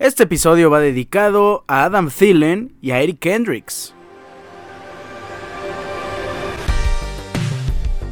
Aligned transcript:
Este 0.00 0.22
episodio 0.22 0.70
va 0.70 0.80
dedicado 0.80 1.62
a 1.66 1.84
Adam 1.84 2.08
Thielen 2.08 2.74
y 2.80 2.92
a 2.92 3.02
Eric 3.02 3.18
Kendricks. 3.18 3.94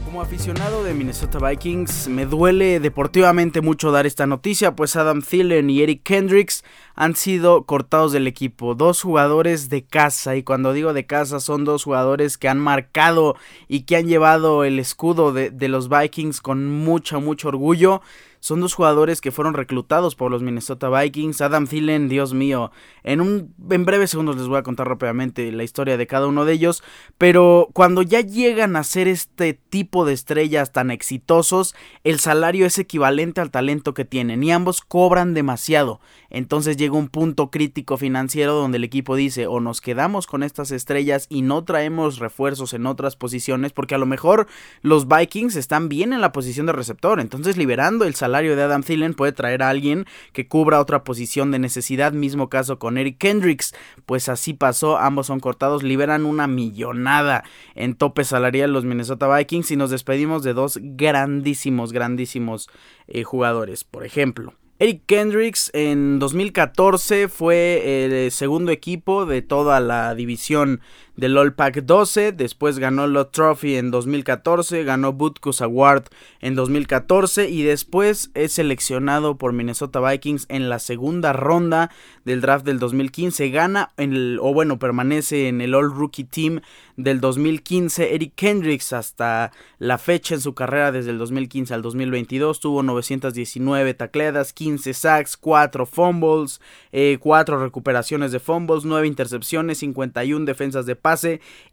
Como 0.05 0.21
aficionado 0.21 0.85
de 0.85 0.93
Minnesota 0.93 1.39
Vikings, 1.39 2.09
me 2.09 2.27
duele 2.27 2.79
deportivamente 2.81 3.63
mucho 3.63 3.91
dar 3.91 4.05
esta 4.05 4.27
noticia, 4.27 4.77
pues 4.77 4.97
Adam 4.97 5.23
Thielen 5.23 5.71
y 5.71 5.81
Eric 5.81 6.03
Kendricks 6.03 6.63
han 6.95 7.17
sido 7.17 7.65
cortados 7.65 8.13
del 8.13 8.27
equipo. 8.27 8.75
Dos 8.75 9.01
jugadores 9.01 9.71
de 9.71 9.83
casa, 9.83 10.37
y 10.37 10.43
cuando 10.43 10.75
digo 10.75 10.93
de 10.93 11.07
casa 11.07 11.41
son 11.41 11.65
dos 11.65 11.85
jugadores 11.85 12.37
que 12.37 12.51
han 12.51 12.59
marcado 12.59 13.35
y 13.67 13.85
que 13.85 13.97
han 13.97 14.09
llevado 14.09 14.65
el 14.65 14.79
escudo 14.79 15.33
de, 15.33 15.49
de 15.49 15.69
los 15.69 15.89
Vikings 15.89 16.43
con 16.43 16.71
mucho, 16.71 17.23
mucho 17.23 17.49
orgullo. 17.49 18.03
Son 18.41 18.61
dos 18.61 18.75
jugadores 18.75 19.21
que 19.21 19.33
fueron 19.33 19.55
reclutados 19.55 20.15
por 20.15 20.31
los 20.31 20.43
Minnesota 20.43 20.89
Vikings. 20.89 21.41
Adam 21.41 21.67
Thielen, 21.67 22.09
Dios 22.09 22.35
mío. 22.35 22.71
En 23.03 23.21
un 23.21 23.55
en 23.71 23.85
breves 23.85 24.11
segundos 24.11 24.37
les 24.37 24.47
voy 24.47 24.59
a 24.59 24.63
contar 24.63 24.89
rápidamente 24.89 25.51
la 25.53 25.65
historia 25.65 25.97
de 25.97 26.07
cada 26.07 26.27
uno 26.27 26.45
de 26.45 26.53
ellos. 26.53 26.83
Pero 27.19 27.69
cuando 27.73 28.03
ya 28.03 28.21
llegan 28.21 28.77
a 28.77 28.85
ser 28.85 29.09
este 29.09 29.55
tipo 29.55 30.05
de 30.05 30.13
estrellas 30.13 30.73
tan 30.73 30.91
exitosos, 30.91 31.75
el 32.05 32.21
salario 32.21 32.67
es 32.67 32.79
equivalente 32.79 33.41
al 33.41 33.51
talento 33.51 33.95
que 33.95 34.05
tienen. 34.05 34.43
Y 34.43 34.53
ambos 34.53 34.81
cobran 34.81 35.35
demasiado. 35.35 36.01
Entonces 36.31 36.77
llega 36.77 36.97
un 36.97 37.09
punto 37.09 37.51
crítico 37.51 37.97
financiero 37.97 38.55
donde 38.55 38.77
el 38.77 38.85
equipo 38.85 39.17
dice 39.17 39.47
o 39.47 39.61
nos 39.61 39.81
quedamos 39.81 40.27
con 40.27 40.43
estas 40.43 40.71
estrellas 40.71 41.27
y 41.29 41.43
no 41.43 41.65
traemos 41.65 42.19
refuerzos 42.19 42.75
en 42.75 42.87
otras 42.87 43.17
posiciones 43.17 43.73
porque 43.73 43.95
a 43.95 43.99
lo 43.99 44.07
mejor 44.07 44.47
los 44.83 45.09
Vikings 45.09 45.57
están 45.57 45.89
bien 45.89 46.13
en 46.13 46.21
la 46.21 46.33
posición 46.33 46.67
de 46.67 46.73
receptor. 46.73 47.19
Entonces 47.19 47.57
liberando 47.57 48.05
el 48.05 48.15
salario 48.15 48.28
salario 48.29 48.57
de 48.57 48.63
Adam 48.63 48.83
Thielen 48.83 49.15
puede 49.15 49.33
traer 49.33 49.63
a 49.63 49.71
alguien 49.71 50.05
que 50.33 50.47
cubra 50.47 50.81
otra 50.81 51.03
posición 51.03 51.51
de 51.51 51.59
necesidad. 51.59 52.13
Mismo 52.13 52.51
caso 52.51 52.79
con 52.79 52.99
Eric 52.99 53.17
Kendricks. 53.17 53.75
Pues 54.05 54.29
así 54.29 54.53
pasó, 54.53 54.99
ambos 54.99 55.29
son 55.29 55.41
cortados, 55.41 55.83
liberan 55.83 56.27
una 56.27 56.47
millonada 56.47 57.45
en 57.75 57.95
tope 57.95 58.25
salarial 58.25 58.71
los 58.71 58.85
Minnesota 58.85 59.35
Vikings 59.35 59.71
y 59.71 59.77
nos 59.77 59.89
despedimos 59.89 60.43
de 60.43 60.53
dos 60.53 60.79
grandísimos, 60.83 61.93
grandísimos 61.93 62.69
eh, 63.07 63.25
jugadores. 63.25 63.85
Por 63.85 64.05
ejemplo, 64.05 64.53
Eric 64.79 65.03
Kendricks 65.07 65.71
en 65.73 66.19
2014 66.19 67.29
fue 67.29 68.05
el 68.05 68.31
segundo 68.31 68.71
equipo 68.71 69.27
de 69.27 69.43
toda 69.43 69.81
la 69.81 70.15
división 70.15 70.83
del 71.19 71.37
All 71.37 71.53
Pack 71.53 71.83
12, 71.83 72.31
después 72.31 72.79
ganó 72.79 73.09
Lot 73.09 73.33
Trophy 73.33 73.75
en 73.75 73.91
2014, 73.91 74.85
ganó 74.85 75.13
Butkus 75.13 75.61
Award 75.61 76.05
en 76.41 76.55
2014 76.55 77.51
y 77.51 77.65
después 77.65 78.31
es 78.35 78.53
seleccionado 78.53 79.37
por 79.37 79.53
Minnesota 79.53 79.99
Vikings 79.99 80.47
en 80.49 80.69
la 80.69 80.79
segunda 80.79 81.33
ronda 81.33 81.91
del 82.25 82.41
draft 82.41 82.65
del 82.65 82.79
2015, 82.79 83.51
gana 83.51 83.91
en 83.97 84.13
el, 84.13 84.39
o 84.41 84.55
bueno, 84.55 84.79
permanece 84.79 85.49
en 85.49 85.61
el 85.61 85.75
All 85.75 85.93
Rookie 85.93 86.23
Team 86.23 86.61
del 86.97 87.21
2015. 87.21 88.15
Eric 88.15 88.35
Kendricks 88.37 88.93
hasta 88.93 89.51
la 89.79 89.99
fecha 89.99 90.37
en 90.37 90.41
su 90.41 90.55
carrera 90.55 90.93
desde 90.93 91.11
el 91.11 91.19
2015 91.19 91.75
al 91.75 91.83
2022 91.83 92.61
tuvo 92.61 92.85
919 92.85 93.95
tacleadas, 93.95 94.53
15 94.53 94.95
sacks, 94.95 95.37
4 95.37 95.85
fumbles, 95.85 96.61
4 96.93 97.57
eh, 97.57 97.61
recuperaciones 97.61 98.31
de 98.31 98.39
fumbles, 98.39 98.85
9 98.85 99.07
intercepciones, 99.07 99.79
51 99.79 100.45
defensas 100.45 100.87
de 100.87 100.95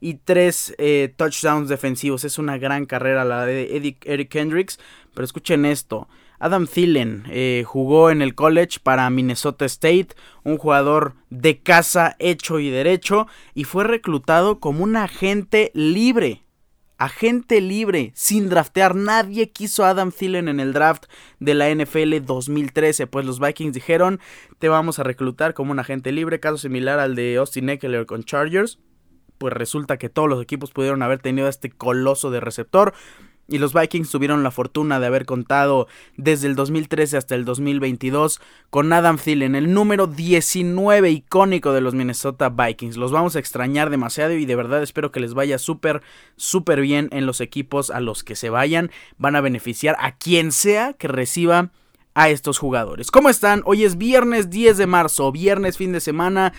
y 0.00 0.14
3 0.14 0.74
eh, 0.78 1.14
touchdowns 1.16 1.68
defensivos. 1.68 2.24
Es 2.24 2.38
una 2.38 2.58
gran 2.58 2.86
carrera 2.86 3.24
la 3.24 3.46
de 3.46 3.76
Eric 3.76 4.28
Kendricks, 4.28 4.78
pero 5.14 5.24
escuchen 5.24 5.64
esto. 5.64 6.08
Adam 6.38 6.66
Thielen 6.66 7.24
eh, 7.28 7.64
jugó 7.66 8.10
en 8.10 8.22
el 8.22 8.34
college 8.34 8.78
para 8.82 9.08
Minnesota 9.10 9.64
State, 9.64 10.08
un 10.44 10.58
jugador 10.58 11.14
de 11.30 11.60
casa 11.62 12.16
hecho 12.18 12.58
y 12.58 12.70
derecho, 12.70 13.26
y 13.54 13.64
fue 13.64 13.84
reclutado 13.84 14.60
como 14.60 14.84
un 14.84 14.96
agente 14.96 15.70
libre. 15.74 16.42
Agente 16.98 17.60
libre, 17.60 18.12
sin 18.14 18.48
draftear. 18.48 18.94
Nadie 18.94 19.50
quiso 19.50 19.84
Adam 19.84 20.10
Thielen 20.10 20.48
en 20.48 20.60
el 20.60 20.72
draft 20.72 21.04
de 21.40 21.52
la 21.52 21.68
NFL 21.68 22.24
2013. 22.24 23.06
Pues 23.06 23.26
los 23.26 23.38
Vikings 23.38 23.74
dijeron: 23.74 24.18
Te 24.58 24.70
vamos 24.70 24.98
a 24.98 25.02
reclutar 25.02 25.52
como 25.52 25.72
un 25.72 25.78
agente 25.78 26.10
libre. 26.10 26.40
Caso 26.40 26.56
similar 26.56 26.98
al 26.98 27.14
de 27.14 27.36
Austin 27.36 27.68
Eckler 27.68 28.06
con 28.06 28.24
Chargers. 28.24 28.78
Pues 29.38 29.52
resulta 29.52 29.96
que 29.96 30.08
todos 30.08 30.28
los 30.28 30.42
equipos 30.42 30.70
pudieron 30.70 31.02
haber 31.02 31.18
tenido 31.18 31.46
a 31.46 31.50
este 31.50 31.70
coloso 31.70 32.30
de 32.30 32.40
receptor. 32.40 32.94
Y 33.48 33.58
los 33.58 33.72
Vikings 33.72 34.10
tuvieron 34.10 34.42
la 34.42 34.50
fortuna 34.50 34.98
de 34.98 35.06
haber 35.06 35.24
contado 35.24 35.86
desde 36.16 36.48
el 36.48 36.56
2013 36.56 37.16
hasta 37.16 37.36
el 37.36 37.44
2022 37.44 38.40
con 38.70 38.92
Adam 38.92 39.18
Thielen, 39.18 39.54
el 39.54 39.72
número 39.72 40.08
19 40.08 41.10
icónico 41.10 41.72
de 41.72 41.80
los 41.80 41.94
Minnesota 41.94 42.48
Vikings. 42.48 42.96
Los 42.96 43.12
vamos 43.12 43.36
a 43.36 43.38
extrañar 43.38 43.90
demasiado 43.90 44.32
y 44.32 44.46
de 44.46 44.56
verdad 44.56 44.82
espero 44.82 45.12
que 45.12 45.20
les 45.20 45.34
vaya 45.34 45.58
súper, 45.58 46.02
súper 46.36 46.80
bien 46.80 47.08
en 47.12 47.24
los 47.24 47.40
equipos 47.40 47.90
a 47.90 48.00
los 48.00 48.24
que 48.24 48.34
se 48.34 48.50
vayan. 48.50 48.90
Van 49.16 49.36
a 49.36 49.40
beneficiar 49.40 49.96
a 50.00 50.16
quien 50.16 50.50
sea 50.50 50.94
que 50.94 51.06
reciba 51.06 51.70
a 52.14 52.30
estos 52.30 52.58
jugadores. 52.58 53.10
¿Cómo 53.12 53.28
están? 53.28 53.62
Hoy 53.66 53.84
es 53.84 53.96
viernes 53.98 54.50
10 54.50 54.78
de 54.78 54.86
marzo, 54.86 55.30
viernes 55.30 55.76
fin 55.76 55.92
de 55.92 56.00
semana. 56.00 56.52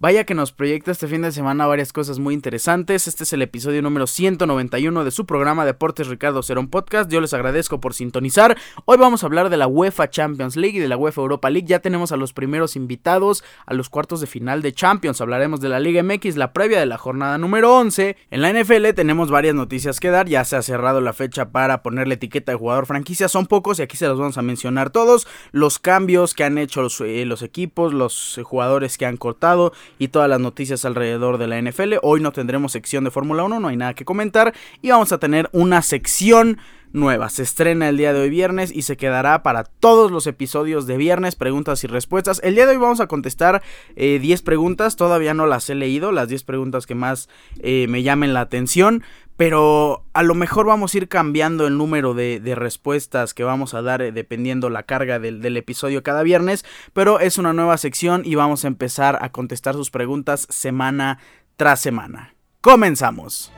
Vaya 0.00 0.24
que 0.24 0.34
nos 0.34 0.50
proyecta 0.50 0.90
este 0.90 1.06
fin 1.06 1.22
de 1.22 1.30
semana 1.30 1.66
varias 1.66 1.92
cosas 1.92 2.18
muy 2.18 2.34
interesantes. 2.34 3.06
Este 3.06 3.22
es 3.22 3.32
el 3.32 3.42
episodio 3.42 3.80
número 3.80 4.08
191 4.08 5.04
de 5.04 5.10
su 5.12 5.24
programa 5.24 5.64
Deportes 5.64 6.08
Ricardo 6.08 6.42
Cerón 6.42 6.68
Podcast. 6.68 7.08
Yo 7.10 7.20
les 7.20 7.32
agradezco 7.32 7.80
por 7.80 7.94
sintonizar. 7.94 8.58
Hoy 8.86 8.98
vamos 8.98 9.22
a 9.22 9.26
hablar 9.26 9.50
de 9.50 9.56
la 9.56 9.68
UEFA 9.68 10.10
Champions 10.10 10.56
League 10.56 10.78
y 10.78 10.80
de 10.80 10.88
la 10.88 10.96
UEFA 10.96 11.22
Europa 11.22 11.48
League. 11.48 11.68
Ya 11.68 11.78
tenemos 11.78 12.10
a 12.10 12.16
los 12.16 12.32
primeros 12.32 12.74
invitados 12.74 13.44
a 13.66 13.72
los 13.72 13.88
cuartos 13.88 14.20
de 14.20 14.26
final 14.26 14.62
de 14.62 14.72
Champions. 14.72 15.20
Hablaremos 15.20 15.60
de 15.60 15.68
la 15.68 15.78
Liga 15.78 16.02
MX, 16.02 16.36
la 16.36 16.52
previa 16.52 16.80
de 16.80 16.86
la 16.86 16.98
jornada 16.98 17.38
número 17.38 17.74
11. 17.74 18.16
En 18.32 18.42
la 18.42 18.52
NFL 18.52 18.94
tenemos 18.96 19.30
varias 19.30 19.54
noticias 19.54 20.00
que 20.00 20.10
dar. 20.10 20.28
Ya 20.28 20.44
se 20.44 20.56
ha 20.56 20.62
cerrado 20.62 21.00
la 21.00 21.12
fecha 21.12 21.50
para 21.50 21.84
ponerle 21.84 22.14
etiqueta 22.14 22.50
de 22.50 22.58
jugador 22.58 22.86
franquicia. 22.86 23.28
Son 23.28 23.46
pocos 23.46 23.78
y 23.78 23.82
aquí 23.82 23.96
se 23.96 24.08
los 24.08 24.18
vamos 24.18 24.38
a 24.38 24.42
mencionar 24.42 24.90
todos. 24.90 25.28
Los 25.52 25.78
cambios 25.78 26.34
que 26.34 26.42
han 26.42 26.58
hecho 26.58 26.82
los, 26.82 27.00
eh, 27.00 27.24
los 27.24 27.42
equipos, 27.42 27.94
los 27.94 28.40
jugadores 28.42 28.98
que 28.98 29.06
han 29.06 29.16
cortado 29.16 29.72
y 29.98 30.08
todas 30.08 30.28
las 30.28 30.40
noticias 30.40 30.84
alrededor 30.84 31.38
de 31.38 31.46
la 31.46 31.60
NFL. 31.60 31.94
Hoy 32.02 32.20
no 32.20 32.32
tendremos 32.32 32.72
sección 32.72 33.04
de 33.04 33.10
Fórmula 33.10 33.44
1, 33.44 33.60
no 33.60 33.68
hay 33.68 33.76
nada 33.76 33.94
que 33.94 34.04
comentar 34.04 34.54
y 34.82 34.90
vamos 34.90 35.12
a 35.12 35.18
tener 35.18 35.48
una 35.52 35.82
sección 35.82 36.58
nueva. 36.94 37.28
Se 37.28 37.42
estrena 37.42 37.88
el 37.88 37.96
día 37.96 38.12
de 38.12 38.20
hoy 38.20 38.30
viernes 38.30 38.72
y 38.74 38.82
se 38.82 38.96
quedará 38.96 39.42
para 39.42 39.64
todos 39.64 40.10
los 40.10 40.26
episodios 40.26 40.86
de 40.86 40.96
viernes, 40.96 41.34
preguntas 41.34 41.84
y 41.84 41.88
respuestas. 41.88 42.40
El 42.42 42.54
día 42.54 42.66
de 42.66 42.72
hoy 42.72 42.78
vamos 42.78 43.00
a 43.00 43.08
contestar 43.08 43.62
10 43.96 44.40
eh, 44.40 44.42
preguntas, 44.42 44.96
todavía 44.96 45.34
no 45.34 45.46
las 45.46 45.68
he 45.68 45.74
leído, 45.74 46.12
las 46.12 46.28
10 46.28 46.44
preguntas 46.44 46.86
que 46.86 46.94
más 46.94 47.28
eh, 47.58 47.86
me 47.88 48.02
llamen 48.02 48.32
la 48.32 48.40
atención. 48.40 49.02
Pero 49.36 50.04
a 50.12 50.22
lo 50.22 50.34
mejor 50.34 50.66
vamos 50.66 50.94
a 50.94 50.98
ir 50.98 51.08
cambiando 51.08 51.66
el 51.66 51.76
número 51.76 52.14
de, 52.14 52.40
respuestas 52.54 53.34
que 53.34 53.42
vamos 53.42 53.74
a 53.74 53.82
dar 53.82 54.00
eh, 54.00 54.12
dependiendo 54.12 54.70
la 54.70 54.84
carga 54.84 55.18
del, 55.18 55.42
del, 55.42 55.56
episodio 55.56 56.02
cada 56.02 56.22
viernes. 56.22 56.64
Pero 56.92 57.18
es 57.18 57.38
una 57.38 57.52
nueva 57.52 57.76
sección 57.78 58.22
y 58.24 58.36
vamos 58.36 58.64
a 58.64 58.68
empezar 58.68 59.18
a 59.20 59.32
contestar 59.32 59.74
sus 59.74 59.90
preguntas 59.90 60.46
semana 60.50 61.18
tras 61.56 61.80
semana. 61.80 62.34
Comenzamos. 62.60 63.52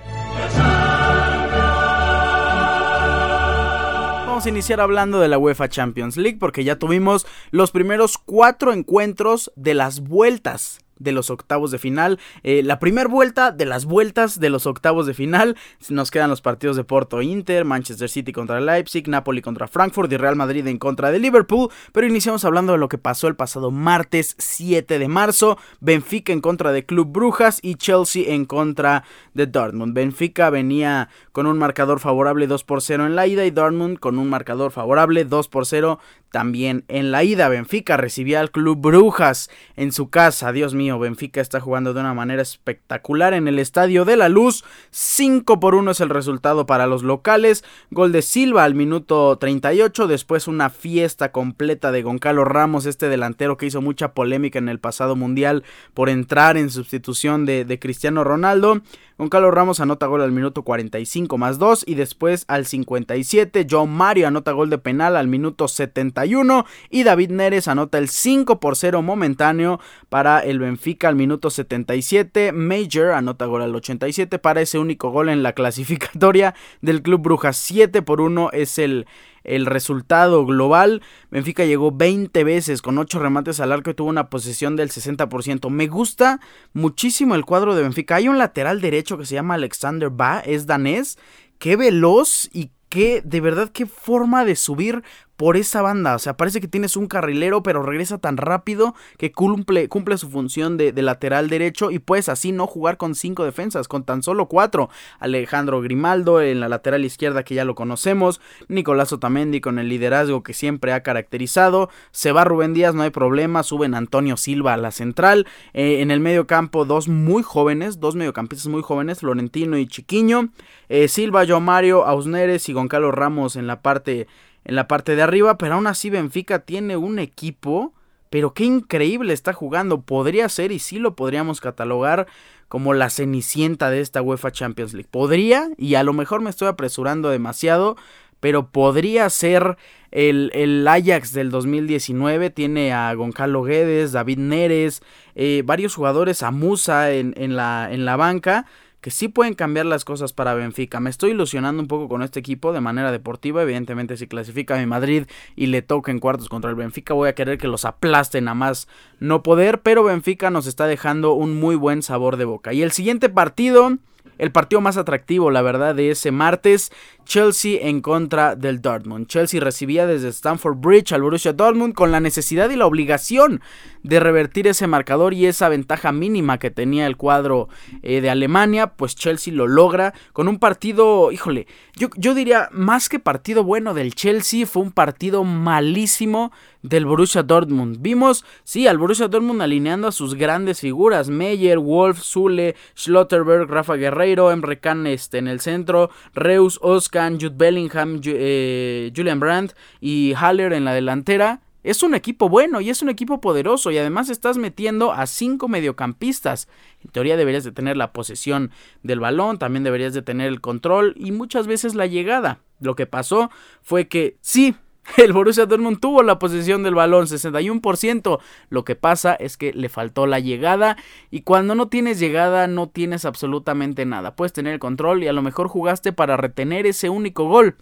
Vamos 4.26 4.44
a 4.44 4.48
iniciar 4.50 4.80
hablando 4.80 5.18
de 5.18 5.28
la 5.28 5.38
UEFA 5.38 5.68
Champions 5.68 6.16
League 6.18 6.38
porque 6.38 6.62
ya 6.62 6.78
tuvimos 6.78 7.26
los 7.50 7.70
primeros 7.70 8.18
cuatro 8.18 8.74
encuentros 8.74 9.50
de 9.56 9.72
las 9.72 10.00
vueltas 10.00 10.80
de 10.98 11.12
los 11.12 11.30
octavos 11.30 11.70
de 11.70 11.78
final. 11.78 12.18
Eh, 12.42 12.62
la 12.62 12.78
primera 12.78 13.08
vuelta 13.08 13.52
de 13.52 13.66
las 13.66 13.84
vueltas 13.84 14.40
de 14.40 14.50
los 14.50 14.66
octavos 14.66 15.06
de 15.06 15.14
final. 15.14 15.56
Nos 15.88 16.10
quedan 16.10 16.30
los 16.30 16.40
partidos 16.40 16.76
de 16.76 16.84
Porto 16.84 17.22
Inter, 17.22 17.64
Manchester 17.64 18.08
City 18.08 18.32
contra 18.32 18.60
Leipzig, 18.60 19.08
Napoli 19.08 19.42
contra 19.42 19.68
Frankfurt 19.68 20.12
y 20.12 20.16
Real 20.16 20.36
Madrid 20.36 20.66
en 20.66 20.78
contra 20.78 21.10
de 21.10 21.18
Liverpool. 21.18 21.70
Pero 21.92 22.06
iniciamos 22.06 22.44
hablando 22.44 22.72
de 22.72 22.78
lo 22.78 22.88
que 22.88 22.98
pasó 22.98 23.28
el 23.28 23.36
pasado 23.36 23.70
martes 23.70 24.34
7 24.38 24.98
de 24.98 25.08
marzo. 25.08 25.58
Benfica 25.80 26.32
en 26.32 26.40
contra 26.40 26.72
de 26.72 26.86
Club 26.86 27.08
Brujas 27.12 27.60
y 27.62 27.74
Chelsea 27.74 28.32
en 28.32 28.44
contra 28.44 29.04
de 29.34 29.46
Dortmund. 29.46 29.94
Benfica 29.94 30.50
venía 30.50 31.08
con 31.32 31.46
un 31.46 31.58
marcador 31.58 32.00
favorable 32.00 32.46
2 32.46 32.64
por 32.64 32.82
0 32.82 33.06
en 33.06 33.16
la 33.16 33.26
ida 33.26 33.44
y 33.44 33.50
Dortmund 33.50 33.98
con 33.98 34.18
un 34.18 34.28
marcador 34.28 34.70
favorable 34.70 35.24
2 35.24 35.48
por 35.48 35.66
0 35.66 35.98
también 36.30 36.84
en 36.88 37.10
la 37.10 37.24
ida. 37.24 37.48
Benfica 37.48 37.96
recibía 37.96 38.40
al 38.40 38.50
Club 38.50 38.78
Brujas 38.80 39.50
en 39.76 39.92
su 39.92 40.10
casa. 40.10 40.52
Dios 40.52 40.74
mío 40.74 40.98
Benfica 40.98 41.40
está 41.40 41.60
jugando 41.60 41.94
de 41.94 42.00
una 42.00 42.14
manera 42.14 42.42
espectacular 42.42 43.34
en 43.34 43.48
el 43.48 43.58
Estadio 43.58 44.04
de 44.04 44.16
la 44.16 44.28
Luz. 44.28 44.64
5 44.90 45.60
por 45.60 45.74
1 45.74 45.90
es 45.90 46.00
el 46.00 46.10
resultado 46.10 46.66
para 46.66 46.86
los 46.86 47.02
locales. 47.02 47.64
Gol 47.90 48.12
de 48.12 48.22
Silva 48.22 48.64
al 48.64 48.74
minuto 48.74 49.36
38. 49.38 50.06
Después 50.06 50.48
una 50.48 50.70
fiesta 50.70 51.32
completa 51.32 51.92
de 51.92 52.02
Goncalo 52.02 52.44
Ramos, 52.44 52.86
este 52.86 53.08
delantero 53.08 53.56
que 53.56 53.66
hizo 53.66 53.80
mucha 53.80 54.12
polémica 54.12 54.58
en 54.58 54.68
el 54.68 54.80
pasado 54.80 55.16
mundial 55.16 55.64
por 55.94 56.08
entrar 56.08 56.56
en 56.56 56.70
sustitución 56.70 57.46
de, 57.46 57.64
de 57.64 57.78
Cristiano 57.78 58.24
Ronaldo. 58.24 58.82
Goncalo 59.18 59.50
Ramos 59.50 59.80
anota 59.80 60.06
gol 60.06 60.20
al 60.20 60.32
minuto 60.32 60.62
45 60.62 61.38
más 61.38 61.58
2 61.58 61.84
y 61.86 61.94
después 61.94 62.44
al 62.48 62.66
57 62.66 63.66
John 63.70 63.90
Mario 63.90 64.28
anota 64.28 64.52
gol 64.52 64.68
de 64.68 64.76
penal 64.76 65.16
al 65.16 65.26
minuto 65.26 65.68
71 65.68 66.15
61 66.16 66.66
y 66.88 67.02
David 67.02 67.30
Neres 67.30 67.68
anota 67.68 67.98
el 67.98 68.08
5 68.08 68.58
por 68.58 68.76
0 68.76 69.02
momentáneo 69.02 69.80
para 70.08 70.40
el 70.40 70.58
Benfica 70.58 71.08
al 71.08 71.14
minuto 71.14 71.50
77. 71.50 72.52
Major 72.52 73.12
anota 73.12 73.44
gol 73.44 73.62
al 73.62 73.74
87 73.74 74.38
para 74.38 74.62
ese 74.62 74.78
único 74.78 75.10
gol 75.10 75.28
en 75.28 75.42
la 75.42 75.52
clasificatoria 75.52 76.54
del 76.80 77.02
Club 77.02 77.22
Brujas. 77.22 77.58
7 77.58 78.00
por 78.02 78.20
1 78.20 78.50
es 78.52 78.78
el 78.78 79.06
el 79.44 79.64
resultado 79.64 80.44
global. 80.44 81.02
Benfica 81.30 81.64
llegó 81.64 81.92
20 81.92 82.42
veces 82.42 82.82
con 82.82 82.98
8 82.98 83.20
remates 83.20 83.60
al 83.60 83.70
arco 83.70 83.90
y 83.90 83.94
tuvo 83.94 84.08
una 84.08 84.28
posesión 84.28 84.74
del 84.74 84.90
60%. 84.90 85.70
Me 85.70 85.86
gusta 85.86 86.40
muchísimo 86.72 87.36
el 87.36 87.44
cuadro 87.44 87.76
de 87.76 87.82
Benfica. 87.82 88.16
Hay 88.16 88.26
un 88.26 88.38
lateral 88.38 88.80
derecho 88.80 89.16
que 89.16 89.24
se 89.24 89.36
llama 89.36 89.54
Alexander 89.54 90.10
Ba, 90.10 90.40
es 90.40 90.66
danés. 90.66 91.16
Qué 91.60 91.76
veloz 91.76 92.50
y 92.52 92.72
qué, 92.88 93.22
de 93.24 93.40
verdad, 93.40 93.70
qué 93.70 93.86
forma 93.86 94.44
de 94.44 94.56
subir 94.56 95.02
por 95.36 95.56
esa 95.56 95.82
banda. 95.82 96.14
O 96.14 96.18
sea, 96.18 96.36
parece 96.36 96.60
que 96.60 96.68
tienes 96.68 96.96
un 96.96 97.06
carrilero, 97.06 97.62
pero 97.62 97.82
regresa 97.82 98.18
tan 98.18 98.36
rápido 98.36 98.94
que 99.18 99.32
cumple, 99.32 99.88
cumple 99.88 100.18
su 100.18 100.28
función 100.30 100.76
de, 100.76 100.92
lateral 101.06 101.48
derecho 101.48 101.90
y 101.90 101.98
puedes 101.98 102.28
así 102.28 102.52
no 102.52 102.66
jugar 102.66 102.96
con 102.96 103.14
cinco 103.14 103.44
defensas, 103.44 103.86
con 103.86 104.04
tan 104.04 104.22
solo 104.22 104.46
cuatro. 104.46 104.88
Alejandro 105.20 105.80
Grimaldo 105.80 106.40
en 106.40 106.60
la 106.60 106.68
lateral 106.68 107.04
izquierda 107.04 107.44
que 107.44 107.54
ya 107.54 107.64
lo 107.64 107.74
conocemos, 107.74 108.40
Nicolás 108.68 109.12
Otamendi 109.12 109.60
con 109.60 109.78
el 109.78 109.88
liderazgo 109.88 110.42
que 110.42 110.54
siempre 110.54 110.92
ha 110.92 111.02
caracterizado, 111.02 111.90
se 112.10 112.32
va 112.32 112.44
Rubén 112.44 112.74
Díaz, 112.74 112.94
no 112.94 113.02
hay 113.02 113.10
problema, 113.10 113.62
suben 113.62 113.94
Antonio 113.94 114.36
Silva 114.36 114.74
a 114.74 114.78
la 114.78 114.90
central, 114.90 115.46
eh, 115.74 116.00
en 116.00 116.10
el 116.10 116.20
medio 116.20 116.46
campo 116.46 116.84
dos 116.84 117.08
muy 117.08 117.42
jóvenes, 117.42 118.00
dos 118.00 118.16
mediocampistas 118.16 118.68
muy 118.68 118.82
jóvenes, 118.82 119.20
Florentino 119.20 119.78
y 119.78 119.86
Chiquiño, 119.86 120.48
eh, 120.88 121.08
Silva, 121.08 121.44
Yo 121.44 121.60
Mario, 121.60 122.04
Ausneres 122.06 122.68
y 122.68 122.72
Goncalo 122.72 123.12
Ramos 123.12 123.56
en 123.56 123.66
la 123.66 123.82
parte 123.82 124.26
en 124.66 124.74
la 124.74 124.88
parte 124.88 125.14
de 125.14 125.22
arriba, 125.22 125.58
pero 125.58 125.74
aún 125.74 125.86
así 125.86 126.10
Benfica 126.10 126.58
tiene 126.58 126.96
un 126.96 127.20
equipo, 127.20 127.94
pero 128.30 128.52
qué 128.52 128.64
increíble 128.64 129.32
está 129.32 129.52
jugando. 129.52 130.00
Podría 130.00 130.48
ser 130.48 130.72
y 130.72 130.80
sí 130.80 130.98
lo 130.98 131.14
podríamos 131.14 131.60
catalogar 131.60 132.26
como 132.66 132.92
la 132.92 133.08
cenicienta 133.08 133.90
de 133.90 134.00
esta 134.00 134.22
UEFA 134.22 134.50
Champions 134.50 134.92
League. 134.92 135.08
Podría, 135.08 135.70
y 135.78 135.94
a 135.94 136.02
lo 136.02 136.12
mejor 136.12 136.40
me 136.40 136.50
estoy 136.50 136.66
apresurando 136.66 137.30
demasiado, 137.30 137.96
pero 138.40 138.72
podría 138.72 139.30
ser 139.30 139.76
el, 140.10 140.50
el, 140.52 140.86
Ajax 140.88 141.32
del 141.32 141.52
2019. 141.52 142.50
Tiene 142.50 142.92
a 142.92 143.14
Goncalo 143.14 143.62
Guedes, 143.62 144.10
David 144.10 144.38
Neres, 144.38 145.00
eh, 145.36 145.62
varios 145.64 145.94
jugadores, 145.94 146.42
a 146.42 146.50
Musa 146.50 147.12
en, 147.12 147.34
en, 147.36 147.54
la, 147.54 147.88
en 147.92 148.04
la 148.04 148.16
banca 148.16 148.66
que 149.00 149.10
sí 149.10 149.28
pueden 149.28 149.54
cambiar 149.54 149.86
las 149.86 150.04
cosas 150.04 150.32
para 150.32 150.54
Benfica. 150.54 151.00
Me 151.00 151.10
estoy 151.10 151.30
ilusionando 151.30 151.80
un 151.80 151.88
poco 151.88 152.08
con 152.08 152.22
este 152.22 152.40
equipo 152.40 152.72
de 152.72 152.80
manera 152.80 153.12
deportiva. 153.12 153.62
Evidentemente, 153.62 154.16
si 154.16 154.26
clasifica 154.26 154.74
a 154.74 154.78
mi 154.78 154.86
Madrid 154.86 155.26
y 155.54 155.66
le 155.66 155.82
toca 155.82 156.10
en 156.10 156.18
cuartos 156.18 156.48
contra 156.48 156.70
el 156.70 156.76
Benfica, 156.76 157.14
voy 157.14 157.28
a 157.28 157.34
querer 157.34 157.58
que 157.58 157.68
los 157.68 157.84
aplasten 157.84 158.48
a 158.48 158.54
más 158.54 158.88
no 159.20 159.42
poder. 159.42 159.82
Pero 159.82 160.04
Benfica 160.04 160.50
nos 160.50 160.66
está 160.66 160.86
dejando 160.86 161.34
un 161.34 161.58
muy 161.58 161.76
buen 161.76 162.02
sabor 162.02 162.36
de 162.36 162.46
boca. 162.46 162.72
Y 162.72 162.82
el 162.82 162.92
siguiente 162.92 163.28
partido 163.28 163.98
el 164.38 164.52
partido 164.52 164.80
más 164.80 164.96
atractivo, 164.96 165.50
la 165.50 165.62
verdad, 165.62 165.94
de 165.94 166.10
ese 166.10 166.30
martes, 166.30 166.92
Chelsea 167.24 167.88
en 167.88 168.00
contra 168.00 168.54
del 168.54 168.82
Dortmund. 168.82 169.26
Chelsea 169.26 169.60
recibía 169.60 170.06
desde 170.06 170.28
Stamford 170.28 170.76
Bridge 170.76 171.12
al 171.12 171.22
Borussia 171.22 171.52
Dortmund 171.52 171.94
con 171.94 172.12
la 172.12 172.20
necesidad 172.20 172.70
y 172.70 172.76
la 172.76 172.86
obligación 172.86 173.62
de 174.06 174.20
revertir 174.20 174.68
ese 174.68 174.86
marcador 174.86 175.34
y 175.34 175.46
esa 175.46 175.68
ventaja 175.68 176.12
mínima 176.12 176.58
que 176.58 176.70
tenía 176.70 177.06
el 177.06 177.16
cuadro 177.16 177.68
eh, 178.02 178.20
de 178.20 178.30
Alemania, 178.30 178.88
pues 178.88 179.16
Chelsea 179.16 179.52
lo 179.52 179.66
logra 179.66 180.14
con 180.32 180.46
un 180.46 180.58
partido, 180.58 181.32
híjole, 181.32 181.66
yo, 181.96 182.08
yo 182.16 182.34
diría 182.34 182.68
más 182.70 183.08
que 183.08 183.18
partido 183.18 183.64
bueno 183.64 183.94
del 183.94 184.14
Chelsea, 184.14 184.66
fue 184.66 184.82
un 184.82 184.92
partido 184.92 185.42
malísimo 185.42 186.52
del 186.82 187.04
Borussia 187.04 187.42
Dortmund. 187.42 187.96
Vimos, 188.00 188.44
sí, 188.62 188.86
al 188.86 188.98
Borussia 188.98 189.26
Dortmund 189.26 189.60
alineando 189.60 190.06
a 190.06 190.12
sus 190.12 190.36
grandes 190.36 190.80
figuras, 190.80 191.28
Meyer, 191.28 191.78
Wolf, 191.78 192.20
Zule, 192.22 192.76
Schlotterberg, 192.96 193.68
Rafa 193.68 193.94
Guerreiro, 193.94 194.52
Emre 194.52 194.78
Can 194.78 195.06
este, 195.08 195.38
en 195.38 195.48
el 195.48 195.58
centro, 195.58 196.10
Reus, 196.32 196.78
Oskan, 196.80 197.40
Jude 197.40 197.56
Bellingham, 197.56 198.20
eh, 198.24 199.12
Julian 199.14 199.40
Brandt 199.40 199.72
y 200.00 200.34
Haller 200.34 200.72
en 200.72 200.84
la 200.84 200.94
delantera. 200.94 201.60
Es 201.86 202.02
un 202.02 202.16
equipo 202.16 202.48
bueno 202.48 202.80
y 202.80 202.90
es 202.90 203.00
un 203.00 203.10
equipo 203.10 203.40
poderoso 203.40 203.92
y 203.92 203.98
además 203.98 204.28
estás 204.28 204.58
metiendo 204.58 205.12
a 205.12 205.24
cinco 205.28 205.68
mediocampistas. 205.68 206.66
En 207.04 207.12
teoría 207.12 207.36
deberías 207.36 207.62
de 207.62 207.70
tener 207.70 207.96
la 207.96 208.12
posesión 208.12 208.72
del 209.04 209.20
balón, 209.20 209.60
también 209.60 209.84
deberías 209.84 210.12
de 210.12 210.20
tener 210.20 210.48
el 210.48 210.60
control 210.60 211.14
y 211.16 211.30
muchas 211.30 211.68
veces 211.68 211.94
la 211.94 212.06
llegada. 212.06 212.58
Lo 212.80 212.96
que 212.96 213.06
pasó 213.06 213.52
fue 213.82 214.08
que 214.08 214.36
sí, 214.40 214.74
el 215.16 215.32
Borussia 215.32 215.66
Dortmund 215.66 216.00
tuvo 216.00 216.24
la 216.24 216.40
posesión 216.40 216.82
del 216.82 216.96
balón, 216.96 217.26
61%. 217.26 218.40
Lo 218.68 218.84
que 218.84 218.96
pasa 218.96 219.34
es 219.34 219.56
que 219.56 219.72
le 219.72 219.88
faltó 219.88 220.26
la 220.26 220.40
llegada 220.40 220.96
y 221.30 221.42
cuando 221.42 221.76
no 221.76 221.86
tienes 221.86 222.18
llegada 222.18 222.66
no 222.66 222.88
tienes 222.88 223.24
absolutamente 223.24 224.04
nada. 224.06 224.34
Puedes 224.34 224.52
tener 224.52 224.72
el 224.72 224.80
control 224.80 225.22
y 225.22 225.28
a 225.28 225.32
lo 225.32 225.42
mejor 225.42 225.68
jugaste 225.68 226.12
para 226.12 226.36
retener 226.36 226.84
ese 226.84 227.10
único 227.10 227.48
gol 227.48 227.76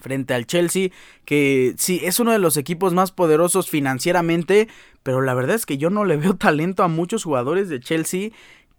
frente 0.00 0.34
al 0.34 0.46
Chelsea, 0.46 0.90
que 1.24 1.74
sí, 1.78 2.00
es 2.02 2.20
uno 2.20 2.32
de 2.32 2.38
los 2.38 2.56
equipos 2.56 2.94
más 2.94 3.12
poderosos 3.12 3.70
financieramente, 3.70 4.68
pero 5.02 5.20
la 5.20 5.34
verdad 5.34 5.56
es 5.56 5.66
que 5.66 5.78
yo 5.78 5.90
no 5.90 6.04
le 6.04 6.16
veo 6.16 6.36
talento 6.38 6.82
a 6.82 6.88
muchos 6.88 7.24
jugadores 7.24 7.68
de 7.68 7.80
Chelsea 7.80 8.30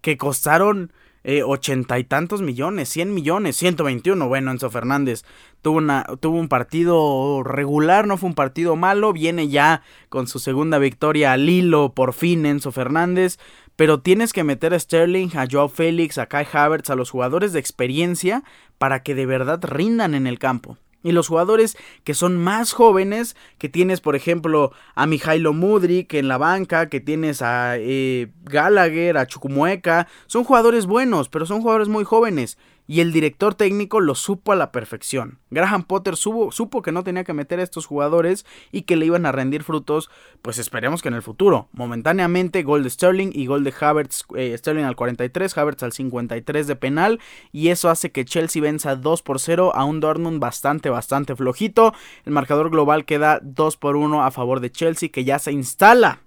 que 0.02 0.18
costaron 0.18 0.92
eh, 1.24 1.44
ochenta 1.44 2.00
y 2.00 2.04
tantos 2.04 2.42
millones, 2.42 2.90
100 2.90 3.14
millones, 3.14 3.56
121. 3.58 4.28
Bueno, 4.28 4.50
Enzo 4.50 4.72
Fernández 4.72 5.24
tuvo, 5.62 5.78
una, 5.78 6.04
tuvo 6.20 6.40
un 6.40 6.48
partido 6.48 7.44
regular, 7.44 8.08
no 8.08 8.18
fue 8.18 8.30
un 8.30 8.36
partido 8.36 8.76
malo. 8.76 9.14
Viene 9.14 9.48
ya 9.48 9.84
con 10.10 10.28
su 10.28 10.40
segunda 10.40 10.80
victoria 10.80 11.34
al 11.34 11.48
hilo, 11.48 11.94
por 11.94 12.14
fin, 12.14 12.46
Enzo 12.48 12.72
Fernández. 12.72 13.38
Pero 13.76 14.02
tienes 14.02 14.34
que 14.34 14.44
meter 14.44 14.74
a 14.74 14.80
Sterling, 14.80 15.30
a 15.36 15.48
Joao 15.50 15.70
Félix, 15.70 16.18
a 16.18 16.26
Kai 16.26 16.46
Havertz, 16.52 16.90
a 16.90 16.96
los 16.96 17.12
jugadores 17.12 17.54
de 17.54 17.60
experiencia 17.60 18.44
para 18.80 19.04
que 19.04 19.14
de 19.14 19.28
verdad 19.28 19.64
rindan 19.64 20.16
en 20.16 20.26
el 20.26 20.40
campo. 20.40 20.78
Y 21.04 21.12
los 21.12 21.28
jugadores 21.28 21.78
que 22.04 22.14
son 22.14 22.38
más 22.38 22.74
jóvenes, 22.74 23.36
que 23.58 23.70
tienes 23.70 24.02
por 24.02 24.16
ejemplo 24.16 24.72
a 24.96 25.08
Mijailo 25.08 25.54
Mudrik 25.54 26.14
en 26.14 26.28
la 26.28 26.38
banca, 26.38 26.90
que 26.90 27.00
tienes 27.00 27.42
a 27.42 27.78
eh, 27.78 28.32
Gallagher, 28.44 29.18
a 29.18 29.26
Chucumueca, 29.26 30.08
son 30.28 30.44
jugadores 30.44 30.86
buenos, 30.86 31.30
pero 31.30 31.46
son 31.46 31.62
jugadores 31.62 31.88
muy 31.88 32.04
jóvenes 32.04 32.58
y 32.92 33.00
el 33.00 33.14
director 33.14 33.56
técnico 33.56 34.02
lo 34.02 34.16
supo 34.16 34.52
a 34.52 34.58
la 34.58 34.74
perfección. 34.74 35.40
Graham 35.50 35.84
Potter 35.84 36.18
supo 36.18 36.82
que 36.82 36.92
no 36.92 37.06
tenía 37.06 37.24
que 37.24 37.32
meter 37.32 37.62
a 37.62 37.64
estos 37.64 37.86
jugadores 37.86 38.46
y 38.70 38.82
que 38.82 38.98
le 38.98 39.06
iban 39.06 39.26
a 39.26 39.32
rendir 39.32 39.64
frutos, 39.64 40.10
pues 40.42 40.58
esperemos 40.58 41.02
que 41.02 41.08
en 41.08 41.14
el 41.14 41.22
futuro. 41.22 41.70
Momentáneamente, 41.72 42.64
gol 42.64 42.84
de 42.84 42.90
Sterling 42.90 43.30
y 43.32 43.46
gol 43.46 43.64
de 43.64 43.74
Havertz, 43.80 44.26
eh, 44.36 44.54
Sterling 44.58 44.84
al 44.84 44.98
43, 44.98 45.58
Havertz 45.58 45.84
al 45.84 45.94
53 45.94 46.68
de 46.68 46.76
penal, 46.76 47.22
y 47.54 47.70
eso 47.70 47.90
hace 47.90 48.12
que 48.12 48.26
Chelsea 48.26 48.62
venza 48.62 48.98
2 48.98 49.22
por 49.22 49.40
0 49.40 49.72
a 49.74 49.86
un 49.86 50.02
Dortmund 50.02 50.42
bastante, 50.42 50.90
bastante 50.90 51.34
flojito. 51.34 51.94
El 52.26 52.34
marcador 52.34 52.70
global 52.72 53.06
queda 53.06 53.40
2 53.42 53.78
por 53.78 53.96
1 53.96 54.22
a 54.22 54.32
favor 54.32 54.60
de 54.60 54.70
Chelsea, 54.70 55.08
que 55.08 55.24
ya 55.24 55.40
se 55.40 55.54
instala 55.54 56.20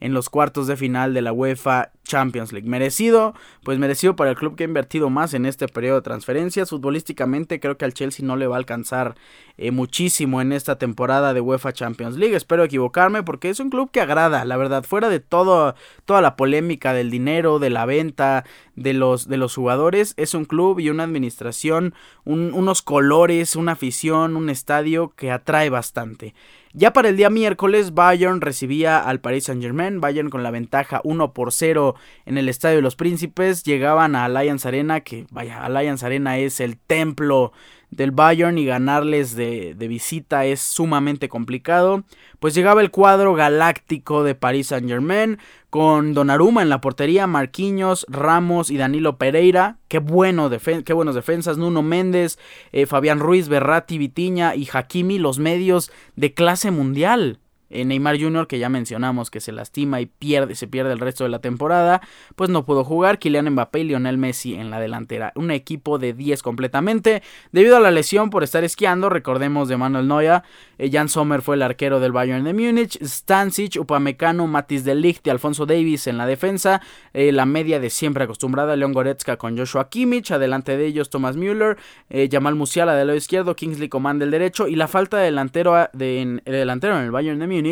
en 0.00 0.12
los 0.12 0.28
cuartos 0.28 0.66
de 0.66 0.76
final 0.76 1.14
de 1.14 1.22
la 1.22 1.32
UEFA 1.32 1.90
Champions 2.04 2.52
League. 2.52 2.68
Merecido, 2.68 3.34
pues 3.62 3.78
merecido 3.78 4.14
para 4.14 4.30
el 4.30 4.36
club 4.36 4.56
que 4.56 4.64
ha 4.64 4.66
invertido 4.66 5.10
más 5.10 5.34
en 5.34 5.46
este 5.46 5.66
periodo 5.68 5.96
de 5.96 6.02
transferencias. 6.02 6.70
Futbolísticamente 6.70 7.60
creo 7.60 7.76
que 7.76 7.84
al 7.84 7.94
Chelsea 7.94 8.24
no 8.24 8.36
le 8.36 8.46
va 8.46 8.56
a 8.56 8.58
alcanzar 8.58 9.14
eh, 9.56 9.70
muchísimo 9.70 10.40
en 10.40 10.52
esta 10.52 10.76
temporada 10.76 11.32
de 11.32 11.40
UEFA 11.40 11.72
Champions 11.72 12.16
League. 12.16 12.36
Espero 12.36 12.64
equivocarme 12.64 13.22
porque 13.22 13.50
es 13.50 13.60
un 13.60 13.70
club 13.70 13.90
que 13.90 14.00
agrada, 14.00 14.44
la 14.44 14.56
verdad, 14.56 14.84
fuera 14.84 15.08
de 15.08 15.20
todo, 15.20 15.74
toda 16.04 16.20
la 16.20 16.36
polémica 16.36 16.92
del 16.92 17.10
dinero, 17.10 17.58
de 17.58 17.70
la 17.70 17.86
venta, 17.86 18.44
de 18.76 18.92
los, 18.92 19.28
de 19.28 19.36
los 19.36 19.54
jugadores, 19.54 20.14
es 20.16 20.34
un 20.34 20.44
club 20.44 20.80
y 20.80 20.90
una 20.90 21.04
administración, 21.04 21.94
unos 22.24 22.82
colores, 22.82 23.56
una 23.56 23.72
afición, 23.72 24.36
un 24.36 24.50
estadio 24.50 25.14
que 25.16 25.30
atrae 25.30 25.70
bastante. 25.70 26.34
Ya 26.76 26.92
para 26.92 27.08
el 27.08 27.16
día 27.16 27.30
miércoles, 27.30 27.94
Bayern 27.94 28.40
recibía 28.40 28.98
al 28.98 29.20
Paris 29.20 29.44
Saint 29.44 29.62
Germain. 29.62 30.00
Bayern 30.00 30.28
con 30.28 30.42
la 30.42 30.50
ventaja 30.50 31.00
1 31.04 31.32
por 31.32 31.52
0 31.52 31.94
en 32.26 32.36
el 32.36 32.48
Estadio 32.48 32.74
de 32.74 32.82
los 32.82 32.96
Príncipes. 32.96 33.62
Llegaban 33.62 34.16
a 34.16 34.24
Allianz 34.24 34.66
Arena, 34.66 35.02
que 35.02 35.24
vaya, 35.30 35.64
Allianz 35.64 36.02
Arena 36.02 36.36
es 36.36 36.58
el 36.58 36.76
templo 36.76 37.52
del 37.96 38.10
Bayern 38.10 38.58
y 38.58 38.64
ganarles 38.64 39.36
de, 39.36 39.74
de, 39.74 39.88
visita 39.88 40.44
es 40.44 40.60
sumamente 40.60 41.28
complicado. 41.28 42.04
Pues 42.40 42.54
llegaba 42.54 42.80
el 42.80 42.90
cuadro 42.90 43.34
galáctico 43.34 44.24
de 44.24 44.34
Paris 44.34 44.68
Saint 44.68 44.88
Germain 44.88 45.38
con 45.70 46.14
Donnarumma 46.14 46.62
en 46.62 46.68
la 46.68 46.80
portería, 46.80 47.26
Marquinhos, 47.26 48.06
Ramos 48.08 48.70
y 48.70 48.76
Danilo 48.76 49.18
Pereira. 49.18 49.78
Qué, 49.88 49.98
bueno 49.98 50.50
qué 50.84 50.92
buenos 50.92 51.14
defensas. 51.14 51.58
Nuno 51.58 51.82
Méndez, 51.82 52.38
eh, 52.72 52.86
Fabián 52.86 53.18
Ruiz, 53.18 53.48
Berratti, 53.48 53.98
Vitiña 53.98 54.54
y 54.54 54.68
Hakimi, 54.72 55.18
los 55.18 55.38
medios 55.38 55.90
de 56.16 56.32
clase 56.32 56.70
mundial. 56.70 57.40
Eh, 57.74 57.84
Neymar 57.84 58.20
Jr., 58.20 58.46
que 58.46 58.58
ya 58.58 58.68
mencionamos 58.68 59.30
que 59.30 59.40
se 59.40 59.50
lastima 59.50 60.00
y 60.00 60.06
pierde, 60.06 60.54
se 60.54 60.68
pierde 60.68 60.92
el 60.92 61.00
resto 61.00 61.24
de 61.24 61.30
la 61.30 61.40
temporada, 61.40 62.00
pues 62.36 62.48
no 62.48 62.64
pudo 62.64 62.84
jugar. 62.84 63.18
Kylian 63.18 63.50
Mbappé 63.50 63.80
y 63.80 63.84
Lionel 63.84 64.16
Messi 64.16 64.54
en 64.54 64.70
la 64.70 64.78
delantera. 64.78 65.32
Un 65.34 65.50
equipo 65.50 65.98
de 65.98 66.12
10 66.12 66.42
completamente. 66.42 67.22
Debido 67.50 67.76
a 67.76 67.80
la 67.80 67.90
lesión 67.90 68.30
por 68.30 68.44
estar 68.44 68.62
esquiando, 68.62 69.10
recordemos 69.10 69.68
de 69.68 69.76
Manuel 69.76 70.06
Neuer, 70.06 70.42
eh, 70.78 70.90
Jan 70.92 71.08
Sommer 71.08 71.42
fue 71.42 71.56
el 71.56 71.62
arquero 71.62 71.98
del 71.98 72.12
Bayern 72.12 72.44
de 72.44 72.54
Múnich, 72.54 72.96
Stancic, 73.02 73.76
Upamecano, 73.80 74.46
Matis 74.46 74.84
de 74.84 74.94
Ligt 74.94 75.26
y 75.26 75.30
Alfonso 75.30 75.66
Davis 75.66 76.06
en 76.06 76.16
la 76.16 76.26
defensa, 76.26 76.80
eh, 77.12 77.32
la 77.32 77.44
media 77.44 77.80
de 77.80 77.90
siempre 77.90 78.24
acostumbrada, 78.24 78.76
Leon 78.76 78.92
Goretzka 78.92 79.36
con 79.36 79.58
Joshua 79.58 79.88
Kimmich, 79.88 80.30
adelante 80.30 80.76
de 80.76 80.86
ellos 80.86 81.10
Thomas 81.10 81.36
Müller, 81.36 81.76
eh, 82.08 82.28
Jamal 82.30 82.54
Musiala 82.54 82.94
del 82.94 83.08
lado 83.08 83.16
izquierdo, 83.16 83.56
Kingsley 83.56 83.88
Coman 83.88 84.20
del 84.20 84.30
derecho 84.30 84.68
y 84.68 84.76
la 84.76 84.86
falta 84.86 85.18
de 85.18 85.24
delantero, 85.24 85.88
de, 85.92 86.40
delantero 86.44 86.96
en 86.96 87.04
el 87.04 87.10
Bayern 87.10 87.38
de 87.40 87.46
Múnich 87.46 87.63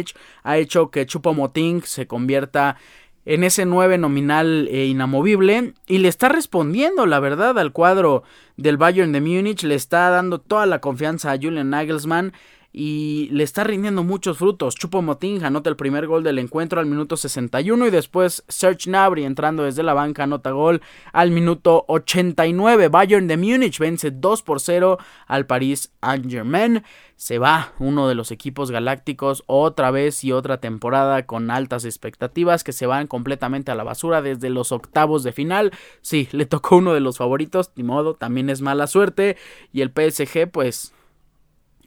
ha 0.42 0.56
hecho 0.56 0.90
que 0.90 1.06
Chupo 1.06 1.34
Moting 1.34 1.82
se 1.82 2.06
convierta 2.06 2.76
en 3.24 3.44
ese 3.44 3.66
9 3.66 3.98
nominal 3.98 4.68
e 4.70 4.86
inamovible 4.86 5.74
y 5.86 5.98
le 5.98 6.08
está 6.08 6.28
respondiendo 6.28 7.06
la 7.06 7.20
verdad 7.20 7.58
al 7.58 7.72
cuadro 7.72 8.24
del 8.56 8.76
Bayern 8.76 9.12
de 9.12 9.20
Múnich, 9.20 9.62
le 9.62 9.74
está 9.74 10.10
dando 10.10 10.40
toda 10.40 10.66
la 10.66 10.80
confianza 10.80 11.30
a 11.30 11.36
Julian 11.36 11.70
Nagelsmann 11.70 12.32
y 12.72 13.28
le 13.30 13.44
está 13.44 13.64
rindiendo 13.64 14.02
muchos 14.02 14.38
frutos. 14.38 14.74
Chupo 14.74 15.02
Moting 15.02 15.44
anota 15.44 15.68
el 15.68 15.76
primer 15.76 16.06
gol 16.06 16.22
del 16.22 16.38
encuentro 16.38 16.80
al 16.80 16.86
minuto 16.86 17.16
61 17.16 17.86
y 17.86 17.90
después 17.90 18.44
Serge 18.48 18.90
Gnabry 18.90 19.24
entrando 19.24 19.64
desde 19.64 19.82
la 19.82 19.92
banca 19.92 20.24
anota 20.24 20.50
gol 20.52 20.80
al 21.12 21.30
minuto 21.30 21.84
89. 21.88 22.88
Bayern 22.88 23.26
de 23.28 23.36
Múnich 23.36 23.78
vence 23.78 24.10
2 24.10 24.42
por 24.42 24.60
0 24.60 24.98
al 25.26 25.46
Paris 25.46 25.92
Saint-Germain. 26.00 26.82
Se 27.16 27.38
va 27.38 27.74
uno 27.78 28.08
de 28.08 28.14
los 28.14 28.30
equipos 28.30 28.70
galácticos 28.70 29.44
otra 29.46 29.90
vez 29.90 30.24
y 30.24 30.32
otra 30.32 30.58
temporada 30.58 31.24
con 31.26 31.50
altas 31.50 31.84
expectativas 31.84 32.64
que 32.64 32.72
se 32.72 32.86
van 32.86 33.06
completamente 33.06 33.70
a 33.70 33.74
la 33.74 33.84
basura 33.84 34.22
desde 34.22 34.50
los 34.50 34.72
octavos 34.72 35.22
de 35.22 35.32
final. 35.32 35.72
Sí, 36.00 36.28
le 36.32 36.46
tocó 36.46 36.78
uno 36.78 36.94
de 36.94 37.00
los 37.00 37.18
favoritos, 37.18 37.70
ni 37.76 37.84
modo, 37.84 38.14
también 38.14 38.50
es 38.50 38.60
mala 38.60 38.86
suerte 38.86 39.36
y 39.72 39.82
el 39.82 39.90
PSG 39.90 40.50
pues 40.50 40.92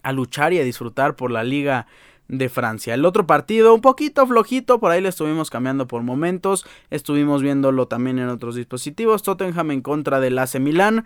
a 0.06 0.14
luchar 0.14 0.54
y 0.54 0.60
a 0.60 0.64
disfrutar 0.64 1.16
por 1.16 1.32
la 1.32 1.44
Liga 1.44 1.88
de 2.28 2.48
Francia. 2.48 2.94
El 2.94 3.06
otro 3.06 3.26
partido, 3.26 3.74
un 3.74 3.82
poquito 3.82 4.26
flojito, 4.26 4.80
por 4.80 4.92
ahí 4.92 5.02
le 5.02 5.10
estuvimos 5.10 5.50
cambiando 5.50 5.88
por 5.88 6.04
momentos, 6.04 6.66
estuvimos 6.92 7.42
viéndolo 7.42 7.88
también 7.88 8.20
en 8.20 8.30
otros 8.30 8.56
dispositivos. 8.56 9.24
Tottenham 9.24 9.72
en 9.72 9.82
contra 9.82 10.20
del 10.20 10.38
AC 10.38 10.60
Milan. 10.60 11.06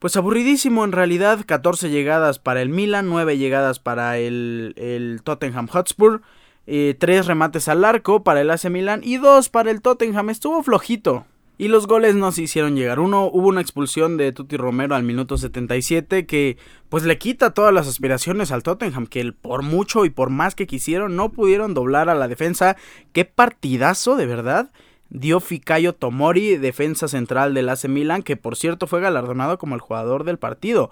Pues 0.00 0.16
aburridísimo 0.16 0.84
en 0.84 0.92
realidad, 0.92 1.44
14 1.46 1.90
llegadas 1.90 2.38
para 2.38 2.60
el 2.60 2.68
Milan, 2.68 3.08
9 3.08 3.38
llegadas 3.38 3.78
para 3.78 4.18
el, 4.18 4.74
el 4.76 5.20
Tottenham 5.24 5.68
Hotspur, 5.68 6.22
3 6.66 6.66
eh, 6.66 7.22
remates 7.22 7.68
al 7.68 7.84
arco 7.84 8.22
para 8.22 8.40
el 8.40 8.50
AC 8.50 8.68
Milan 8.70 9.00
y 9.02 9.16
2 9.16 9.48
para 9.48 9.70
el 9.70 9.80
Tottenham. 9.80 10.30
Estuvo 10.30 10.62
flojito, 10.62 11.24
y 11.58 11.66
los 11.66 11.88
goles 11.88 12.14
no 12.14 12.30
se 12.30 12.42
hicieron 12.42 12.76
llegar. 12.76 13.00
Uno, 13.00 13.26
hubo 13.26 13.48
una 13.48 13.60
expulsión 13.60 14.16
de 14.16 14.30
Tuti 14.30 14.56
Romero 14.56 14.94
al 14.94 15.02
minuto 15.02 15.36
77 15.36 16.24
que 16.24 16.56
pues 16.88 17.02
le 17.02 17.18
quita 17.18 17.52
todas 17.52 17.74
las 17.74 17.88
aspiraciones 17.88 18.52
al 18.52 18.62
Tottenham, 18.62 19.08
que 19.08 19.32
por 19.32 19.62
mucho 19.62 20.04
y 20.04 20.10
por 20.10 20.30
más 20.30 20.54
que 20.54 20.68
quisieron 20.68 21.16
no 21.16 21.32
pudieron 21.32 21.74
doblar 21.74 22.08
a 22.08 22.14
la 22.14 22.28
defensa. 22.28 22.76
Qué 23.12 23.24
partidazo, 23.24 24.16
de 24.16 24.26
verdad. 24.26 24.70
Dio 25.10 25.40
Fikayo 25.40 25.94
Tomori, 25.94 26.56
defensa 26.58 27.08
central 27.08 27.54
del 27.54 27.68
AC 27.70 27.88
Milan, 27.88 28.22
que 28.22 28.36
por 28.36 28.56
cierto 28.56 28.86
fue 28.86 29.00
galardonado 29.00 29.58
como 29.58 29.74
el 29.74 29.80
jugador 29.80 30.22
del 30.22 30.38
partido. 30.38 30.90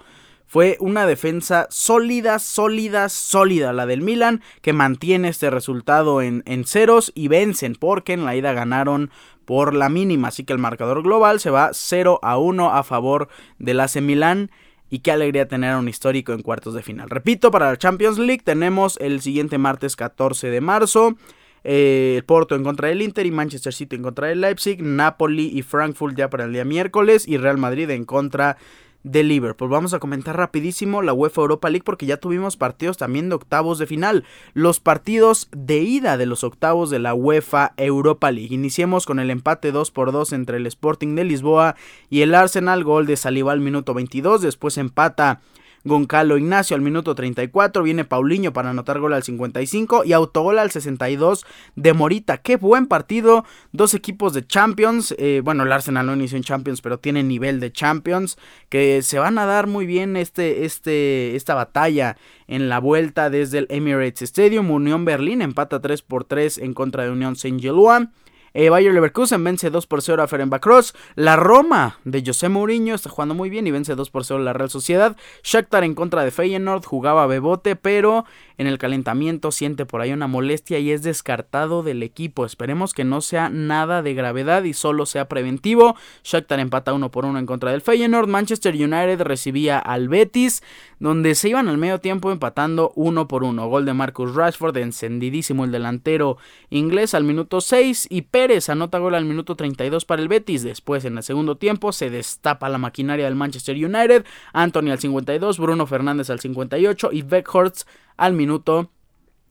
Fue 0.48 0.76
una 0.80 1.06
defensa 1.06 1.66
sólida, 1.70 2.38
sólida, 2.38 3.08
sólida 3.08 3.72
la 3.72 3.84
del 3.84 4.00
Milan, 4.00 4.42
que 4.62 4.72
mantiene 4.72 5.28
este 5.28 5.50
resultado 5.50 6.22
en, 6.22 6.44
en 6.46 6.64
ceros 6.64 7.10
y 7.14 7.28
vencen, 7.28 7.74
porque 7.74 8.12
en 8.12 8.24
la 8.24 8.36
ida 8.36 8.52
ganaron 8.52 9.10
por 9.46 9.74
la 9.74 9.88
mínima. 9.88 10.28
Así 10.28 10.44
que 10.44 10.52
el 10.52 10.58
marcador 10.58 11.02
global 11.02 11.40
se 11.40 11.50
va 11.50 11.70
0 11.72 12.20
a 12.22 12.36
1 12.36 12.74
a 12.74 12.82
favor 12.82 13.28
del 13.58 13.80
AC 13.80 14.02
Milan. 14.02 14.50
Y 14.90 15.00
qué 15.00 15.10
alegría 15.10 15.48
tener 15.48 15.72
a 15.72 15.78
un 15.78 15.88
histórico 15.88 16.32
en 16.32 16.42
cuartos 16.42 16.74
de 16.74 16.82
final. 16.82 17.10
Repito, 17.10 17.50
para 17.50 17.70
la 17.70 17.76
Champions 17.76 18.18
League 18.18 18.42
tenemos 18.44 18.98
el 19.00 19.20
siguiente 19.20 19.58
martes 19.58 19.96
14 19.96 20.48
de 20.48 20.60
marzo. 20.60 21.16
Eh, 21.64 22.22
Porto 22.26 22.54
en 22.54 22.62
contra 22.62 22.88
del 22.88 23.02
Inter 23.02 23.26
y 23.26 23.32
Manchester 23.32 23.74
City 23.74 23.96
en 23.96 24.02
contra 24.02 24.28
del 24.28 24.40
Leipzig. 24.40 24.80
Napoli 24.82 25.46
y 25.46 25.62
Frankfurt 25.62 26.16
ya 26.16 26.30
para 26.30 26.44
el 26.44 26.52
día 26.52 26.64
miércoles. 26.64 27.26
Y 27.26 27.36
Real 27.36 27.58
Madrid 27.58 27.90
en 27.90 28.04
contra 28.04 28.54
de 28.54 28.60
Liverpool. 29.06 29.70
Vamos 29.70 29.94
a 29.94 29.98
comentar 29.98 30.36
rapidísimo 30.36 31.02
la 31.02 31.12
UEFA 31.12 31.40
Europa 31.42 31.70
League 31.70 31.84
porque 31.84 32.06
ya 32.06 32.16
tuvimos 32.16 32.56
partidos 32.56 32.96
también 32.96 33.28
de 33.28 33.36
octavos 33.36 33.78
de 33.78 33.86
final. 33.86 34.24
Los 34.52 34.80
partidos 34.80 35.48
de 35.52 35.78
ida 35.78 36.16
de 36.16 36.26
los 36.26 36.44
octavos 36.44 36.90
de 36.90 36.98
la 36.98 37.14
UEFA 37.14 37.72
Europa 37.76 38.30
League. 38.30 38.54
Iniciemos 38.54 39.06
con 39.06 39.18
el 39.18 39.30
empate 39.30 39.72
2 39.72 39.90
por 39.90 40.12
2 40.12 40.32
entre 40.32 40.56
el 40.56 40.66
Sporting 40.66 41.14
de 41.14 41.24
Lisboa 41.24 41.76
y 42.10 42.22
el 42.22 42.34
Arsenal. 42.34 42.84
Gol 42.84 43.06
de 43.06 43.16
Saliba 43.16 43.52
al 43.52 43.60
minuto 43.60 43.94
22. 43.94 44.42
Después 44.42 44.76
empata 44.78 45.40
Goncalo 45.86 46.36
Ignacio 46.36 46.74
al 46.74 46.82
minuto 46.82 47.14
34, 47.14 47.82
viene 47.84 48.04
Paulinho 48.04 48.52
para 48.52 48.70
anotar 48.70 48.98
gol 48.98 49.14
al 49.14 49.22
55 49.22 50.04
y 50.04 50.12
autogol 50.12 50.58
al 50.58 50.72
62 50.72 51.46
de 51.76 51.92
Morita. 51.92 52.38
Qué 52.38 52.56
buen 52.56 52.86
partido, 52.86 53.44
dos 53.70 53.94
equipos 53.94 54.32
de 54.34 54.44
Champions, 54.44 55.14
eh, 55.16 55.40
bueno 55.44 55.62
el 55.62 55.70
Arsenal 55.70 56.06
no 56.06 56.14
inició 56.14 56.36
en 56.36 56.42
Champions 56.42 56.82
pero 56.82 56.98
tiene 56.98 57.22
nivel 57.22 57.60
de 57.60 57.70
Champions, 57.70 58.36
que 58.68 59.00
se 59.02 59.20
van 59.20 59.38
a 59.38 59.46
dar 59.46 59.68
muy 59.68 59.86
bien 59.86 60.16
este, 60.16 60.64
este, 60.64 61.36
esta 61.36 61.54
batalla 61.54 62.16
en 62.48 62.68
la 62.68 62.80
vuelta 62.80 63.30
desde 63.30 63.58
el 63.58 63.66
Emirates 63.70 64.22
Stadium. 64.22 64.70
Unión 64.70 65.04
Berlín 65.04 65.40
empata 65.40 65.80
3 65.80 66.02
por 66.02 66.24
3 66.24 66.58
en 66.58 66.74
contra 66.74 67.04
de 67.04 67.10
Unión 67.10 67.36
Saint-Gilloise. 67.36 68.08
Eh, 68.58 68.70
Bayer 68.70 68.94
Leverkusen 68.94 69.44
vence 69.44 69.68
2 69.68 69.86
por 69.86 70.00
0 70.00 70.22
a 70.22 70.26
Ferenbacross. 70.26 70.94
La 71.14 71.36
Roma 71.36 71.98
de 72.04 72.22
José 72.24 72.48
Mourinho 72.48 72.94
está 72.94 73.10
jugando 73.10 73.34
muy 73.34 73.50
bien 73.50 73.66
y 73.66 73.70
vence 73.70 73.94
2 73.94 74.08
por 74.08 74.24
0 74.24 74.40
a 74.40 74.44
la 74.44 74.54
Real 74.54 74.70
Sociedad. 74.70 75.14
Shakhtar 75.42 75.84
en 75.84 75.94
contra 75.94 76.24
de 76.24 76.30
Feyenoord 76.30 76.82
jugaba 76.82 77.26
Bebote, 77.26 77.76
pero 77.76 78.24
en 78.58 78.66
el 78.66 78.78
calentamiento 78.78 79.52
siente 79.52 79.86
por 79.86 80.00
ahí 80.00 80.12
una 80.12 80.26
molestia 80.26 80.78
y 80.78 80.90
es 80.90 81.02
descartado 81.02 81.82
del 81.82 82.02
equipo. 82.02 82.46
Esperemos 82.46 82.94
que 82.94 83.04
no 83.04 83.20
sea 83.20 83.48
nada 83.48 84.02
de 84.02 84.14
gravedad 84.14 84.64
y 84.64 84.72
solo 84.72 85.06
sea 85.06 85.28
preventivo. 85.28 85.96
Shakhtar 86.24 86.60
empata 86.60 86.92
1 86.92 87.10
por 87.10 87.26
1 87.26 87.38
en 87.38 87.46
contra 87.46 87.70
del 87.70 87.82
Feyenoord. 87.82 88.28
Manchester 88.28 88.74
United 88.74 89.20
recibía 89.22 89.78
al 89.78 90.08
Betis, 90.08 90.62
donde 90.98 91.34
se 91.34 91.50
iban 91.50 91.68
al 91.68 91.78
medio 91.78 92.00
tiempo 92.00 92.32
empatando 92.32 92.92
1 92.94 93.28
por 93.28 93.44
1. 93.44 93.68
Gol 93.68 93.84
de 93.84 93.94
Marcus 93.94 94.34
Rashford, 94.34 94.76
encendidísimo 94.78 95.64
el 95.64 95.72
delantero 95.72 96.38
inglés 96.70 97.14
al 97.14 97.24
minuto 97.24 97.60
6 97.60 98.06
y 98.10 98.22
Pérez 98.22 98.68
anota 98.68 98.98
gol 98.98 99.14
al 99.14 99.24
minuto 99.24 99.56
32 99.56 100.04
para 100.04 100.22
el 100.22 100.28
Betis. 100.28 100.62
Después 100.62 101.04
en 101.04 101.16
el 101.18 101.22
segundo 101.22 101.56
tiempo 101.56 101.92
se 101.92 102.10
destapa 102.10 102.68
la 102.68 102.78
maquinaria 102.78 103.26
del 103.26 103.34
Manchester 103.34 103.76
United. 103.76 104.24
Anthony 104.52 104.90
al 104.90 104.98
52, 104.98 105.58
Bruno 105.58 105.86
Fernández 105.86 106.30
al 106.30 106.40
58 106.40 107.10
y 107.12 107.22
Beckhorst 107.22 107.86
al 108.16 108.32
minuto 108.32 108.90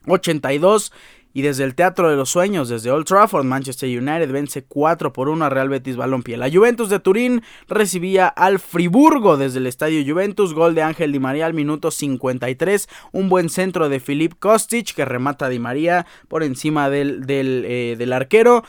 82. 0.07 0.91
Y 1.35 1.41
desde 1.41 1.65
el 1.65 1.75
Teatro 1.75 2.09
de 2.09 2.15
los 2.15 2.29
Sueños, 2.29 2.69
desde 2.69 2.91
Old 2.91 3.05
Trafford, 3.05 3.43
Manchester 3.43 3.89
United 3.89 4.31
vence 4.31 4.63
4 4.63 5.11
por 5.11 5.27
1 5.27 5.43
a 5.43 5.49
Real 5.49 5.67
Betis 5.67 5.97
Balompié. 5.97 6.37
La 6.37 6.49
Juventus 6.49 6.87
de 6.87 7.01
Turín 7.01 7.41
recibía 7.67 8.29
al 8.29 8.57
Friburgo 8.57 9.35
desde 9.35 9.59
el 9.59 9.67
Estadio 9.67 10.01
Juventus. 10.09 10.53
Gol 10.53 10.75
de 10.75 10.83
Ángel 10.83 11.11
Di 11.11 11.19
María 11.19 11.45
al 11.45 11.53
minuto 11.53 11.91
53. 11.91 12.87
Un 13.11 13.27
buen 13.27 13.49
centro 13.49 13.89
de 13.89 13.99
Filip 13.99 14.35
Kostic 14.39 14.95
que 14.95 15.03
remata 15.03 15.47
a 15.47 15.49
Di 15.49 15.59
María 15.59 16.05
por 16.29 16.41
encima 16.41 16.89
del, 16.89 17.25
del, 17.25 17.65
eh, 17.67 17.95
del 17.97 18.13
arquero. 18.13 18.63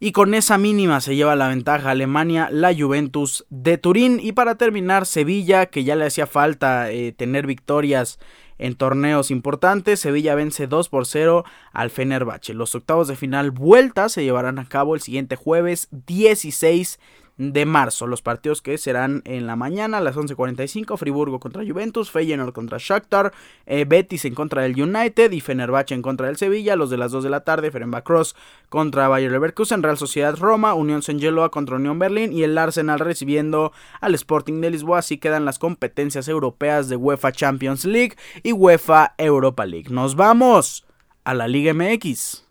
Y 0.00 0.12
con 0.12 0.32
esa 0.32 0.56
mínima 0.56 1.02
se 1.02 1.16
lleva 1.16 1.36
la 1.36 1.48
ventaja 1.48 1.90
Alemania, 1.90 2.48
la 2.50 2.74
Juventus 2.74 3.44
de 3.50 3.76
Turín. 3.76 4.20
Y 4.22 4.32
para 4.32 4.54
terminar, 4.54 5.04
Sevilla, 5.04 5.66
que 5.66 5.84
ya 5.84 5.96
le 5.96 6.06
hacía 6.06 6.26
falta 6.26 6.90
eh, 6.90 7.12
tener 7.12 7.46
victorias 7.46 8.18
en 8.58 8.74
torneos 8.74 9.30
importantes, 9.30 10.00
Sevilla 10.00 10.34
vence 10.34 10.66
2 10.66 10.88
por 10.88 11.06
0 11.06 11.44
al 11.72 11.90
Fenerbahce. 11.90 12.54
Los 12.54 12.74
octavos 12.74 13.08
de 13.08 13.16
final 13.16 13.50
vuelta 13.50 14.08
se 14.08 14.24
llevarán 14.24 14.58
a 14.58 14.68
cabo 14.68 14.94
el 14.94 15.00
siguiente 15.00 15.36
jueves 15.36 15.88
16 15.90 16.98
de 17.38 17.66
marzo. 17.66 18.06
Los 18.06 18.22
partidos 18.22 18.62
que 18.62 18.78
serán 18.78 19.22
en 19.24 19.46
la 19.46 19.56
mañana 19.56 19.98
a 19.98 20.00
las 20.00 20.16
11.45, 20.16 20.96
Friburgo 20.96 21.38
contra 21.40 21.64
Juventus, 21.66 22.10
Feyenoord 22.10 22.52
contra 22.52 22.78
Shakhtar, 22.80 23.32
eh, 23.66 23.84
Betis 23.86 24.24
en 24.24 24.34
contra 24.34 24.62
del 24.62 24.80
United 24.80 25.32
y 25.32 25.40
Fenerbahce 25.40 25.94
en 25.94 26.02
contra 26.02 26.26
del 26.26 26.36
Sevilla. 26.36 26.76
Los 26.76 26.90
de 26.90 26.96
las 26.96 27.12
2 27.12 27.24
de 27.24 27.30
la 27.30 27.40
tarde, 27.40 27.70
Fenerbahce 27.70 28.34
contra 28.68 29.08
Bayer 29.08 29.30
Leverkusen, 29.30 29.82
Real 29.82 29.98
Sociedad 29.98 30.36
Roma, 30.36 30.74
Unión 30.74 31.02
Saint-Geloa 31.02 31.50
contra 31.50 31.76
Unión 31.76 31.98
Berlín 31.98 32.32
y 32.32 32.42
el 32.42 32.56
Arsenal 32.56 32.98
recibiendo 32.98 33.72
al 34.00 34.14
Sporting 34.14 34.60
de 34.60 34.70
Lisboa. 34.70 34.98
Así 34.98 35.18
quedan 35.18 35.44
las 35.44 35.58
competencias 35.58 36.28
europeas 36.28 36.88
de 36.88 36.96
UEFA 36.96 37.32
Champions 37.32 37.84
League 37.84 38.16
y 38.42 38.52
UEFA 38.52 39.14
Europa 39.18 39.66
League. 39.66 39.90
Nos 39.90 40.16
vamos 40.16 40.84
a 41.24 41.34
la 41.34 41.48
Liga 41.48 41.74
MX. 41.74 42.46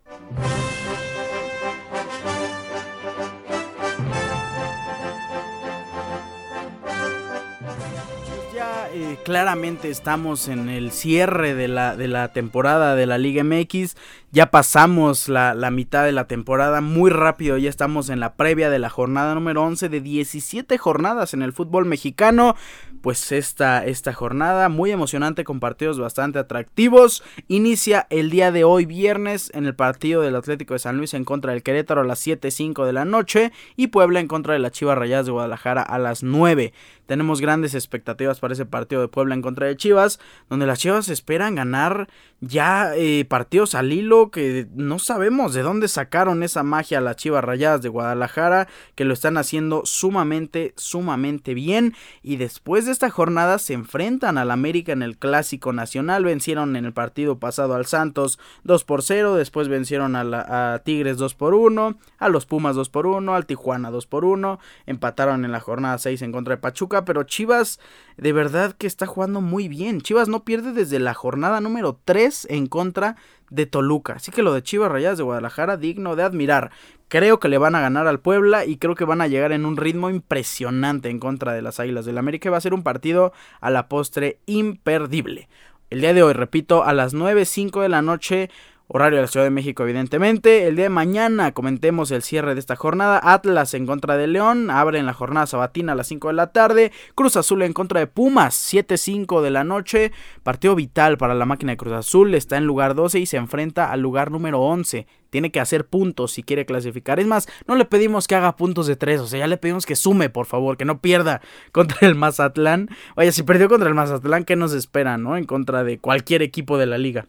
Claramente 9.24 9.90
estamos 9.90 10.48
en 10.48 10.68
el 10.68 10.90
cierre 10.90 11.54
de 11.54 11.68
la, 11.68 11.96
de 11.96 12.08
la 12.08 12.32
temporada 12.32 12.94
de 12.96 13.06
la 13.06 13.18
Liga 13.18 13.44
MX. 13.44 13.96
Ya 14.36 14.50
pasamos 14.50 15.30
la, 15.30 15.54
la, 15.54 15.70
mitad 15.70 16.04
de 16.04 16.12
la 16.12 16.26
temporada 16.26 16.82
muy 16.82 17.10
rápido. 17.10 17.56
Ya 17.56 17.70
estamos 17.70 18.10
en 18.10 18.20
la 18.20 18.34
previa 18.34 18.68
de 18.68 18.78
la 18.78 18.90
jornada 18.90 19.34
número 19.34 19.62
11 19.62 19.88
de 19.88 20.02
17 20.02 20.76
jornadas 20.76 21.32
en 21.32 21.40
el 21.40 21.54
fútbol 21.54 21.86
mexicano. 21.86 22.54
Pues 23.00 23.32
esta, 23.32 23.86
esta 23.86 24.12
jornada 24.12 24.68
muy 24.68 24.90
emocionante 24.90 25.42
con 25.42 25.58
partidos 25.58 25.98
bastante 25.98 26.38
atractivos. 26.38 27.22
Inicia 27.48 28.06
el 28.10 28.28
día 28.28 28.52
de 28.52 28.64
hoy 28.64 28.84
viernes 28.84 29.50
en 29.54 29.64
el 29.64 29.74
partido 29.74 30.20
del 30.20 30.36
Atlético 30.36 30.74
de 30.74 30.80
San 30.80 30.98
Luis 30.98 31.14
en 31.14 31.24
contra 31.24 31.52
del 31.52 31.62
Querétaro 31.62 32.02
a 32.02 32.04
las 32.04 32.26
7.05 32.26 32.84
de 32.84 32.92
la 32.92 33.06
noche. 33.06 33.52
Y 33.74 33.86
Puebla 33.86 34.20
en 34.20 34.28
contra 34.28 34.52
de 34.52 34.58
la 34.58 34.70
Chivas 34.70 34.98
Rayadas 34.98 35.24
de 35.24 35.32
Guadalajara 35.32 35.80
a 35.80 35.98
las 35.98 36.22
9. 36.22 36.74
Tenemos 37.06 37.40
grandes 37.40 37.74
expectativas 37.74 38.40
para 38.40 38.52
ese 38.52 38.66
partido 38.66 39.00
de 39.00 39.08
Puebla 39.08 39.34
en 39.34 39.40
contra 39.40 39.66
de 39.66 39.76
Chivas, 39.76 40.20
donde 40.50 40.66
las 40.66 40.80
Chivas 40.80 41.08
esperan 41.08 41.54
ganar 41.54 42.08
ya 42.46 42.94
eh, 42.96 43.24
partidos 43.24 43.74
al 43.74 43.92
hilo 43.92 44.30
que 44.30 44.66
no 44.74 44.98
sabemos 44.98 45.54
de 45.54 45.62
dónde 45.62 45.88
sacaron 45.88 46.42
esa 46.42 46.62
magia 46.62 47.00
las 47.00 47.16
Chivas 47.16 47.44
Rayadas 47.44 47.82
de 47.82 47.88
Guadalajara, 47.88 48.68
que 48.94 49.04
lo 49.04 49.14
están 49.14 49.36
haciendo 49.36 49.82
sumamente, 49.84 50.74
sumamente 50.76 51.54
bien. 51.54 51.94
Y 52.22 52.36
después 52.36 52.86
de 52.86 52.92
esta 52.92 53.10
jornada 53.10 53.58
se 53.58 53.74
enfrentan 53.74 54.38
al 54.38 54.50
América 54.50 54.92
en 54.92 55.02
el 55.02 55.18
Clásico 55.18 55.72
Nacional, 55.72 56.24
vencieron 56.24 56.76
en 56.76 56.84
el 56.84 56.92
partido 56.92 57.38
pasado 57.38 57.74
al 57.74 57.86
Santos 57.86 58.38
2 58.64 58.84
por 58.84 59.02
0, 59.02 59.36
después 59.36 59.68
vencieron 59.68 60.16
a, 60.16 60.74
a 60.74 60.78
Tigres 60.80 61.18
2 61.18 61.34
por 61.34 61.54
1, 61.54 61.98
a 62.18 62.28
los 62.28 62.46
Pumas 62.46 62.76
2 62.76 62.88
por 62.88 63.06
1, 63.06 63.34
al 63.34 63.46
Tijuana 63.46 63.90
2 63.90 64.06
por 64.06 64.24
1, 64.24 64.58
empataron 64.86 65.44
en 65.44 65.52
la 65.52 65.60
jornada 65.60 65.98
6 65.98 66.22
en 66.22 66.32
contra 66.32 66.56
de 66.56 66.60
Pachuca 66.60 67.04
pero 67.04 67.24
Chivas 67.24 67.80
de 68.16 68.32
verdad 68.32 68.72
que 68.72 68.86
está 68.86 69.06
jugando 69.06 69.40
muy 69.40 69.68
bien. 69.68 70.00
Chivas 70.00 70.28
no 70.28 70.44
pierde 70.44 70.72
desde 70.72 70.98
la 70.98 71.14
jornada 71.14 71.60
número 71.60 72.00
3 72.04 72.48
en 72.50 72.66
contra 72.66 73.16
de 73.50 73.66
Toluca. 73.66 74.14
Así 74.14 74.30
que 74.32 74.42
lo 74.42 74.54
de 74.54 74.62
Chivas 74.62 74.90
Rayadas 74.90 75.18
de 75.18 75.24
Guadalajara, 75.24 75.76
digno 75.76 76.16
de 76.16 76.22
admirar. 76.22 76.70
Creo 77.08 77.38
que 77.38 77.48
le 77.48 77.58
van 77.58 77.74
a 77.74 77.80
ganar 77.80 78.06
al 78.06 78.20
Puebla 78.20 78.64
y 78.64 78.78
creo 78.78 78.94
que 78.94 79.04
van 79.04 79.20
a 79.20 79.28
llegar 79.28 79.52
en 79.52 79.64
un 79.64 79.76
ritmo 79.76 80.10
impresionante 80.10 81.08
en 81.08 81.20
contra 81.20 81.52
de 81.52 81.62
las 81.62 81.78
Águilas 81.78 82.04
del 82.04 82.18
América. 82.18 82.50
Va 82.50 82.56
a 82.56 82.62
ser 82.62 82.74
un 82.74 82.82
partido 82.82 83.32
a 83.60 83.70
la 83.70 83.88
postre 83.88 84.38
imperdible. 84.46 85.48
El 85.90 86.00
día 86.00 86.14
de 86.14 86.22
hoy, 86.24 86.32
repito, 86.32 86.82
a 86.82 86.92
las 86.92 87.14
9.05 87.14 87.80
de 87.80 87.88
la 87.88 88.02
noche 88.02 88.50
Horario 88.88 89.16
de 89.16 89.22
la 89.22 89.28
Ciudad 89.28 89.44
de 89.44 89.50
México, 89.50 89.82
evidentemente. 89.82 90.68
El 90.68 90.76
día 90.76 90.84
de 90.84 90.90
mañana 90.90 91.50
comentemos 91.52 92.12
el 92.12 92.22
cierre 92.22 92.54
de 92.54 92.60
esta 92.60 92.76
jornada. 92.76 93.20
Atlas 93.20 93.74
en 93.74 93.84
contra 93.84 94.16
de 94.16 94.28
León. 94.28 94.70
Abre 94.70 95.00
en 95.00 95.06
la 95.06 95.12
jornada 95.12 95.48
sabatina 95.48 95.92
a 95.92 95.94
las 95.96 96.06
5 96.06 96.28
de 96.28 96.34
la 96.34 96.52
tarde. 96.52 96.92
Cruz 97.16 97.36
Azul 97.36 97.62
en 97.62 97.72
contra 97.72 97.98
de 97.98 98.06
Pumas. 98.06 98.54
7-5 98.72 99.42
de 99.42 99.50
la 99.50 99.64
noche. 99.64 100.12
Partido 100.44 100.76
vital 100.76 101.18
para 101.18 101.34
la 101.34 101.46
máquina 101.46 101.72
de 101.72 101.78
Cruz 101.78 101.94
Azul. 101.94 102.32
Está 102.36 102.58
en 102.58 102.64
lugar 102.64 102.94
12 102.94 103.18
y 103.18 103.26
se 103.26 103.38
enfrenta 103.38 103.90
al 103.90 104.02
lugar 104.02 104.30
número 104.30 104.60
11. 104.60 105.08
Tiene 105.30 105.50
que 105.50 105.58
hacer 105.58 105.86
puntos 105.86 106.30
si 106.30 106.44
quiere 106.44 106.64
clasificar. 106.64 107.18
Es 107.18 107.26
más, 107.26 107.48
no 107.66 107.74
le 107.74 107.86
pedimos 107.86 108.28
que 108.28 108.36
haga 108.36 108.54
puntos 108.56 108.86
de 108.86 108.94
3. 108.94 109.20
O 109.20 109.26
sea, 109.26 109.40
ya 109.40 109.46
le 109.48 109.56
pedimos 109.56 109.84
que 109.84 109.96
sume, 109.96 110.30
por 110.30 110.46
favor. 110.46 110.76
Que 110.76 110.84
no 110.84 111.00
pierda 111.00 111.40
contra 111.72 112.06
el 112.06 112.14
Mazatlán. 112.14 112.88
Vaya, 113.16 113.32
si 113.32 113.42
perdió 113.42 113.68
contra 113.68 113.88
el 113.88 113.96
Mazatlán, 113.96 114.44
¿qué 114.44 114.54
nos 114.54 114.72
espera, 114.72 115.18
no? 115.18 115.36
En 115.36 115.44
contra 115.44 115.82
de 115.82 115.98
cualquier 115.98 116.42
equipo 116.42 116.78
de 116.78 116.86
la 116.86 116.98
liga. 116.98 117.26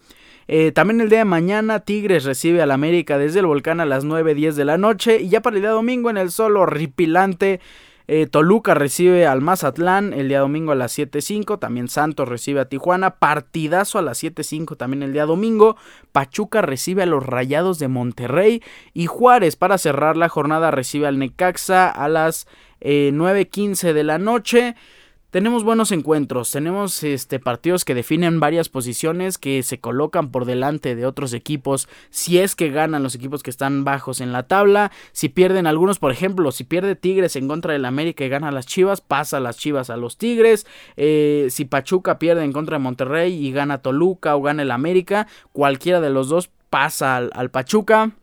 Eh, 0.48 0.72
también 0.72 1.02
el 1.02 1.10
día 1.10 1.20
de 1.20 1.26
mañana 1.26 1.82
Tigres 1.82 2.24
recibe 2.24 2.62
al 2.62 2.72
América 2.72 3.18
desde 3.18 3.40
el 3.40 3.46
volcán 3.46 3.82
a 3.82 3.86
las 3.86 4.06
9.10 4.06 4.54
de 4.54 4.66
la 4.66 4.78
noche. 4.78 5.22
Y 5.22 5.30
ya 5.30 5.42
para 5.42 5.56
el 5.56 5.62
día 5.62 5.72
domingo 5.72 6.10
en 6.10 6.18
el 6.18 6.32
solo 6.32 6.62
horripilante. 6.62 7.60
Eh, 8.10 8.26
Toluca 8.26 8.74
recibe 8.74 9.28
al 9.28 9.42
Mazatlán 9.42 10.14
el 10.14 10.30
día 10.30 10.40
domingo 10.40 10.72
a 10.72 10.76
las 10.76 10.98
7.05. 10.98 11.60
También 11.60 11.90
Santos 11.90 12.30
recibe 12.30 12.62
a 12.62 12.66
Tijuana. 12.70 13.16
Partidazo 13.16 14.00
a 14.00 14.02
las 14.02 14.24
7.05 14.24 14.78
también 14.78 15.04
el 15.04 15.12
día 15.12 15.26
domingo. 15.26 15.76
Pachuca 16.14 16.62
recibe 16.62 17.04
a 17.04 17.08
los 17.08 17.26
Rayados 17.26 17.80
de 17.80 17.90
Monterrey. 17.90 18.64
Y 18.94 19.08
Juárez 19.08 19.58
para 19.58 19.78
cerrar 19.78 20.16
la 20.16 20.30
jornada 20.30 20.72
recibe 20.72 21.08
al 21.08 21.20
Necaxa 21.20 21.90
a 21.90 22.08
las 22.08 22.48
9.15 22.80 23.90
eh, 23.90 23.94
de 23.94 24.04
la 24.06 24.18
noche 24.18 24.76
tenemos 25.30 25.64
buenos 25.64 25.92
encuentros, 25.92 26.52
tenemos 26.52 27.04
este 27.04 27.40
partidos 27.40 27.84
que 27.84 27.94
definen 27.94 28.40
varias 28.40 28.70
posiciones 28.70 29.38
que 29.38 29.62
se 29.62 29.80
colocan 29.80 30.32
por 30.32 30.46
delante 30.46 30.96
de 30.96 31.06
otros 31.06 31.34
equipos, 31.34 31.90
si 32.10 32.40
es 32.40 32.56
que 32.56 32.70
ganan 32.70 33.04
los 33.04 33.16
equipos 33.16 33.44
que 33.44 33.50
están 33.50 33.84
bajos 33.84 34.22
en 34.22 34.32
la 34.32 34.44
tabla, 34.44 34.92
si 35.12 35.30
pierden 35.30 35.68
algunos, 35.68 36.00
por 36.00 36.12
ejemplo, 36.12 36.52
si 36.52 36.64
pierde 36.64 36.96
Tigres 36.96 37.36
en 37.36 37.48
contra 37.48 37.74
del 37.74 37.86
América 37.86 38.24
y 38.24 38.30
gana 38.30 38.52
las 38.52 38.68
Chivas, 38.68 39.02
pasa 39.02 39.40
las 39.40 39.58
Chivas 39.58 39.90
a 39.90 39.98
los 39.98 40.18
Tigres, 40.18 40.66
eh, 40.96 41.48
si 41.50 41.66
Pachuca 41.66 42.20
pierde 42.20 42.44
en 42.44 42.54
contra 42.54 42.78
de 42.78 42.84
Monterrey 42.84 43.34
y 43.34 43.52
gana 43.52 43.82
Toluca 43.82 44.36
o 44.36 44.42
gana 44.42 44.62
el 44.64 44.72
América, 44.72 45.28
cualquiera 45.52 46.00
de 46.00 46.10
los 46.10 46.30
dos 46.30 46.50
pasa 46.70 47.18
al 47.18 47.52
Pachuca. 47.52 48.14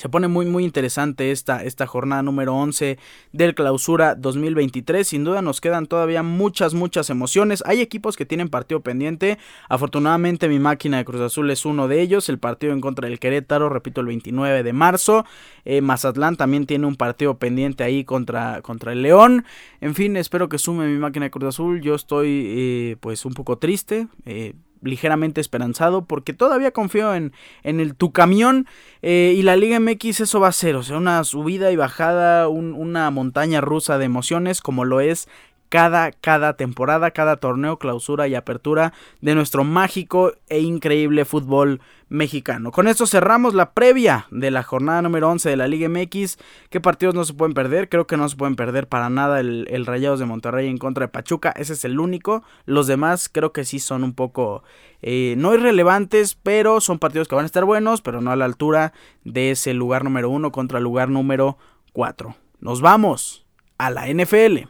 Se 0.00 0.08
pone 0.08 0.28
muy 0.28 0.46
muy 0.46 0.64
interesante 0.64 1.30
esta, 1.30 1.62
esta 1.62 1.86
jornada 1.86 2.22
número 2.22 2.54
11 2.56 2.98
del 3.32 3.54
clausura 3.54 4.14
2023. 4.14 5.06
Sin 5.06 5.24
duda 5.24 5.42
nos 5.42 5.60
quedan 5.60 5.84
todavía 5.84 6.22
muchas 6.22 6.72
muchas 6.72 7.10
emociones. 7.10 7.62
Hay 7.66 7.82
equipos 7.82 8.16
que 8.16 8.24
tienen 8.24 8.48
partido 8.48 8.80
pendiente. 8.80 9.36
Afortunadamente 9.68 10.48
mi 10.48 10.58
máquina 10.58 10.96
de 10.96 11.04
Cruz 11.04 11.20
Azul 11.20 11.50
es 11.50 11.66
uno 11.66 11.86
de 11.86 12.00
ellos. 12.00 12.30
El 12.30 12.38
partido 12.38 12.72
en 12.72 12.80
contra 12.80 13.10
del 13.10 13.18
Querétaro, 13.18 13.68
repito, 13.68 14.00
el 14.00 14.06
29 14.06 14.62
de 14.62 14.72
marzo. 14.72 15.26
Eh, 15.66 15.82
Mazatlán 15.82 16.36
también 16.36 16.64
tiene 16.64 16.86
un 16.86 16.96
partido 16.96 17.36
pendiente 17.36 17.84
ahí 17.84 18.02
contra, 18.04 18.62
contra 18.62 18.92
el 18.92 19.02
León. 19.02 19.44
En 19.82 19.94
fin, 19.94 20.16
espero 20.16 20.48
que 20.48 20.56
sume 20.56 20.86
mi 20.86 20.98
máquina 20.98 21.26
de 21.26 21.30
Cruz 21.30 21.48
Azul. 21.48 21.82
Yo 21.82 21.94
estoy 21.94 22.46
eh, 22.46 22.96
pues 23.00 23.26
un 23.26 23.34
poco 23.34 23.58
triste. 23.58 24.08
Eh, 24.24 24.54
ligeramente 24.82 25.40
esperanzado 25.40 26.04
porque 26.04 26.32
todavía 26.32 26.70
confío 26.70 27.14
en, 27.14 27.32
en 27.62 27.80
el 27.80 27.94
tu 27.94 28.12
camión 28.12 28.66
eh, 29.02 29.34
y 29.36 29.42
la 29.42 29.56
Liga 29.56 29.78
MX 29.80 30.20
eso 30.20 30.40
va 30.40 30.48
a 30.48 30.52
ser, 30.52 30.76
o 30.76 30.82
sea, 30.82 30.96
una 30.96 31.22
subida 31.24 31.70
y 31.70 31.76
bajada, 31.76 32.48
una 32.48 33.10
montaña 33.10 33.60
rusa 33.60 33.98
de 33.98 34.04
emociones 34.04 34.60
como 34.60 34.84
lo 34.84 35.00
es 35.00 35.28
cada, 35.70 36.10
cada 36.10 36.56
temporada, 36.56 37.12
cada 37.12 37.36
torneo, 37.36 37.78
clausura 37.78 38.28
y 38.28 38.34
apertura 38.34 38.92
de 39.22 39.34
nuestro 39.34 39.64
mágico 39.64 40.34
e 40.48 40.60
increíble 40.60 41.24
fútbol 41.24 41.80
mexicano. 42.08 42.72
Con 42.72 42.88
esto 42.88 43.06
cerramos 43.06 43.54
la 43.54 43.70
previa 43.70 44.26
de 44.32 44.50
la 44.50 44.64
jornada 44.64 45.00
número 45.00 45.30
11 45.30 45.48
de 45.48 45.56
la 45.56 45.68
Liga 45.68 45.88
MX. 45.88 46.38
¿Qué 46.68 46.80
partidos 46.80 47.14
no 47.14 47.24
se 47.24 47.34
pueden 47.34 47.54
perder? 47.54 47.88
Creo 47.88 48.08
que 48.08 48.16
no 48.16 48.28
se 48.28 48.36
pueden 48.36 48.56
perder 48.56 48.88
para 48.88 49.08
nada 49.08 49.38
el, 49.38 49.66
el 49.70 49.86
Rayados 49.86 50.18
de 50.18 50.26
Monterrey 50.26 50.68
en 50.68 50.76
contra 50.76 51.06
de 51.06 51.12
Pachuca. 51.12 51.54
Ese 51.56 51.72
es 51.74 51.84
el 51.84 52.00
único. 52.00 52.42
Los 52.66 52.88
demás 52.88 53.28
creo 53.32 53.52
que 53.52 53.64
sí 53.64 53.78
son 53.78 54.02
un 54.02 54.12
poco 54.12 54.64
eh, 55.02 55.34
no 55.38 55.54
irrelevantes, 55.54 56.34
pero 56.34 56.80
son 56.80 56.98
partidos 56.98 57.28
que 57.28 57.36
van 57.36 57.44
a 57.44 57.46
estar 57.46 57.64
buenos, 57.64 58.02
pero 58.02 58.20
no 58.20 58.32
a 58.32 58.36
la 58.36 58.44
altura 58.44 58.92
de 59.22 59.52
ese 59.52 59.72
lugar 59.72 60.02
número 60.02 60.30
1 60.30 60.50
contra 60.50 60.78
el 60.78 60.84
lugar 60.84 61.08
número 61.08 61.58
4. 61.92 62.34
Nos 62.58 62.80
vamos 62.80 63.46
a 63.78 63.90
la 63.90 64.08
NFL. 64.08 64.68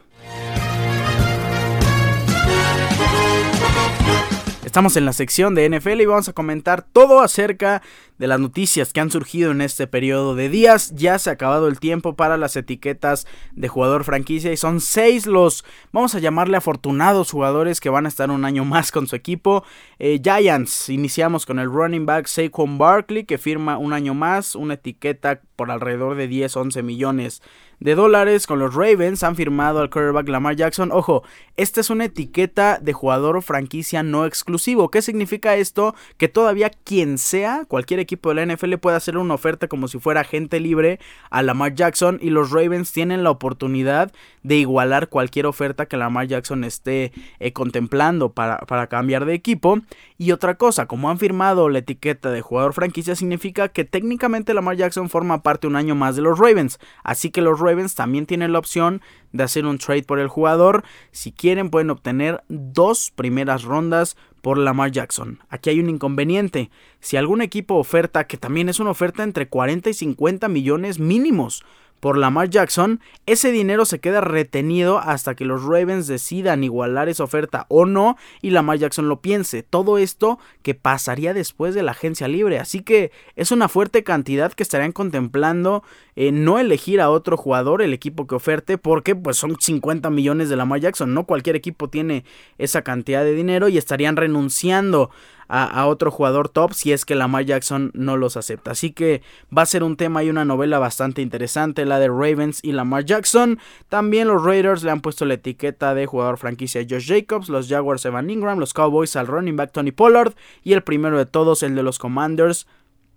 Estamos 4.71 4.95
en 4.95 5.03
la 5.03 5.11
sección 5.11 5.53
de 5.53 5.69
NFL 5.69 5.99
y 5.99 6.05
vamos 6.05 6.29
a 6.29 6.31
comentar 6.31 6.81
todo 6.81 7.19
acerca 7.19 7.81
de 8.21 8.27
las 8.27 8.39
noticias 8.39 8.93
que 8.93 8.99
han 8.99 9.09
surgido 9.09 9.49
en 9.49 9.61
este 9.61 9.87
periodo 9.87 10.35
de 10.35 10.47
días. 10.47 10.93
Ya 10.95 11.17
se 11.17 11.31
ha 11.31 11.33
acabado 11.33 11.67
el 11.67 11.79
tiempo 11.79 12.15
para 12.15 12.37
las 12.37 12.55
etiquetas 12.55 13.25
de 13.53 13.67
jugador 13.67 14.03
franquicia 14.03 14.53
y 14.53 14.57
son 14.57 14.79
seis 14.79 15.25
los, 15.25 15.65
vamos 15.91 16.13
a 16.13 16.19
llamarle 16.19 16.55
afortunados 16.55 17.31
jugadores 17.31 17.79
que 17.79 17.89
van 17.89 18.05
a 18.05 18.09
estar 18.09 18.29
un 18.29 18.45
año 18.45 18.63
más 18.63 18.91
con 18.91 19.07
su 19.07 19.15
equipo. 19.15 19.63
Eh, 19.97 20.21
Giants, 20.23 20.89
iniciamos 20.89 21.47
con 21.47 21.57
el 21.57 21.71
running 21.71 22.05
back 22.05 22.27
Saquon 22.27 22.77
Barkley 22.77 23.23
que 23.23 23.39
firma 23.39 23.79
un 23.79 23.91
año 23.91 24.13
más, 24.13 24.53
una 24.53 24.75
etiqueta 24.75 25.41
por 25.55 25.71
alrededor 25.71 26.15
de 26.15 26.29
10-11 26.29 26.83
millones 26.83 27.41
de 27.81 27.95
dólares 27.95 28.47
con 28.47 28.59
los 28.59 28.73
Ravens. 28.73 29.23
Han 29.23 29.35
firmado 29.35 29.79
al 29.79 29.89
quarterback 29.89 30.29
Lamar 30.29 30.55
Jackson. 30.55 30.91
Ojo, 30.91 31.23
esta 31.57 31.81
es 31.81 31.89
una 31.89 32.05
etiqueta 32.05 32.79
de 32.79 32.93
jugador 32.93 33.41
franquicia 33.41 34.03
no 34.03 34.25
exclusivo. 34.25 34.89
¿Qué 34.89 35.01
significa 35.01 35.55
esto? 35.55 35.95
Que 36.17 36.29
todavía 36.29 36.69
quien 36.69 37.17
sea, 37.17 37.65
cualquier 37.67 37.99
equipo 37.99 38.10
de 38.15 38.35
la 38.35 38.53
NFL 38.53 38.75
puede 38.75 38.97
hacer 38.97 39.17
una 39.17 39.33
oferta 39.33 39.67
como 39.67 39.87
si 39.87 39.99
fuera 39.99 40.21
agente 40.21 40.59
libre 40.59 40.99
a 41.29 41.41
Lamar 41.41 41.73
Jackson 41.75 42.19
y 42.21 42.29
los 42.29 42.51
Ravens 42.51 42.91
tienen 42.91 43.23
la 43.23 43.31
oportunidad 43.31 44.11
de 44.43 44.57
igualar 44.57 45.09
cualquier 45.09 45.45
oferta 45.45 45.85
que 45.85 45.97
Lamar 45.97 46.27
Jackson 46.27 46.63
esté 46.63 47.11
eh, 47.39 47.53
contemplando 47.53 48.33
para, 48.33 48.59
para 48.59 48.87
cambiar 48.87 49.25
de 49.25 49.33
equipo. 49.33 49.79
Y 50.17 50.31
otra 50.31 50.55
cosa, 50.55 50.85
como 50.85 51.09
han 51.09 51.17
firmado 51.17 51.69
la 51.69 51.79
etiqueta 51.79 52.31
de 52.31 52.41
jugador 52.41 52.73
franquicia, 52.73 53.15
significa 53.15 53.69
que 53.69 53.85
técnicamente 53.85 54.53
Lamar 54.53 54.77
Jackson 54.77 55.09
forma 55.09 55.41
parte 55.41 55.67
un 55.67 55.75
año 55.75 55.95
más 55.95 56.15
de 56.15 56.21
los 56.21 56.37
Ravens. 56.37 56.79
Así 57.03 57.31
que 57.31 57.41
los 57.41 57.59
Ravens 57.59 57.95
también 57.95 58.25
tienen 58.25 58.53
la 58.53 58.59
opción 58.59 59.01
de 59.31 59.43
hacer 59.43 59.65
un 59.65 59.77
trade 59.77 60.03
por 60.03 60.19
el 60.19 60.27
jugador. 60.27 60.83
Si 61.11 61.31
quieren 61.31 61.69
pueden 61.69 61.89
obtener 61.89 62.43
dos 62.49 63.11
primeras 63.15 63.63
rondas 63.63 64.17
por 64.41 64.57
Lamar 64.57 64.91
Jackson. 64.91 65.39
Aquí 65.49 65.69
hay 65.69 65.79
un 65.79 65.89
inconveniente. 65.89 66.69
Si 66.99 67.17
algún 67.17 67.41
equipo 67.41 67.75
oferta, 67.75 68.25
que 68.25 68.37
también 68.37 68.69
es 68.69 68.79
una 68.79 68.91
oferta 68.91 69.23
entre 69.23 69.47
40 69.47 69.89
y 69.89 69.93
50 69.93 70.47
millones 70.47 70.99
mínimos 70.99 71.63
por 72.01 72.17
Lamar 72.17 72.49
Jackson, 72.49 72.99
ese 73.27 73.51
dinero 73.51 73.85
se 73.85 73.99
queda 73.99 74.21
retenido 74.21 74.97
hasta 74.97 75.35
que 75.35 75.45
los 75.45 75.63
Ravens 75.63 76.07
decidan 76.07 76.63
igualar 76.63 77.07
esa 77.09 77.23
oferta 77.23 77.67
o 77.69 77.85
no 77.85 78.17
y 78.41 78.49
Lamar 78.49 78.79
Jackson 78.79 79.07
lo 79.07 79.21
piense. 79.21 79.61
Todo 79.61 79.99
esto 79.99 80.39
que 80.63 80.73
pasaría 80.73 81.35
después 81.35 81.75
de 81.75 81.83
la 81.83 81.91
agencia 81.91 82.27
libre. 82.27 82.57
Así 82.57 82.81
que 82.81 83.11
es 83.35 83.51
una 83.51 83.69
fuerte 83.69 84.03
cantidad 84.03 84.51
que 84.51 84.63
estarían 84.63 84.91
contemplando 84.91 85.83
eh, 86.15 86.31
no 86.31 86.57
elegir 86.57 87.01
a 87.01 87.11
otro 87.11 87.37
jugador, 87.37 87.83
el 87.83 87.93
equipo 87.93 88.25
que 88.25 88.33
oferte, 88.33 88.79
porque 88.79 89.15
pues 89.15 89.37
son 89.37 89.55
50 89.59 90.09
millones 90.09 90.49
de 90.49 90.55
Lamar 90.55 90.79
Jackson. 90.79 91.13
No 91.13 91.25
cualquier 91.25 91.55
equipo 91.55 91.87
tiene 91.87 92.25
esa 92.57 92.81
cantidad 92.81 93.23
de 93.23 93.35
dinero 93.35 93.69
y 93.69 93.77
estarían 93.77 94.17
renunciando 94.17 95.11
a, 95.51 95.85
otro 95.85 96.11
jugador 96.11 96.47
top 96.47 96.73
si 96.73 96.93
es 96.93 97.03
que 97.03 97.13
Lamar 97.13 97.43
Jackson 97.43 97.91
no 97.93 98.15
los 98.15 98.37
acepta. 98.37 98.71
Así 98.71 98.91
que 98.91 99.21
va 99.55 99.63
a 99.63 99.65
ser 99.65 99.83
un 99.83 99.97
tema 99.97 100.23
y 100.23 100.29
una 100.29 100.45
novela 100.45 100.79
bastante 100.79 101.21
interesante, 101.21 101.85
la 101.85 101.99
de 101.99 102.07
Ravens 102.07 102.61
y 102.63 102.71
Lamar 102.71 103.03
Jackson. 103.03 103.59
También 103.89 104.29
los 104.29 104.43
Raiders 104.43 104.83
le 104.83 104.91
han 104.91 105.01
puesto 105.01 105.25
la 105.25 105.33
etiqueta 105.33 105.93
de 105.93 106.05
jugador 106.05 106.37
franquicia 106.37 106.81
a 106.81 106.85
Josh 106.89 107.07
Jacobs, 107.07 107.49
los 107.49 107.67
Jaguars 107.67 108.05
Evan 108.05 108.29
Ingram, 108.29 108.59
los 108.59 108.73
Cowboys 108.73 109.17
al 109.17 109.27
running 109.27 109.57
back 109.57 109.73
Tony 109.73 109.91
Pollard 109.91 110.33
y 110.63 110.71
el 110.71 110.83
primero 110.83 111.17
de 111.17 111.25
todos, 111.25 111.63
el 111.63 111.75
de 111.75 111.83
los 111.83 111.99
Commanders, 111.99 112.65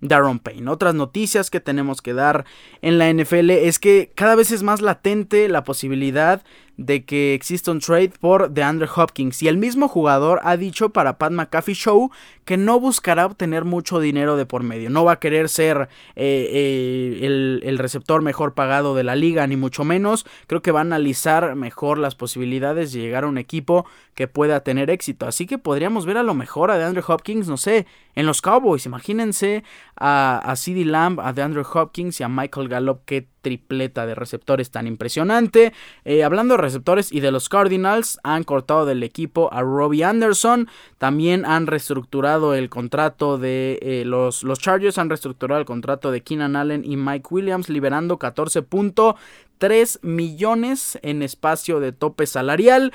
Darren 0.01 0.41
Payne. 0.41 0.71
Otras 0.71 0.95
noticias 0.95 1.51
que 1.51 1.61
tenemos 1.61 2.03
que 2.03 2.15
dar 2.15 2.45
en 2.83 2.99
la 2.99 3.13
NFL 3.13 3.51
es 3.51 3.79
que 3.79 4.11
cada 4.15 4.35
vez 4.35 4.51
es 4.51 4.63
más 4.63 4.81
latente 4.81 5.49
la 5.49 5.63
posibilidad 5.63 6.43
de 6.77 7.05
que 7.05 7.35
exista 7.35 7.71
un 7.71 7.81
trade 7.81 8.13
por 8.21 8.51
DeAndre 8.51 8.89
Hopkins. 8.95 9.43
Y 9.43 9.49
el 9.49 9.57
mismo 9.57 9.89
jugador 9.89 10.41
ha 10.45 10.57
dicho 10.57 10.91
para 10.91 11.19
Pat 11.19 11.33
McAfee 11.33 11.75
Show 11.75 12.11
que 12.45 12.57
no 12.57 12.79
buscará 12.79 13.27
obtener 13.27 13.65
mucho 13.65 14.01
dinero 14.01 14.37
de 14.37 14.47
por 14.47 14.63
medio, 14.63 14.91
no 14.91 15.05
va 15.05 15.13
a 15.13 15.19
querer 15.19 15.49
ser 15.49 15.89
eh, 16.15 17.19
eh, 17.23 17.61
el, 17.63 17.79
receptor 17.79 18.23
mejor 18.23 18.55
pagado 18.55 18.95
de 18.95 19.05
la 19.05 19.17
liga 19.17 19.47
ni 19.47 19.57
mucho 19.57 19.85
menos, 19.85 20.27
creo 20.47 20.63
que 20.63 20.71
va 20.71 20.81
a 20.81 20.83
analizar 20.83 21.55
mejor 21.57 21.99
las 21.99 22.15
posibilidades 22.15 22.93
de 22.93 23.01
llegar 23.01 23.25
a 23.25 23.29
un 23.29 23.39
equipo 23.39 23.87
que 24.15 24.29
pueda 24.29 24.61
tener 24.61 24.91
éxito, 24.91 25.27
así 25.27 25.47
que 25.47 25.59
podríamos 25.59 26.07
ver 26.07 26.19
a 26.19 26.23
lo 26.23 26.35
mejor 26.35 26.71
a 26.71 26.79
DeAndre 26.79 27.03
Hopkins, 27.07 27.49
no 27.49 27.57
sé, 27.57 27.87
en 28.15 28.27
los 28.27 28.43
Cowboys, 28.43 28.87
imagínense 28.87 29.65
a, 29.97 30.39
a 30.39 30.57
CeeDee 30.57 30.85
Lamb, 30.85 31.21
a 31.21 31.33
DeAndre 31.33 31.63
Hopkins 31.63 32.21
y 32.21 32.25
a 32.25 32.29
Michael 32.29 32.69
Gallup 32.69 33.05
que 33.05 33.34
tripleta 33.45 34.07
de 34.07 34.17
receptores 34.17 34.73
tan 34.73 34.89
impresionante. 34.89 35.73
Eh, 36.05 36.25
hablando 36.25 36.55
de 36.55 36.63
receptores 36.63 37.13
y 37.13 37.21
de 37.21 37.31
los 37.31 37.49
Cardinals, 37.49 38.19
han 38.25 38.43
cortado 38.43 38.87
del 38.87 39.05
equipo 39.05 39.49
a 39.53 39.61
Robbie 39.61 40.03
Anderson. 40.03 40.69
También 40.99 41.45
han 41.45 41.69
reestructurado 41.69 42.55
el 42.55 42.69
contrato 42.69 43.39
de 43.39 43.79
eh, 43.83 44.03
los, 44.05 44.43
los 44.43 44.59
Chargers, 44.59 44.99
han 44.99 45.11
reestructurado 45.11 45.61
el 45.61 45.67
contrato 45.67 46.11
de 46.11 46.23
Keenan 46.23 46.57
Allen 46.57 46.85
y 46.85 46.97
Mike 46.97 47.29
Williams, 47.31 47.69
liberando 47.69 48.19
14.3 48.19 49.99
millones 50.03 50.99
en 51.03 51.23
espacio 51.23 51.79
de 51.79 51.93
tope 51.93 52.27
salarial. 52.27 52.93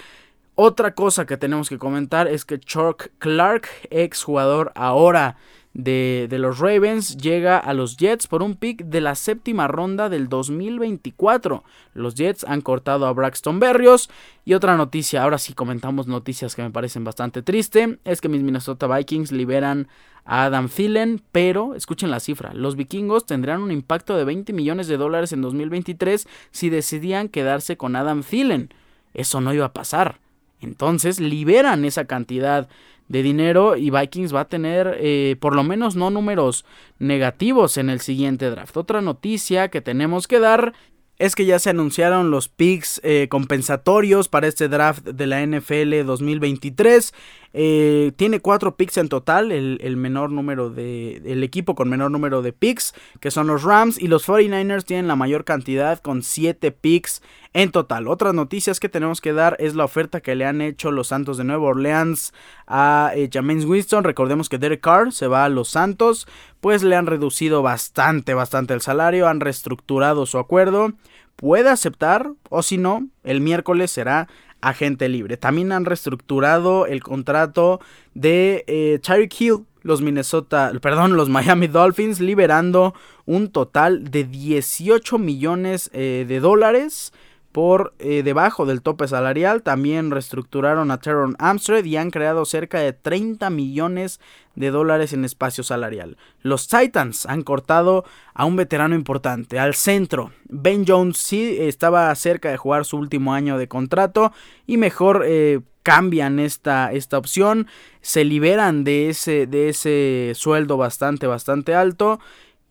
Otra 0.56 0.94
cosa 0.94 1.26
que 1.26 1.38
tenemos 1.38 1.70
que 1.70 1.78
comentar 1.78 2.28
es 2.28 2.44
que 2.44 2.60
Chuck 2.60 3.08
Clark, 3.20 3.70
ex 3.92 4.24
jugador 4.24 4.74
ahora 4.76 5.38
de, 5.74 6.28
los 6.32 6.60
Ravens 6.60 7.18
llega 7.18 7.58
a 7.58 7.74
los 7.74 7.98
Jets 7.98 8.28
por 8.28 8.42
un 8.42 8.56
pick 8.56 8.86
de 8.86 9.02
la 9.02 9.16
séptima 9.16 9.68
ronda 9.68 10.10
del 10.10 10.28
2024. 10.28 11.64
Los 11.94 12.16
Jets 12.16 12.44
han 12.44 12.62
cortado 12.62 13.06
a 13.06 13.14
Braxton 13.14 13.60
Berrios. 13.60 14.10
Y 14.46 14.56
otra 14.56 14.78
noticia, 14.78 15.24
ahora 15.24 15.38
sí 15.38 15.54
comentamos 15.54 16.08
noticias 16.08 16.56
que 16.56 16.64
me 16.64 16.72
parecen 16.72 17.04
bastante 17.04 17.42
triste, 17.42 18.00
es 18.04 18.20
que 18.20 18.30
mis 18.30 18.42
Minnesota 18.42 18.88
Vikings 18.88 19.32
liberan 19.32 19.88
a 20.26 20.46
Adam 20.46 20.70
Thielen, 20.70 21.22
pero 21.32 21.76
escuchen 21.76 22.12
la 22.12 22.20
cifra, 22.20 22.54
los 22.54 22.76
vikingos 22.76 23.26
tendrán 23.26 23.62
un 23.62 23.72
impacto 23.72 24.16
de 24.16 24.26
20 24.26 24.54
millones 24.54 24.88
de 24.88 24.98
dólares 24.98 25.32
en 25.34 25.42
2023 25.42 26.28
si 26.52 26.70
decidían 26.70 27.30
quedarse 27.30 27.78
con 27.78 27.96
Adam 27.96 28.24
Thielen. 28.24 28.70
Eso 29.14 29.42
no 29.42 29.54
iba 29.54 29.66
a 29.66 29.74
pasar. 29.74 30.20
Entonces 30.62 31.20
liberan 31.20 31.86
esa 31.86 32.06
cantidad 32.06 32.68
de 33.10 33.24
dinero 33.24 33.76
y 33.76 33.90
Vikings 33.90 34.34
va 34.34 34.42
a 34.42 34.48
tener 34.48 34.96
eh, 35.00 35.36
por 35.42 35.56
lo 35.56 35.64
menos 35.64 35.98
no 35.98 36.10
números 36.10 36.64
negativos 37.00 37.78
en 37.78 37.90
el 37.90 38.00
siguiente 38.00 38.50
draft. 38.50 38.78
Otra 38.78 39.02
noticia 39.02 39.68
que 39.70 39.82
tenemos 39.82 40.28
que 40.28 40.40
dar 40.40 40.74
es 41.18 41.36
que 41.36 41.46
ya 41.46 41.60
se 41.60 41.70
anunciaron 41.70 42.32
los 42.32 42.48
picks 42.48 43.02
eh, 43.04 43.28
compensatorios 43.30 44.30
para 44.30 44.48
este 44.48 44.70
draft 44.70 45.04
de 45.04 45.28
la 45.28 45.46
NFL 45.46 46.06
2023. 46.06 47.14
Eh, 47.54 48.12
tiene 48.16 48.40
cuatro 48.40 48.76
picks 48.76 48.98
en 48.98 49.10
total, 49.10 49.52
el, 49.52 49.98
menor 49.98 50.32
número 50.32 50.70
de. 50.70 51.18
el 51.26 51.44
equipo 51.44 51.74
con 51.74 51.90
menor 51.90 52.12
número 52.12 52.42
de 52.42 52.54
picks, 52.54 52.94
que 53.20 53.32
son 53.32 53.48
los 53.48 53.64
Rams, 53.64 54.00
y 54.00 54.08
los 54.08 54.28
49ers 54.28 54.84
tienen 54.84 55.08
la 55.08 55.16
mayor 55.16 55.46
cantidad 55.46 56.00
con 56.00 56.22
siete 56.22 56.72
picks 56.72 57.22
en 57.54 57.72
total. 57.72 58.08
Otras 58.08 58.34
noticias 58.34 58.80
que 58.80 58.90
tenemos 58.90 59.22
que 59.22 59.34
dar 59.34 59.56
es 59.60 59.76
la 59.76 59.86
oferta 59.86 60.22
que 60.22 60.36
le 60.36 60.46
han 60.46 60.62
hecho 60.62 60.92
los 60.92 61.08
Santos 61.08 61.38
de 61.38 61.44
Nueva 61.44 61.68
Orleans 61.68 62.34
a 62.68 63.12
eh, 63.16 63.30
James 63.32 63.66
Winston. 63.66 64.04
Recordemos 64.04 64.50
que 64.50 64.60
Derek 64.60 64.82
Carr 64.82 65.12
se 65.12 65.28
va 65.28 65.46
a 65.46 65.50
los 65.50 65.70
Santos, 65.70 66.28
pues 66.62 66.84
le 66.84 66.96
han 66.96 67.08
reducido 67.08 67.64
bastante, 67.64 68.34
bastante 68.36 68.74
el 68.74 68.82
salario, 68.82 69.28
han 69.28 69.40
reestructurado 69.40 70.26
su 70.26 70.38
acuerdo. 70.38 70.94
Puede 71.36 71.70
aceptar, 71.70 72.32
o 72.50 72.62
si 72.62 72.78
no, 72.78 73.08
el 73.24 73.40
miércoles 73.40 73.92
será 73.92 74.28
agente 74.62 75.10
libre. 75.10 75.38
También 75.38 75.72
han 75.72 75.86
reestructurado 75.86 76.86
el 76.86 77.02
contrato 77.02 77.80
de 78.14 78.64
eh, 78.68 79.00
Tyreek 79.02 79.40
Hill, 79.40 79.66
los 79.82 80.02
Minnesota, 80.02 80.72
perdón, 80.82 81.16
los 81.16 81.30
Miami 81.30 81.68
Dolphins, 81.68 82.20
liberando 82.20 82.94
un 83.26 83.50
total 83.50 84.12
de 84.12 84.24
18 84.26 85.18
millones 85.18 85.90
eh, 85.94 86.26
de 86.28 86.40
dólares 86.40 87.14
por 87.52 87.94
eh, 88.00 88.24
debajo 88.24 88.66
del 88.66 88.82
tope 88.82 89.08
salarial. 89.08 89.64
También 89.64 90.12
reestructuraron 90.12 90.92
a 90.92 91.00
Teron 91.00 91.36
Amstrad 91.40 91.84
y 91.84 91.98
han 91.98 92.12
creado 92.12 92.46
cerca 92.46 92.80
de 92.80 92.94
30 92.94 93.50
millones 93.50 94.20
de 94.56 94.72
dólares 94.72 95.14
en 95.14 95.26
espacio 95.26 95.64
salarial. 95.64 96.18
Los 96.42 96.68
Titans 96.68 97.26
han 97.26 97.44
cortado 97.44 98.06
a 98.34 98.46
un 98.46 98.56
veterano 98.56 98.96
importante, 98.96 99.58
al 99.58 99.74
centro. 99.74 100.32
Ben 100.46 100.86
Jones 100.88 101.18
sí 101.18 101.58
estaba 101.60 102.14
cerca 102.16 102.52
de 102.52 102.58
jugar 102.58 102.86
su 102.86 102.98
último 102.98 103.34
año 103.34 103.58
de 103.58 103.68
contrato 103.68 104.32
y 104.68 104.78
mejor 104.78 105.24
eh, 105.26 105.62
cambian 105.84 106.40
esta, 106.40 106.92
esta 106.92 107.18
opción. 107.18 107.68
Se 108.02 108.24
liberan 108.24 108.84
de 108.84 109.10
ese, 109.10 109.48
de 109.48 109.70
ese 109.70 110.34
sueldo 110.36 110.78
bastante, 110.78 111.26
bastante 111.26 111.74
alto 111.74 112.20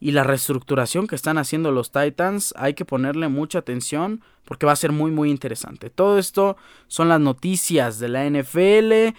y 0.01 0.13
la 0.13 0.25
reestructuración 0.25 1.07
que 1.07 1.17
están 1.17 1.39
haciendo 1.39 1.73
los 1.73 1.91
Titans 1.91 2.55
hay 2.57 2.75
que 2.75 2.85
ponerle 2.85 3.29
mucha 3.29 3.59
atención 3.59 4.23
porque 4.45 4.67
va 4.67 4.73
a 4.73 4.77
ser 4.77 4.93
muy 4.93 5.11
muy 5.11 5.31
interesante. 5.31 5.91
Todo 5.91 6.19
esto 6.19 6.57
son 6.87 7.09
las 7.09 7.21
noticias 7.21 7.99
de 7.99 8.09
la 8.09 8.25
NFL. 8.29 9.17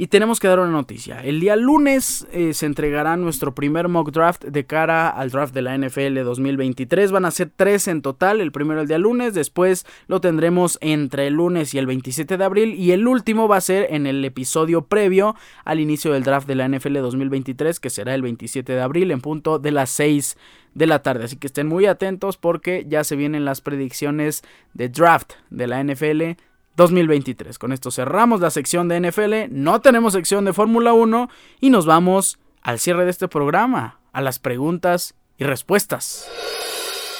Y 0.00 0.06
tenemos 0.06 0.38
que 0.38 0.46
dar 0.46 0.60
una 0.60 0.70
noticia. 0.70 1.24
El 1.24 1.40
día 1.40 1.56
lunes 1.56 2.24
eh, 2.30 2.54
se 2.54 2.66
entregará 2.66 3.16
nuestro 3.16 3.56
primer 3.56 3.88
mock 3.88 4.12
draft 4.12 4.44
de 4.44 4.64
cara 4.64 5.08
al 5.08 5.32
draft 5.32 5.52
de 5.52 5.60
la 5.60 5.76
NFL 5.76 6.22
2023. 6.22 7.10
Van 7.10 7.24
a 7.24 7.32
ser 7.32 7.50
tres 7.54 7.88
en 7.88 8.00
total. 8.00 8.40
El 8.40 8.52
primero 8.52 8.80
el 8.80 8.86
día 8.86 8.98
lunes, 8.98 9.34
después 9.34 9.86
lo 10.06 10.20
tendremos 10.20 10.78
entre 10.82 11.26
el 11.26 11.34
lunes 11.34 11.74
y 11.74 11.78
el 11.78 11.86
27 11.86 12.38
de 12.38 12.44
abril. 12.44 12.74
Y 12.74 12.92
el 12.92 13.08
último 13.08 13.48
va 13.48 13.56
a 13.56 13.60
ser 13.60 13.88
en 13.90 14.06
el 14.06 14.24
episodio 14.24 14.82
previo 14.82 15.34
al 15.64 15.80
inicio 15.80 16.12
del 16.12 16.22
draft 16.22 16.46
de 16.46 16.54
la 16.54 16.68
NFL 16.68 16.98
2023, 16.98 17.80
que 17.80 17.90
será 17.90 18.14
el 18.14 18.22
27 18.22 18.72
de 18.72 18.80
abril 18.80 19.10
en 19.10 19.20
punto 19.20 19.58
de 19.58 19.72
las 19.72 19.90
6 19.90 20.36
de 20.74 20.86
la 20.86 21.02
tarde. 21.02 21.24
Así 21.24 21.34
que 21.34 21.48
estén 21.48 21.66
muy 21.66 21.86
atentos 21.86 22.36
porque 22.36 22.86
ya 22.88 23.02
se 23.02 23.16
vienen 23.16 23.44
las 23.44 23.60
predicciones 23.60 24.44
de 24.74 24.90
draft 24.90 25.32
de 25.50 25.66
la 25.66 25.82
NFL 25.82 26.40
2023. 26.78 27.58
Con 27.58 27.72
esto 27.72 27.90
cerramos 27.90 28.40
la 28.40 28.50
sección 28.50 28.88
de 28.88 29.00
NFL, 29.00 29.50
no 29.50 29.80
tenemos 29.80 30.12
sección 30.14 30.44
de 30.44 30.52
Fórmula 30.52 30.92
1 30.92 31.28
y 31.60 31.70
nos 31.70 31.84
vamos 31.84 32.38
al 32.62 32.78
cierre 32.78 33.04
de 33.04 33.10
este 33.10 33.26
programa, 33.26 33.98
a 34.12 34.22
las 34.22 34.38
preguntas 34.38 35.14
y 35.36 35.44
respuestas. 35.44 36.30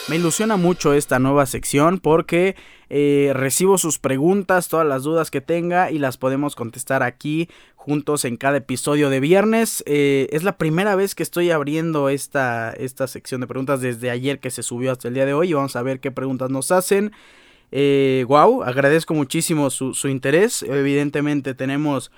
Me 0.09 0.17
ilusiona 0.17 0.57
mucho 0.57 0.95
esta 0.95 1.19
nueva 1.19 1.45
sección 1.45 1.99
porque 1.99 2.55
eh, 2.89 3.33
recibo 3.35 3.79
sus 3.79 3.99
preguntas, 3.99 4.69
todas 4.69 4.87
las 4.87 5.03
dudas 5.03 5.31
que 5.31 5.41
tenga 5.41 5.91
y 5.91 5.99
las 5.99 6.19
podemos 6.19 6.55
contestar 6.55 7.03
aquí 7.03 7.49
juntos 7.75 8.25
en 8.25 8.37
cada 8.37 8.59
episodio 8.59 9.11
de 9.11 9.19
viernes. 9.19 9.83
Eh, 9.87 10.29
es 10.31 10.45
la 10.45 10.57
primera 10.57 10.95
vez 10.95 11.17
que 11.17 11.25
estoy 11.25 11.51
abriendo 11.51 12.09
esta, 12.11 12.71
esta 12.71 13.09
sección 13.09 13.41
de 13.41 13.49
preguntas 13.49 13.81
desde 13.81 14.11
ayer 14.11 14.39
que 14.39 14.51
se 14.51 14.63
subió 14.63 14.93
hasta 14.93 15.09
el 15.09 15.15
día 15.15 15.27
de 15.27 15.35
hoy 15.35 15.51
y 15.51 15.55
vamos 15.55 15.75
a 15.75 15.83
ver 15.83 15.99
qué 15.99 16.13
preguntas 16.13 16.49
nos 16.49 16.71
hacen. 16.71 17.13
Eh, 17.71 18.25
wow, 18.29 18.63
agradezco 18.63 19.15
muchísimo 19.15 19.71
su, 19.71 20.09
interés. 20.09 20.63
Evidentemente 20.63 21.55
tenemos 21.55 22.11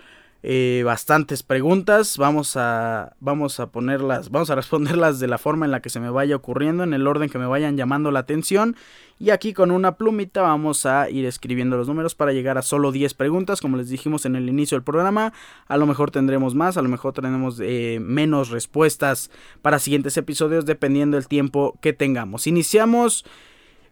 eh, 0.43 0.83
bastantes 0.85 1.43
preguntas. 1.43 2.17
Vamos 2.17 2.57
a, 2.57 3.17
vamos 3.21 3.61
a 3.61 3.71
ponerlas, 3.71 4.31
vamos 4.31 4.51
a 4.51 4.55
responderlas 4.55 5.19
de 5.19 5.27
la 5.27 5.39
forma 5.39 5.67
en 5.67 5.73
la 5.73 5.81
que 5.81 5.91
se 5.91 6.01
me 6.01 6.11
vaya 6.11 6.37
ocurriendo, 6.37 6.85
en 6.85 6.95
el 6.95 7.07
orden 7.07 7.29
que 7.29 7.39
me 7.39 7.47
vayan 7.47 7.77
llamando 7.77 8.11
la 8.11 8.21
atención. 8.21 8.77
Y 9.19 9.31
aquí 9.31 9.53
con 9.53 9.71
una 9.71 9.97
plumita 9.97 10.41
vamos 10.41 10.87
a 10.87 11.11
ir 11.11 11.27
escribiendo 11.27 11.77
los 11.77 11.89
números 11.89 12.15
para 12.15 12.33
llegar 12.33 12.57
a 12.57 12.63
solo 12.63 12.91
10 12.91 13.13
preguntas, 13.13 13.61
como 13.61 13.77
les 13.77 13.91
dijimos 13.91 14.25
en 14.25 14.35
el 14.35 14.49
inicio 14.49 14.77
del 14.77 14.83
programa. 14.83 15.35
A 15.67 15.77
lo 15.77 15.85
mejor 15.85 16.11
tendremos 16.11 16.55
más, 16.55 16.79
a 16.79 16.83
lo 16.83 16.89
mejor 16.89 17.13
tendremos 17.13 17.61
eh, 17.61 17.99
menos 18.01 18.49
respuestas 18.49 19.31
para 19.61 19.79
siguientes 19.79 20.17
episodios, 20.17 20.65
dependiendo 20.65 21.19
del 21.19 21.29
tiempo 21.29 21.77
que 21.83 21.93
tengamos. 21.93 22.47
Iniciamos 22.47 23.27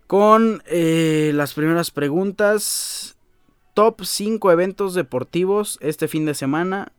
con 0.08 0.62
eh, 0.66 1.30
las 1.34 1.54
primeras 1.54 1.92
preguntas. 1.92 3.16
Top 3.74 4.02
5 4.02 4.50
eventos 4.50 4.94
deportivos 4.94 5.78
este 5.80 6.08
fin 6.08 6.24
de 6.24 6.34
semana. 6.34 6.92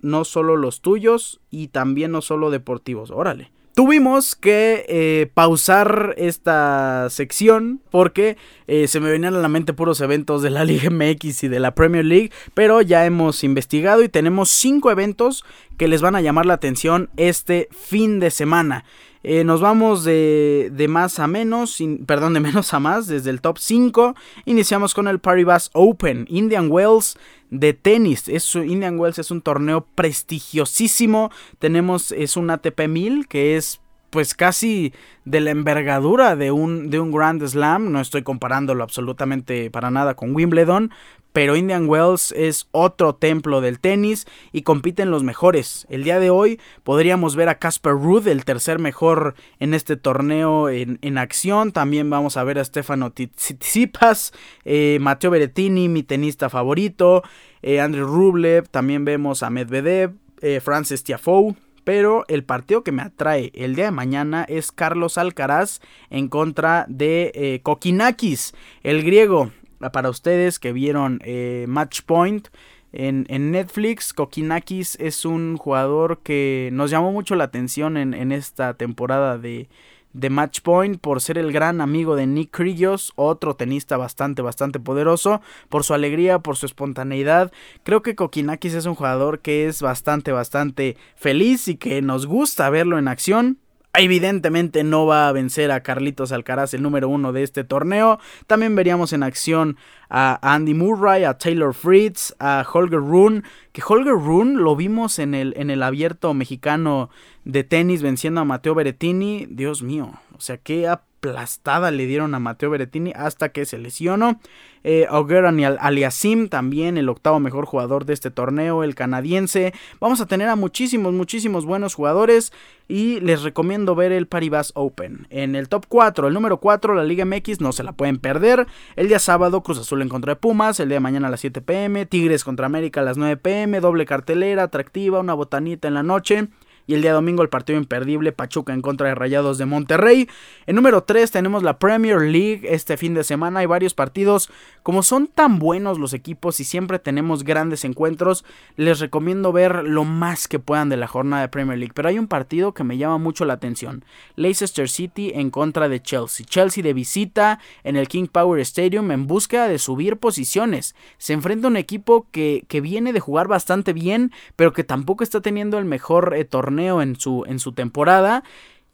No 0.00 0.24
solo 0.24 0.56
los 0.56 0.80
tuyos 0.80 1.40
y 1.50 1.68
también 1.68 2.12
no 2.12 2.22
solo 2.22 2.50
deportivos. 2.50 3.10
Órale. 3.10 3.50
Tuvimos 3.74 4.36
que 4.36 4.86
eh, 4.88 5.28
pausar 5.34 6.14
esta 6.16 7.08
sección 7.10 7.80
porque 7.90 8.36
eh, 8.68 8.86
se 8.86 9.00
me 9.00 9.10
venían 9.10 9.34
a 9.34 9.40
la 9.40 9.48
mente 9.48 9.72
puros 9.72 10.00
eventos 10.00 10.40
de 10.42 10.50
la 10.50 10.64
Liga 10.64 10.90
MX 10.90 11.42
y 11.44 11.48
de 11.48 11.58
la 11.58 11.74
Premier 11.74 12.04
League, 12.04 12.30
pero 12.54 12.82
ya 12.82 13.04
hemos 13.04 13.42
investigado 13.42 14.04
y 14.04 14.08
tenemos 14.08 14.48
cinco 14.48 14.92
eventos 14.92 15.44
que 15.76 15.88
les 15.88 16.02
van 16.02 16.14
a 16.14 16.20
llamar 16.20 16.46
la 16.46 16.54
atención 16.54 17.10
este 17.16 17.68
fin 17.72 18.20
de 18.20 18.30
semana. 18.30 18.84
Eh, 19.26 19.42
nos 19.42 19.62
vamos 19.62 20.04
de, 20.04 20.70
de, 20.70 20.86
más 20.86 21.18
a 21.18 21.26
menos, 21.26 21.82
perdón, 22.04 22.34
de 22.34 22.40
menos 22.40 22.74
a 22.74 22.78
más, 22.78 23.06
desde 23.06 23.30
el 23.30 23.40
top 23.40 23.56
5. 23.58 24.14
Iniciamos 24.44 24.92
con 24.92 25.08
el 25.08 25.18
Paribas 25.18 25.70
Open, 25.72 26.26
Indian 26.28 26.70
Wells 26.70 27.16
de 27.48 27.72
tenis. 27.72 28.28
Es, 28.28 28.54
Indian 28.54 28.98
Wells 29.00 29.18
es 29.18 29.30
un 29.30 29.40
torneo 29.40 29.86
prestigiosísimo. 29.94 31.30
Tenemos, 31.58 32.12
es 32.12 32.36
un 32.36 32.50
ATP 32.50 32.86
1000 32.86 33.26
que 33.26 33.56
es 33.56 33.80
pues 34.10 34.34
casi 34.34 34.92
de 35.24 35.40
la 35.40 35.50
envergadura 35.50 36.36
de 36.36 36.52
un, 36.52 36.90
de 36.90 37.00
un 37.00 37.10
Grand 37.10 37.44
Slam. 37.44 37.92
No 37.92 38.00
estoy 38.00 38.22
comparándolo 38.22 38.84
absolutamente 38.84 39.70
para 39.70 39.90
nada 39.90 40.14
con 40.14 40.36
Wimbledon, 40.36 40.92
pero 41.34 41.56
Indian 41.56 41.88
Wells 41.88 42.30
es 42.30 42.68
otro 42.70 43.16
templo 43.16 43.60
del 43.60 43.80
tenis 43.80 44.24
y 44.52 44.62
compiten 44.62 45.10
los 45.10 45.24
mejores. 45.24 45.84
El 45.90 46.04
día 46.04 46.20
de 46.20 46.30
hoy 46.30 46.60
podríamos 46.84 47.34
ver 47.34 47.48
a 47.48 47.58
Casper 47.58 47.94
Ruud, 47.94 48.28
el 48.28 48.44
tercer 48.44 48.78
mejor 48.78 49.34
en 49.58 49.74
este 49.74 49.96
torneo 49.96 50.68
en, 50.68 51.18
acción. 51.18 51.72
También 51.72 52.08
vamos 52.08 52.36
a 52.36 52.44
ver 52.44 52.60
a 52.60 52.64
Stefano 52.64 53.10
Tsitsipas, 53.10 54.32
eh, 54.64 54.98
Matteo 55.00 55.32
Berettini, 55.32 55.88
mi 55.88 56.04
tenista 56.04 56.48
favorito, 56.48 57.24
eh, 57.62 57.80
Andrew 57.80 58.06
Rublev, 58.06 58.68
también 58.68 59.04
vemos 59.04 59.42
a 59.42 59.50
Medvedev, 59.50 60.12
eh, 60.40 60.60
Francis 60.60 61.02
Tiafoe. 61.02 61.56
Pero 61.82 62.24
el 62.28 62.44
partido 62.44 62.84
que 62.84 62.92
me 62.92 63.02
atrae 63.02 63.50
el 63.54 63.74
día 63.74 63.86
de 63.86 63.90
mañana 63.90 64.44
es 64.48 64.70
Carlos 64.70 65.18
Alcaraz 65.18 65.80
en 66.10 66.28
contra 66.28 66.86
de 66.88 67.32
eh, 67.34 67.60
Kokinakis, 67.62 68.54
el 68.84 69.02
griego 69.02 69.50
para 69.92 70.10
ustedes 70.10 70.58
que 70.58 70.72
vieron 70.72 71.20
eh, 71.24 71.66
Match 71.68 72.02
Point 72.02 72.48
en, 72.96 73.50
Netflix, 73.50 74.12
Kokinakis 74.12 74.96
es 75.00 75.24
un 75.24 75.56
jugador 75.56 76.20
que 76.22 76.70
nos 76.72 76.92
llamó 76.92 77.10
mucho 77.10 77.34
la 77.34 77.44
atención 77.44 77.96
en, 77.96 78.30
esta 78.30 78.74
temporada 78.74 79.36
de, 79.36 79.68
de 80.12 80.30
Match 80.30 80.60
Point 80.60 81.00
por 81.00 81.20
ser 81.20 81.36
el 81.36 81.50
gran 81.50 81.80
amigo 81.80 82.14
de 82.14 82.28
Nick 82.28 82.56
Kyrgios, 82.56 83.12
otro 83.16 83.56
tenista 83.56 83.96
bastante, 83.96 84.42
bastante 84.42 84.78
poderoso, 84.78 85.42
por 85.68 85.82
su 85.82 85.92
alegría, 85.92 86.38
por 86.38 86.56
su 86.56 86.66
espontaneidad. 86.66 87.50
Creo 87.82 88.02
que 88.02 88.14
Kokinakis 88.14 88.74
es 88.74 88.86
un 88.86 88.94
jugador 88.94 89.40
que 89.40 89.66
es 89.66 89.82
bastante, 89.82 90.30
bastante 90.30 90.96
feliz 91.16 91.66
y 91.66 91.74
que 91.74 92.00
nos 92.00 92.26
gusta 92.26 92.70
verlo 92.70 92.96
en 92.96 93.08
acción. 93.08 93.58
Evidentemente 93.96 94.82
no 94.82 95.06
va 95.06 95.28
a 95.28 95.32
vencer 95.32 95.70
a 95.70 95.84
Carlitos 95.84 96.32
Alcaraz, 96.32 96.74
el 96.74 96.82
número 96.82 97.08
uno 97.08 97.32
de 97.32 97.44
este 97.44 97.62
torneo. 97.62 98.18
También 98.48 98.74
veríamos 98.74 99.12
en 99.12 99.22
acción 99.22 99.76
a 100.10 100.40
Andy 100.42 100.74
Murray, 100.74 101.22
a 101.22 101.38
Taylor 101.38 101.72
Fritz, 101.72 102.34
a 102.40 102.66
Holger 102.70 102.98
Rune. 102.98 103.42
Que 103.70 103.82
Holger 103.86 104.14
Rune 104.14 104.60
lo 104.60 104.74
vimos 104.74 105.20
en 105.20 105.34
el, 105.34 105.54
en 105.56 105.70
el 105.70 105.80
abierto 105.82 106.34
mexicano 106.34 107.08
de 107.44 107.62
tenis 107.62 108.02
venciendo 108.02 108.40
a 108.40 108.44
Mateo 108.44 108.74
Berettini. 108.74 109.46
Dios 109.48 109.82
mío, 109.82 110.10
o 110.36 110.40
sea, 110.40 110.56
qué 110.56 110.88
aplastada 111.30 111.90
le 111.90 112.06
dieron 112.06 112.34
a 112.34 112.38
Mateo 112.38 112.70
Berettini 112.70 113.12
hasta 113.14 113.50
que 113.50 113.64
se 113.64 113.78
lesionó. 113.78 114.40
Eh, 114.86 115.06
Augeran 115.08 115.58
Aliasim, 115.64 116.48
también 116.48 116.98
el 116.98 117.08
octavo 117.08 117.40
mejor 117.40 117.64
jugador 117.64 118.04
de 118.04 118.12
este 118.12 118.30
torneo, 118.30 118.84
el 118.84 118.94
canadiense. 118.94 119.72
Vamos 119.98 120.20
a 120.20 120.26
tener 120.26 120.48
a 120.48 120.56
muchísimos, 120.56 121.14
muchísimos 121.14 121.64
buenos 121.64 121.94
jugadores 121.94 122.52
y 122.86 123.18
les 123.20 123.42
recomiendo 123.42 123.94
ver 123.94 124.12
el 124.12 124.26
Paribas 124.26 124.72
Open. 124.74 125.26
En 125.30 125.54
el 125.54 125.70
top 125.70 125.86
4, 125.88 126.28
el 126.28 126.34
número 126.34 126.58
4, 126.58 126.94
la 126.94 127.04
Liga 127.04 127.24
MX, 127.24 127.62
no 127.62 127.72
se 127.72 127.82
la 127.82 127.92
pueden 127.92 128.18
perder. 128.18 128.66
El 128.96 129.08
día 129.08 129.18
sábado, 129.18 129.62
Cruz 129.62 129.78
Azul 129.78 130.02
en 130.02 130.10
contra 130.10 130.34
de 130.34 130.36
Pumas, 130.36 130.78
el 130.80 130.88
día 130.88 130.96
de 130.96 131.00
mañana 131.00 131.28
a 131.28 131.30
las 131.30 131.40
7 131.40 131.62
pm, 131.62 132.04
Tigres 132.04 132.44
contra 132.44 132.66
América 132.66 133.00
a 133.00 133.04
las 133.04 133.16
9 133.16 133.38
pm, 133.38 133.80
doble 133.80 134.04
cartelera, 134.04 134.64
atractiva, 134.64 135.20
una 135.20 135.32
botanita 135.32 135.88
en 135.88 135.94
la 135.94 136.02
noche. 136.02 136.48
Y 136.86 136.94
el 136.94 137.02
día 137.02 137.14
domingo 137.14 137.42
el 137.42 137.48
partido 137.48 137.78
imperdible 137.78 138.32
Pachuca 138.32 138.74
en 138.74 138.82
contra 138.82 139.08
de 139.08 139.14
Rayados 139.14 139.56
de 139.56 139.64
Monterrey. 139.64 140.28
En 140.66 140.76
número 140.76 141.02
3 141.02 141.30
tenemos 141.30 141.62
la 141.62 141.78
Premier 141.78 142.20
League 142.20 142.62
este 142.64 142.98
fin 142.98 143.14
de 143.14 143.24
semana. 143.24 143.60
Hay 143.60 143.66
varios 143.66 143.94
partidos. 143.94 144.50
Como 144.82 145.02
son 145.02 145.26
tan 145.28 145.58
buenos 145.58 145.98
los 145.98 146.12
equipos 146.12 146.60
y 146.60 146.64
siempre 146.64 146.98
tenemos 146.98 147.42
grandes 147.42 147.86
encuentros, 147.86 148.44
les 148.76 149.00
recomiendo 149.00 149.50
ver 149.50 149.82
lo 149.84 150.04
más 150.04 150.46
que 150.46 150.58
puedan 150.58 150.90
de 150.90 150.98
la 150.98 151.06
jornada 151.06 151.40
de 151.40 151.48
Premier 151.48 151.78
League. 151.78 151.94
Pero 151.94 152.10
hay 152.10 152.18
un 152.18 152.28
partido 152.28 152.74
que 152.74 152.84
me 152.84 152.98
llama 152.98 153.16
mucho 153.16 153.46
la 153.46 153.54
atención. 153.54 154.04
Leicester 154.36 154.90
City 154.90 155.32
en 155.34 155.48
contra 155.48 155.88
de 155.88 156.02
Chelsea. 156.02 156.44
Chelsea 156.44 156.84
de 156.84 156.92
visita 156.92 157.60
en 157.82 157.96
el 157.96 158.08
King 158.08 158.26
Power 158.30 158.60
Stadium 158.60 159.10
en 159.10 159.26
búsqueda 159.26 159.68
de 159.68 159.78
subir 159.78 160.18
posiciones. 160.18 160.94
Se 161.16 161.32
enfrenta 161.32 161.66
a 161.66 161.70
un 161.70 161.78
equipo 161.78 162.26
que, 162.30 162.66
que 162.68 162.82
viene 162.82 163.14
de 163.14 163.20
jugar 163.20 163.48
bastante 163.48 163.94
bien, 163.94 164.32
pero 164.54 164.74
que 164.74 164.84
tampoco 164.84 165.24
está 165.24 165.40
teniendo 165.40 165.78
el 165.78 165.86
mejor 165.86 166.34
eh, 166.36 166.44
torneo 166.44 166.73
en 166.78 167.16
su, 167.16 167.44
en 167.46 167.58
su 167.58 167.72
temporada. 167.72 168.44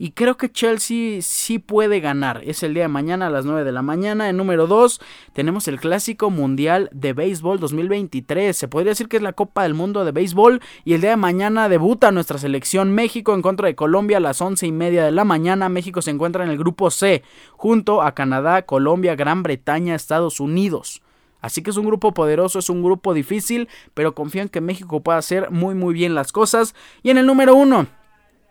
Y 0.02 0.12
creo 0.12 0.38
que 0.38 0.50
Chelsea 0.50 1.20
sí 1.20 1.58
puede 1.58 2.00
ganar. 2.00 2.40
Es 2.46 2.62
el 2.62 2.72
día 2.72 2.84
de 2.84 2.88
mañana 2.88 3.26
a 3.26 3.30
las 3.30 3.44
9 3.44 3.64
de 3.64 3.72
la 3.72 3.82
mañana. 3.82 4.30
En 4.30 4.38
número 4.38 4.66
2 4.66 4.98
tenemos 5.34 5.68
el 5.68 5.78
Clásico 5.78 6.30
Mundial 6.30 6.88
de 6.90 7.12
Béisbol 7.12 7.60
2023. 7.60 8.56
Se 8.56 8.66
podría 8.66 8.92
decir 8.92 9.08
que 9.08 9.18
es 9.18 9.22
la 9.22 9.34
Copa 9.34 9.64
del 9.64 9.74
Mundo 9.74 10.06
de 10.06 10.12
Béisbol. 10.12 10.62
Y 10.86 10.94
el 10.94 11.02
día 11.02 11.10
de 11.10 11.16
mañana 11.16 11.68
debuta 11.68 12.12
nuestra 12.12 12.38
selección 12.38 12.92
México 12.92 13.34
en 13.34 13.42
contra 13.42 13.66
de 13.66 13.74
Colombia 13.74 14.16
a 14.16 14.20
las 14.20 14.40
11 14.40 14.66
y 14.68 14.72
media 14.72 15.04
de 15.04 15.10
la 15.10 15.24
mañana. 15.24 15.68
México 15.68 16.00
se 16.00 16.12
encuentra 16.12 16.44
en 16.44 16.50
el 16.50 16.56
grupo 16.56 16.90
C 16.90 17.22
junto 17.58 18.00
a 18.00 18.14
Canadá, 18.14 18.62
Colombia, 18.62 19.16
Gran 19.16 19.42
Bretaña, 19.42 19.94
Estados 19.94 20.40
Unidos. 20.40 21.02
Así 21.40 21.62
que 21.62 21.70
es 21.70 21.76
un 21.76 21.86
grupo 21.86 22.12
poderoso, 22.12 22.58
es 22.58 22.68
un 22.70 22.82
grupo 22.82 23.14
difícil, 23.14 23.68
pero 23.94 24.14
confío 24.14 24.42
en 24.42 24.48
que 24.48 24.60
México 24.60 25.02
pueda 25.02 25.18
hacer 25.18 25.50
muy 25.50 25.74
muy 25.74 25.94
bien 25.94 26.14
las 26.14 26.32
cosas. 26.32 26.74
Y 27.02 27.10
en 27.10 27.18
el 27.18 27.26
número 27.26 27.54
uno, 27.54 27.86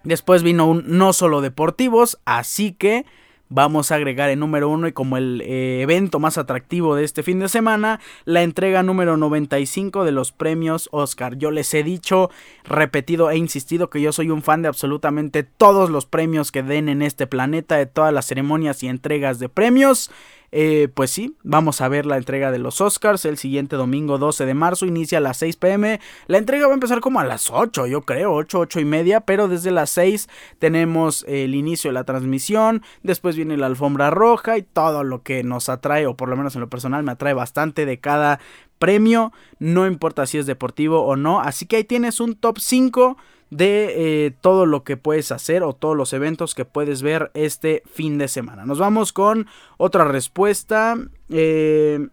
después 0.04 0.44
vino 0.44 0.68
un 0.68 0.84
no 0.86 1.14
solo 1.14 1.42
deportivos, 1.42 2.20
así 2.26 2.74
que 2.74 3.06
vamos 3.50 3.92
a 3.92 3.96
agregar 3.96 4.30
el 4.30 4.40
número 4.40 4.70
uno 4.70 4.88
y 4.88 4.94
como 4.94 5.18
el 5.18 5.42
eh, 5.42 5.82
evento 5.82 6.20
más 6.20 6.38
atractivo 6.38 6.96
de 6.96 7.04
este 7.04 7.24
fin 7.24 7.40
de 7.40 7.50
semana, 7.50 8.00
la 8.26 8.44
entrega 8.44 8.84
número 8.84 9.18
95 9.18 10.06
de 10.06 10.12
los 10.12 10.32
premios 10.32 10.88
Oscar. 10.92 11.38
Yo 11.38 11.52
les 11.52 11.74
he 11.74 11.84
dicho, 11.84 12.30
repetido 12.64 13.30
e 13.32 13.38
insistido 13.38 13.90
que 13.90 14.02
yo 14.02 14.12
soy 14.12 14.30
un 14.30 14.44
fan 14.44 14.62
de 14.62 14.68
absolutamente 14.68 15.44
todos 15.44 15.90
los 15.90 16.06
premios 16.06 16.52
que 16.52 16.64
den 16.64 16.90
en 16.90 17.02
este 17.02 17.28
planeta, 17.28 17.76
de 17.76 17.88
todas 17.88 18.14
las 18.14 18.28
ceremonias 18.28 18.84
y 18.84 18.88
entregas 18.88 19.40
de 19.40 19.50
premios. 19.50 20.12
Eh, 20.52 20.88
pues 20.94 21.12
sí, 21.12 21.36
vamos 21.44 21.82
a 21.82 21.88
ver 21.88 22.06
la 22.06 22.18
entrega 22.18 22.52
de 22.52 22.60
los 22.60 22.82
Oscars 22.82 23.26
el 23.26 23.38
siguiente 23.38 23.76
domingo 23.76 24.18
12 24.18 24.46
de 24.46 24.54
marzo, 24.54 24.86
inicia 24.86 25.20
a 25.20 25.22
las 25.22 25.38
6 25.38 25.58
pm. 25.58 26.00
La 26.28 26.38
entrega 26.38 26.68
va 26.68 26.74
a 26.74 26.76
empezar 26.76 27.00
como 27.00 27.20
a 27.20 27.26
las 27.26 27.52
8, 27.52 27.88
yo 27.88 28.02
creo, 28.02 28.34
8, 28.34 28.60
8 28.60 28.80
y 28.80 28.86
media, 28.86 29.22
pero 29.22 29.48
desde 29.48 29.72
las 29.72 29.90
6 29.92 30.28
tenemos 30.58 31.26
el 31.28 31.56
inicio 31.56 31.90
de 31.90 31.94
la 31.94 32.04
transmisión, 32.04 32.82
después 33.04 33.36
viene 33.36 33.58
la 33.58 33.68
alfombra 33.68 34.10
roja 34.10 34.58
y 34.58 34.64
todo 34.64 35.04
lo 35.04 35.24
que 35.24 35.44
nos 35.44 35.70
atrae, 35.70 36.08
o 36.08 36.16
por 36.16 36.30
lo 36.30 36.38
menos 36.38 36.56
en 36.56 36.62
lo 36.62 36.70
personal 36.70 37.04
me 37.04 37.12
atrae 37.12 37.34
bastante 37.34 37.86
de 37.86 38.00
cada 38.00 38.40
premio, 38.80 39.34
no 39.60 39.86
importa 39.86 40.26
si 40.26 40.38
es 40.38 40.46
deportivo 40.46 41.02
o 41.04 41.16
no, 41.16 41.42
así 41.42 41.66
que 41.66 41.76
ahí 41.76 41.84
tienes 41.84 42.20
un 42.20 42.36
top 42.36 42.60
5 42.60 43.18
de 43.50 44.26
eh, 44.26 44.32
todo 44.42 44.66
lo 44.66 44.84
que 44.84 44.98
puedes 44.98 45.32
hacer 45.32 45.64
o 45.64 45.74
todos 45.74 45.96
los 45.96 46.14
eventos 46.14 46.54
que 46.56 46.66
puedes 46.66 47.02
ver 47.02 47.32
este 47.34 47.84
fin 47.92 48.18
de 48.18 48.28
semana. 48.28 48.66
Nos 48.66 48.80
vamos 48.80 49.14
con 49.14 49.48
otra 49.78 50.06
respuesta. 50.06 50.98
Eh, 51.30 52.08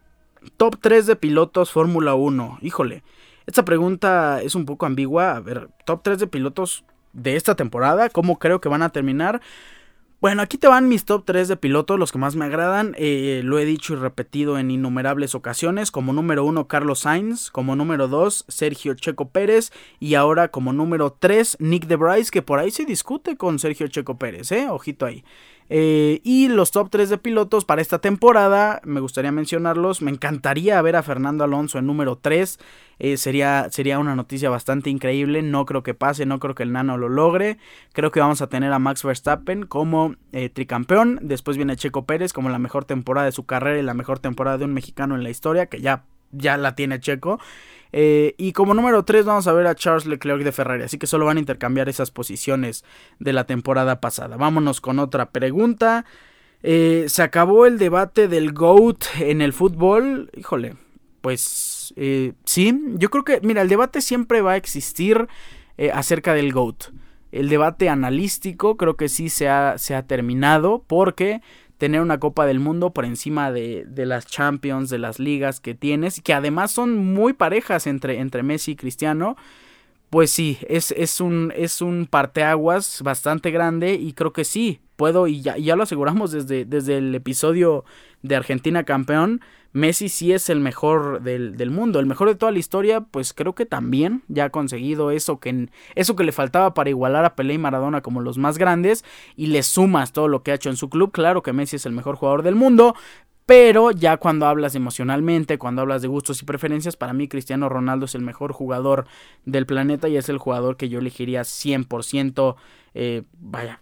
top 0.57 0.77
3 0.81 1.05
de 1.05 1.15
pilotos 1.15 1.71
Fórmula 1.71 2.15
1. 2.15 2.59
Híjole, 2.61 3.03
esta 3.45 3.63
pregunta 3.63 4.41
es 4.41 4.55
un 4.55 4.65
poco 4.65 4.85
ambigua. 4.85 5.35
A 5.35 5.39
ver, 5.39 5.69
top 5.85 6.01
3 6.03 6.19
de 6.19 6.27
pilotos 6.27 6.83
de 7.13 7.35
esta 7.35 7.55
temporada. 7.55 8.09
¿Cómo 8.09 8.39
creo 8.39 8.61
que 8.61 8.69
van 8.69 8.81
a 8.81 8.89
terminar? 8.89 9.41
Bueno, 10.19 10.41
aquí 10.41 10.57
te 10.57 10.67
van 10.67 10.89
mis 10.89 11.05
top 11.05 11.25
3 11.25 11.47
de 11.47 11.57
pilotos, 11.57 11.99
los 11.99 12.11
que 12.11 12.17
más 12.17 12.35
me 12.35 12.45
agradan. 12.45 12.95
Eh, 12.97 13.41
lo 13.43 13.59
he 13.59 13.65
dicho 13.65 13.93
y 13.93 13.97
repetido 13.97 14.57
en 14.57 14.71
innumerables 14.71 15.35
ocasiones. 15.35 15.91
Como 15.91 16.11
número 16.11 16.43
1, 16.43 16.67
Carlos 16.67 17.01
Sainz. 17.01 17.51
Como 17.51 17.75
número 17.75 18.07
2, 18.07 18.45
Sergio 18.47 18.95
Checo 18.95 19.29
Pérez. 19.29 19.71
Y 19.99 20.15
ahora 20.15 20.47
como 20.47 20.73
número 20.73 21.15
3, 21.19 21.57
Nick 21.59 21.85
de 21.85 21.97
Bryce, 21.97 22.31
que 22.31 22.41
por 22.41 22.57
ahí 22.57 22.71
se 22.71 22.85
discute 22.85 23.37
con 23.37 23.59
Sergio 23.59 23.87
Checo 23.89 24.17
Pérez, 24.17 24.51
¿eh? 24.51 24.67
Ojito 24.71 25.05
ahí. 25.05 25.23
Eh, 25.69 26.21
y 26.23 26.47
los 26.47 26.71
top 26.71 26.89
3 26.89 27.09
de 27.09 27.17
pilotos 27.17 27.65
para 27.65 27.81
esta 27.81 27.99
temporada, 27.99 28.81
me 28.83 28.99
gustaría 28.99 29.31
mencionarlos. 29.31 30.01
Me 30.01 30.11
encantaría 30.11 30.81
ver 30.81 30.95
a 30.95 31.03
Fernando 31.03 31.43
Alonso 31.43 31.79
en 31.79 31.87
número 31.87 32.17
3. 32.17 32.59
Eh, 32.99 33.17
sería, 33.17 33.67
sería 33.69 33.99
una 33.99 34.15
noticia 34.15 34.49
bastante 34.49 34.89
increíble. 34.89 35.41
No 35.41 35.65
creo 35.65 35.83
que 35.83 35.93
pase, 35.93 36.25
no 36.25 36.39
creo 36.39 36.55
que 36.55 36.63
el 36.63 36.71
Nano 36.71 36.97
lo 36.97 37.09
logre. 37.09 37.57
Creo 37.93 38.11
que 38.11 38.19
vamos 38.19 38.41
a 38.41 38.47
tener 38.47 38.71
a 38.71 38.79
Max 38.79 39.03
Verstappen 39.03 39.65
como 39.65 40.15
eh, 40.31 40.49
tricampeón. 40.49 41.19
Después 41.21 41.57
viene 41.57 41.75
Checo 41.75 42.05
Pérez 42.05 42.33
como 42.33 42.49
la 42.49 42.59
mejor 42.59 42.85
temporada 42.85 43.25
de 43.25 43.31
su 43.31 43.45
carrera 43.45 43.79
y 43.79 43.83
la 43.83 43.93
mejor 43.93 44.19
temporada 44.19 44.57
de 44.57 44.65
un 44.65 44.73
mexicano 44.73 45.15
en 45.15 45.23
la 45.23 45.29
historia, 45.29 45.67
que 45.67 45.81
ya, 45.81 46.05
ya 46.31 46.57
la 46.57 46.75
tiene 46.75 46.99
Checo. 46.99 47.39
Eh, 47.91 48.35
y 48.37 48.51
como 48.51 48.73
número 48.73 49.03
3 49.03 49.25
vamos 49.25 49.47
a 49.47 49.53
ver 49.53 49.67
a 49.67 49.75
Charles 49.75 50.05
Leclerc 50.05 50.43
de 50.43 50.51
Ferrari. 50.51 50.83
Así 50.83 50.97
que 50.97 51.07
solo 51.07 51.25
van 51.25 51.37
a 51.37 51.39
intercambiar 51.39 51.89
esas 51.89 52.11
posiciones 52.11 52.83
de 53.19 53.33
la 53.33 53.45
temporada 53.45 54.01
pasada. 54.01 54.37
Vámonos 54.37 54.81
con 54.81 54.99
otra 54.99 55.31
pregunta. 55.31 56.05
Eh, 56.63 57.05
se 57.07 57.23
acabó 57.23 57.65
el 57.65 57.77
debate 57.77 58.27
del 58.27 58.53
GOAT 58.53 59.03
en 59.19 59.41
el 59.41 59.53
fútbol. 59.53 60.29
Híjole, 60.35 60.75
pues 61.21 61.93
eh, 61.97 62.33
sí, 62.45 62.79
yo 62.95 63.09
creo 63.09 63.23
que, 63.23 63.39
mira, 63.41 63.61
el 63.61 63.69
debate 63.69 64.01
siempre 64.01 64.41
va 64.41 64.53
a 64.53 64.57
existir 64.57 65.27
acerca 65.93 66.33
del 66.33 66.53
GOAT. 66.53 66.85
El 67.31 67.49
debate 67.49 67.87
analístico 67.87 68.77
creo 68.77 68.95
que 68.95 69.09
sí 69.09 69.29
se 69.29 69.47
ha, 69.47 69.77
se 69.77 69.93
ha 69.93 70.07
terminado 70.07 70.83
porque 70.87 71.41
tener 71.77 72.01
una 72.01 72.19
Copa 72.19 72.45
del 72.45 72.59
Mundo 72.59 72.91
por 72.91 73.05
encima 73.05 73.51
de, 73.51 73.85
de, 73.87 74.05
las 74.05 74.25
Champions, 74.25 74.89
de 74.89 74.97
las 74.97 75.19
ligas 75.19 75.59
que 75.59 75.75
tienes, 75.75 76.21
que 76.21 76.33
además 76.33 76.71
son 76.71 76.97
muy 76.97 77.33
parejas 77.33 77.87
entre, 77.87 78.19
entre 78.19 78.43
Messi 78.43 78.71
y 78.71 78.75
Cristiano. 78.75 79.37
Pues 80.09 80.31
sí, 80.31 80.57
es, 80.67 80.91
es, 80.91 81.19
un, 81.19 81.53
es 81.55 81.81
un 81.81 82.07
parteaguas 82.09 83.01
bastante 83.03 83.51
grande 83.51 83.95
y 83.95 84.13
creo 84.13 84.31
que 84.31 84.45
sí, 84.45 84.79
puedo, 84.95 85.27
y 85.27 85.41
ya, 85.41 85.57
ya 85.57 85.75
lo 85.75 85.83
aseguramos 85.83 86.31
desde, 86.31 86.65
desde 86.65 86.97
el 86.97 87.13
episodio 87.13 87.83
de 88.23 88.35
Argentina 88.35 88.83
campeón, 88.83 89.41
Messi 89.73 90.09
sí 90.09 90.33
es 90.33 90.49
el 90.49 90.59
mejor 90.59 91.21
del, 91.21 91.71
mundo, 91.71 91.99
el 91.99 92.05
mejor 92.05 92.29
de 92.29 92.35
toda 92.35 92.51
la 92.51 92.59
historia, 92.59 93.01
pues 93.01 93.33
creo 93.33 93.53
que 93.53 93.65
también 93.65 94.23
ya 94.27 94.45
ha 94.45 94.49
conseguido 94.49 95.11
eso 95.11 95.39
que, 95.39 95.69
eso 95.95 96.15
que 96.15 96.23
le 96.23 96.31
faltaba 96.31 96.73
para 96.73 96.89
igualar 96.89 97.25
a 97.25 97.35
Pelé 97.35 97.55
y 97.55 97.57
Maradona 97.57 98.01
como 98.01 98.21
los 98.21 98.37
más 98.37 98.57
grandes 98.57 99.05
y 99.35 99.47
le 99.47 99.63
sumas 99.63 100.13
todo 100.13 100.27
lo 100.27 100.43
que 100.43 100.51
ha 100.51 100.55
hecho 100.55 100.69
en 100.69 100.77
su 100.77 100.89
club, 100.89 101.11
claro 101.11 101.43
que 101.43 101.53
Messi 101.53 101.75
es 101.75 101.85
el 101.85 101.93
mejor 101.93 102.15
jugador 102.15 102.43
del 102.43 102.55
mundo, 102.55 102.95
pero 103.47 103.91
ya 103.91 104.17
cuando 104.17 104.45
hablas 104.45 104.75
emocionalmente, 104.75 105.57
cuando 105.57 105.81
hablas 105.81 106.01
de 106.01 106.09
gustos 106.09 106.41
y 106.41 106.45
preferencias, 106.45 106.97
para 106.97 107.13
mí 107.13 107.29
Cristiano 107.29 107.69
Ronaldo 107.69 108.05
es 108.05 108.13
el 108.13 108.21
mejor 108.21 108.51
jugador 108.51 109.05
del 109.45 109.65
planeta 109.65 110.09
y 110.09 110.17
es 110.17 110.27
el 110.27 110.37
jugador 110.37 110.75
que 110.75 110.89
yo 110.89 110.99
elegiría 110.99 111.41
100%, 111.45 112.57
eh, 112.93 113.23
vaya, 113.39 113.81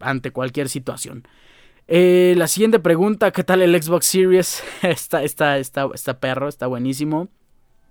ante 0.00 0.32
cualquier 0.32 0.68
situación. 0.68 1.28
Eh, 1.86 2.34
la 2.38 2.48
siguiente 2.48 2.78
pregunta, 2.78 3.30
¿qué 3.30 3.44
tal 3.44 3.60
el 3.60 3.80
Xbox 3.80 4.06
Series? 4.06 4.62
está, 4.82 5.22
está, 5.22 5.58
está, 5.58 5.88
está 5.92 6.18
perro, 6.18 6.48
está 6.48 6.66
buenísimo. 6.66 7.28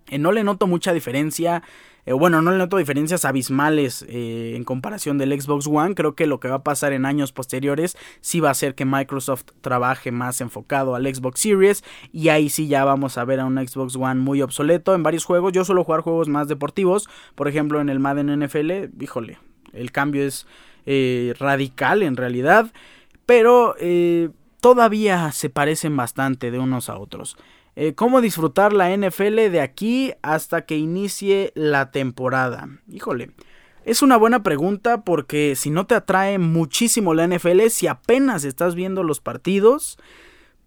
Eh, 0.07 0.17
no 0.17 0.31
le 0.31 0.43
noto 0.43 0.65
mucha 0.65 0.93
diferencia. 0.93 1.61
Eh, 2.05 2.11
bueno, 2.11 2.41
no 2.41 2.51
le 2.51 2.57
noto 2.57 2.77
diferencias 2.77 3.23
abismales 3.23 4.03
en 4.09 4.63
comparación 4.63 5.17
del 5.17 5.39
Xbox 5.39 5.67
One. 5.67 5.95
Creo 5.95 6.15
que 6.15 6.25
lo 6.27 6.39
que 6.39 6.49
va 6.49 6.55
a 6.55 6.63
pasar 6.63 6.91
en 6.91 7.05
años 7.05 7.31
posteriores 7.31 7.95
sí 8.19 8.39
va 8.39 8.49
a 8.49 8.55
ser 8.55 8.75
que 8.75 8.83
Microsoft 8.83 9.45
trabaje 9.61 10.11
más 10.11 10.41
enfocado 10.41 10.95
al 10.95 11.05
Xbox 11.05 11.39
Series. 11.39 11.83
Y 12.11 12.29
ahí 12.29 12.49
sí 12.49 12.67
ya 12.67 12.83
vamos 12.83 13.17
a 13.17 13.23
ver 13.23 13.39
a 13.39 13.45
un 13.45 13.55
Xbox 13.55 13.95
One 13.95 14.19
muy 14.19 14.41
obsoleto 14.41 14.95
en 14.95 15.03
varios 15.03 15.23
juegos. 15.23 15.53
Yo 15.53 15.63
suelo 15.63 15.85
jugar 15.85 16.01
juegos 16.01 16.27
más 16.27 16.47
deportivos. 16.47 17.07
Por 17.35 17.47
ejemplo, 17.47 17.79
en 17.79 17.87
el 17.87 17.99
Madden 17.99 18.43
NFL, 18.43 19.01
híjole, 19.01 19.37
el 19.71 19.91
cambio 19.91 20.23
es 20.23 20.45
radical 21.39 22.03
en 22.03 22.17
realidad 22.17 22.73
pero 23.25 23.75
eh, 23.79 24.29
todavía 24.59 25.31
se 25.31 25.49
parecen 25.49 25.95
bastante 25.95 26.51
de 26.51 26.59
unos 26.59 26.89
a 26.89 26.97
otros. 26.97 27.37
Eh, 27.75 27.95
¿Cómo 27.95 28.21
disfrutar 28.21 28.71
la 28.71 28.95
NFL 28.95 29.49
de 29.49 29.61
aquí 29.61 30.13
hasta 30.21 30.65
que 30.65 30.77
inicie 30.77 31.51
la 31.55 31.91
temporada? 31.91 32.69
Híjole, 32.87 33.31
es 33.83 34.01
una 34.01 34.15
buena 34.15 34.43
pregunta 34.43 35.01
porque 35.01 35.55
si 35.55 35.69
no 35.69 35.85
te 35.87 35.95
atrae 35.95 36.37
muchísimo 36.37 37.13
la 37.13 37.27
NFL, 37.27 37.67
si 37.69 37.87
apenas 37.87 38.45
estás 38.45 38.75
viendo 38.75 39.03
los 39.03 39.19
partidos, 39.19 39.97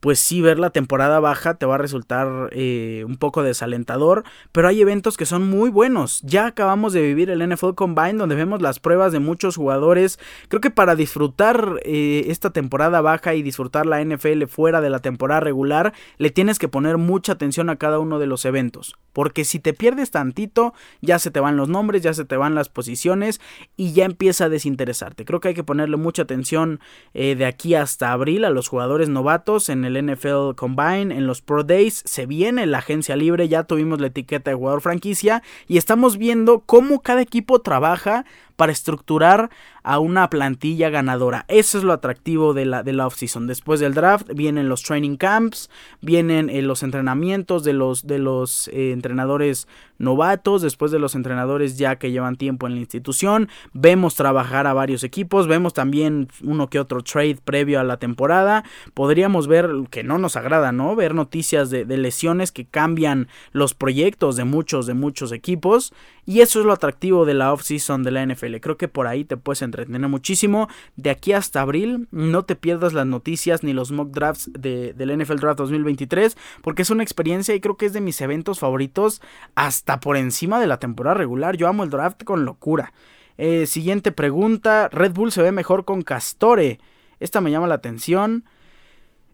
pues 0.01 0.19
sí, 0.19 0.41
ver 0.41 0.59
la 0.59 0.71
temporada 0.71 1.21
baja 1.21 1.55
te 1.55 1.67
va 1.67 1.77
a 1.77 1.79
resultar 1.79 2.51
eh, 2.53 3.05
un 3.07 3.17
poco 3.17 3.43
desalentador, 3.43 4.25
pero 4.53 4.69
hay 4.69 4.81
eventos 4.81 5.17
que 5.17 5.27
son 5.27 5.49
muy 5.49 5.71
buenos. 5.71 6.21
Ya 6.23 6.47
acabamos 6.47 6.93
de 6.93 7.03
vivir 7.03 7.31
el 7.31 7.47
NFL 7.47 7.75
Combine 7.75 8.15
donde 8.15 8.35
vemos 8.35 8.63
las 8.63 8.79
pruebas 8.79 9.13
de 9.13 9.21
muchos 9.21 9.57
jugadores. 9.57 10.19
Creo 10.49 10.61
que 10.61 10.71
para 10.71 10.97
disfrutar 10.97 11.81
eh, 11.85 12.25
esta 12.29 12.51
temporada 12.51 13.01
baja 13.01 13.35
y 13.35 13.43
disfrutar 13.43 13.87
la 13.87 14.05
NFL 14.05 14.45
fuera 14.47 14.81
de 14.81 14.91
la 14.91 14.99
temporada 14.99 15.41
regular, 15.41 15.95
le 16.19 16.31
tienes 16.31 16.59
que 16.59 16.69
poner 16.69 16.99
mucha 16.99 17.33
atención 17.33 17.71
a 17.71 17.77
cada 17.77 17.99
uno 17.99 18.19
de 18.19 18.27
los 18.27 18.45
eventos. 18.45 18.97
Porque 19.13 19.47
si 19.47 19.61
te 19.61 19.73
pierdes 19.73 20.11
tantito, 20.11 20.75
ya 21.01 21.19
se 21.19 21.31
te 21.31 21.41
van 21.41 21.57
los 21.57 21.71
nombres, 21.71 22.03
ya 22.03 22.13
se 22.13 22.27
te 22.27 22.37
van 22.37 22.55
las 22.55 22.69
posiciones 22.69 23.41
y 23.75 23.93
ya 23.95 24.05
empieza 24.05 24.45
a 24.45 24.49
desinteresarte. 24.51 25.25
Creo 25.25 25.41
que 25.41 25.49
hay 25.49 25.55
que 25.55 25.65
ponerle 25.65 25.97
mucha 25.97 26.23
atención 26.23 26.81
eh, 27.15 27.35
de 27.35 27.47
aquí 27.47 27.75
hasta 27.75 28.13
abril 28.13 28.45
a 28.45 28.51
los 28.51 28.69
jugadores 28.69 29.09
novatos 29.09 29.71
en 29.71 29.86
el 29.87 30.13
NFL 30.13 30.55
Combine, 30.57 31.17
en 31.17 31.27
los 31.27 31.41
Pro 31.41 31.63
Days, 31.65 32.03
se 32.05 32.27
viene 32.27 32.67
la 32.67 32.79
agencia 32.79 33.17
libre, 33.17 33.49
ya 33.49 33.65
tuvimos 33.65 34.01
la 34.01 34.09
etiqueta 34.09 34.51
de 34.51 34.57
jugador 34.57 34.81
franquicia 34.81 35.43
y 35.67 35.79
estamos 35.79 36.19
viendo 36.19 36.61
cómo 36.61 37.01
cada 37.01 37.23
equipo 37.23 37.61
trabaja 37.61 38.25
para 38.57 38.73
estructurar 38.73 39.51
a 39.83 40.01
una 40.01 40.29
plantilla 40.31 40.91
ganadora. 40.91 41.45
Eso 41.47 41.79
es 41.79 41.85
lo 41.85 41.93
atractivo 41.93 42.55
de 42.55 42.65
la, 42.65 42.83
de 42.83 42.93
la 42.93 43.07
offseason. 43.07 43.47
Después 43.47 43.79
del 43.79 43.95
draft 43.95 44.29
vienen 44.35 44.69
los 44.69 44.83
training 44.83 45.17
camps, 45.17 45.71
vienen 46.01 46.51
eh, 46.51 46.61
los 46.63 46.83
entrenamientos 46.83 47.63
de 47.63 47.73
los, 47.73 48.07
de 48.07 48.19
los 48.19 48.69
eh, 48.69 48.91
entrenadores 48.91 49.69
novatos, 49.99 50.63
después 50.63 50.91
de 50.91 50.99
los 50.99 51.15
entrenadores 51.15 51.79
ya 51.79 51.97
que 51.97 52.11
llevan 52.11 52.37
tiempo 52.37 52.67
en 52.67 52.75
la 52.75 52.81
institución. 52.81 53.49
Vemos 53.73 54.17
trabajar 54.17 54.67
a 54.67 54.73
varios 54.73 55.05
equipos, 55.05 55.47
vemos 55.47 55.73
también 55.73 56.29
uno 56.43 56.69
que 56.69 56.81
otro 56.81 57.03
trade 57.03 57.39
previo 57.45 57.79
a 57.79 57.85
la 57.85 57.99
temporada. 57.99 58.65
Podríamos 58.95 59.47
ver, 59.47 59.71
que 59.91 60.03
no 60.03 60.19
nos 60.19 60.37
agrada, 60.37 60.73
¿no? 60.73 60.97
Ver 60.97 61.15
noticias 61.15 61.71
de, 61.71 61.85
de 61.85 61.97
lesiones 61.97 62.51
que 62.51 62.65
cambian 62.65 63.29
los 63.53 63.75
proyectos 63.75 64.37
de 64.37 64.45
muchos, 64.45 64.87
de 64.87 64.95
muchos 64.95 65.33
equipos. 65.33 65.93
Y 66.25 66.41
eso 66.41 66.59
es 66.59 66.67
lo 66.67 66.73
atractivo 66.73 67.25
de 67.25 67.35
la 67.35 67.53
offseason 67.53 68.03
de 68.03 68.11
la 68.11 68.27
NFL. 68.27 68.46
Creo 68.61 68.77
que 68.77 68.89
por 68.89 69.07
ahí 69.07 69.25
te 69.25 69.37
puedes 69.37 69.63
entretener 69.63 70.01
muchísimo. 70.09 70.69
De 70.97 71.11
aquí 71.11 71.33
hasta 71.33 71.61
abril, 71.61 72.09
no 72.11 72.45
te 72.45 72.57
pierdas 72.57 72.93
las 72.93 73.07
noticias 73.07 73.63
ni 73.63 73.73
los 73.73 73.93
mock 73.93 74.11
drafts 74.11 74.51
de, 74.53 74.93
del 74.93 75.17
NFL 75.19 75.37
Draft 75.37 75.59
2023. 75.59 76.37
Porque 76.63 76.83
es 76.83 76.91
una 76.91 77.03
experiencia 77.03 77.55
y 77.55 77.61
creo 77.61 77.77
que 77.77 77.87
es 77.87 77.93
de 77.93 78.01
mis 78.01 78.21
eventos 78.21 78.59
favoritos 78.59 79.21
hasta 79.55 80.01
por 80.01 80.17
encima 80.17 80.61
de 80.61 80.67
la 80.67 80.79
temporada 80.79 81.15
regular. 81.15 81.57
Yo 81.57 81.69
amo 81.69 81.85
el 81.85 81.91
draft 81.91 82.25
con 82.25 82.45
locura. 82.45 82.93
Eh, 83.39 83.67
siguiente 83.67 84.13
pregunta. 84.13 84.89
Red 84.91 85.13
Bull 85.13 85.33
se 85.33 85.43
ve 85.43 85.53
mejor 85.53 85.85
con 85.85 86.03
Castore. 86.03 86.81
Esta 87.21 87.41
me 87.41 87.51
llama 87.51 87.67
la 87.67 87.77
atención. 87.77 88.45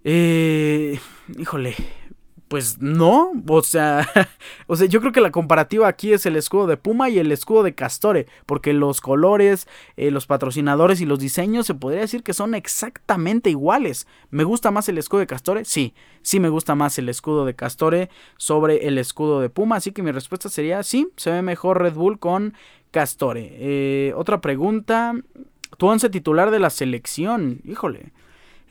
Eh, 0.05 0.99
híjole, 1.39 1.77
pues 2.53 2.83
no, 2.83 3.33
o 3.49 3.63
sea, 3.63 4.07
o 4.67 4.77
sea, 4.77 4.87
yo 4.87 5.01
creo 5.01 5.11
que 5.11 5.23
la 5.23 5.31
comparativa 5.31 5.89
aquí 5.89 6.13
es 6.13 6.27
el 6.27 6.37
escudo 6.37 6.67
de 6.67 6.77
Puma 6.77 7.09
y 7.09 7.19
el 7.19 7.33
escudo 7.33 7.63
de 7.63 7.75
Castore, 7.75 8.27
porque 8.45 8.75
los 8.75 9.01
colores, 9.01 9.67
eh, 9.97 10.11
los 10.11 10.27
patrocinadores 10.27 11.01
y 11.01 11.07
los 11.07 11.19
diseños 11.19 11.67
se 11.67 11.73
podría 11.73 12.03
decir 12.03 12.23
que 12.23 12.35
son 12.35 12.55
exactamente 12.55 13.49
iguales. 13.49 14.07
¿Me 14.29 14.45
gusta 14.45 14.71
más 14.71 14.87
el 14.91 14.99
escudo 14.99 15.21
de 15.21 15.29
Castore? 15.29 15.65
Sí, 15.65 15.95
sí 16.21 16.41
me 16.41 16.51
gusta 16.51 16.75
más 16.75 16.99
el 16.99 17.09
escudo 17.09 17.47
de 17.47 17.55
Castore 17.55 18.11
sobre 18.37 18.87
el 18.87 18.99
escudo 18.99 19.41
de 19.41 19.49
Puma, 19.49 19.77
así 19.77 19.93
que 19.93 20.03
mi 20.03 20.13
respuesta 20.13 20.51
sería 20.51 20.83
sí, 20.83 21.09
se 21.17 21.31
ve 21.31 21.41
mejor 21.41 21.81
Red 21.81 21.95
Bull 21.95 22.19
con 22.19 22.53
Castore. 22.91 23.49
Eh, 23.51 24.13
otra 24.15 24.43
pregunta, 24.43 25.15
tu 25.79 25.87
once 25.87 26.11
titular 26.11 26.51
de 26.51 26.61
la 26.61 26.69
selección, 26.69 27.63
híjole. 27.65 28.13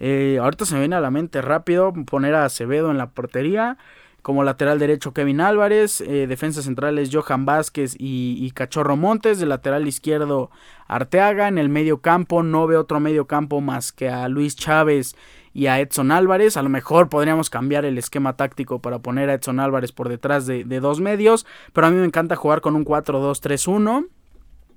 Eh, 0.04 0.40
ahorita 0.42 0.66
se 0.66 0.74
me 0.74 0.80
viene 0.80 0.96
a 0.96 1.00
la 1.00 1.12
mente 1.12 1.44
rápido 1.44 1.94
poner 2.08 2.34
a 2.34 2.46
Acevedo 2.46 2.90
en 2.90 2.98
la 2.98 3.12
portería. 3.12 3.78
Como 4.24 4.44
lateral 4.44 4.80
derecho 4.80 5.14
Kevin 5.14 5.42
Álvarez, 5.42 6.02
eh, 6.02 6.26
defensas 6.28 6.66
centrales 6.66 7.10
Johan 7.12 7.46
Vázquez 7.46 7.96
y, 7.98 8.52
Cachorro 8.52 8.96
Montes, 8.96 9.40
de 9.40 9.46
lateral 9.46 9.88
izquierdo 9.88 10.52
Arteaga, 10.88 11.48
en 11.48 11.58
el 11.58 11.70
medio 11.70 12.02
campo 12.02 12.44
no 12.44 12.68
veo 12.68 12.82
otro 12.82 13.00
medio 13.00 13.26
campo 13.26 13.62
más 13.62 13.92
que 13.92 14.10
a 14.10 14.28
Luis 14.28 14.56
Chávez 14.56 15.16
y 15.54 15.68
a 15.68 15.80
Edson 15.80 16.12
Álvarez, 16.12 16.56
a 16.56 16.62
lo 16.62 16.70
mejor 16.70 17.10
podríamos 17.10 17.50
cambiar 17.50 17.84
el 17.84 17.98
esquema 17.98 18.38
táctico 18.38 18.80
para 18.80 19.00
poner 19.00 19.30
a 19.30 19.34
Edson 19.34 19.60
Álvarez 19.60 19.92
por 19.92 20.08
detrás 20.08 20.46
de, 20.46 20.64
dos 20.64 21.00
medios, 21.00 21.48
pero 21.74 21.88
a 21.88 21.90
mí 21.90 21.98
me 21.98 22.06
encanta 22.06 22.36
jugar 22.36 22.62
con 22.62 22.76
un 22.76 22.86
4-2-3-1 22.86 24.08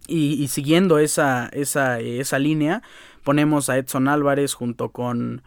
y, 0.07 0.43
y, 0.43 0.49
siguiendo 0.49 0.99
esa, 0.99 1.51
esa 1.53 2.39
línea, 2.39 2.83
ponemos 3.25 3.71
a 3.71 3.79
Edson 3.79 4.07
Álvarez 4.07 4.55
junto 4.55 4.91
con, 4.91 5.43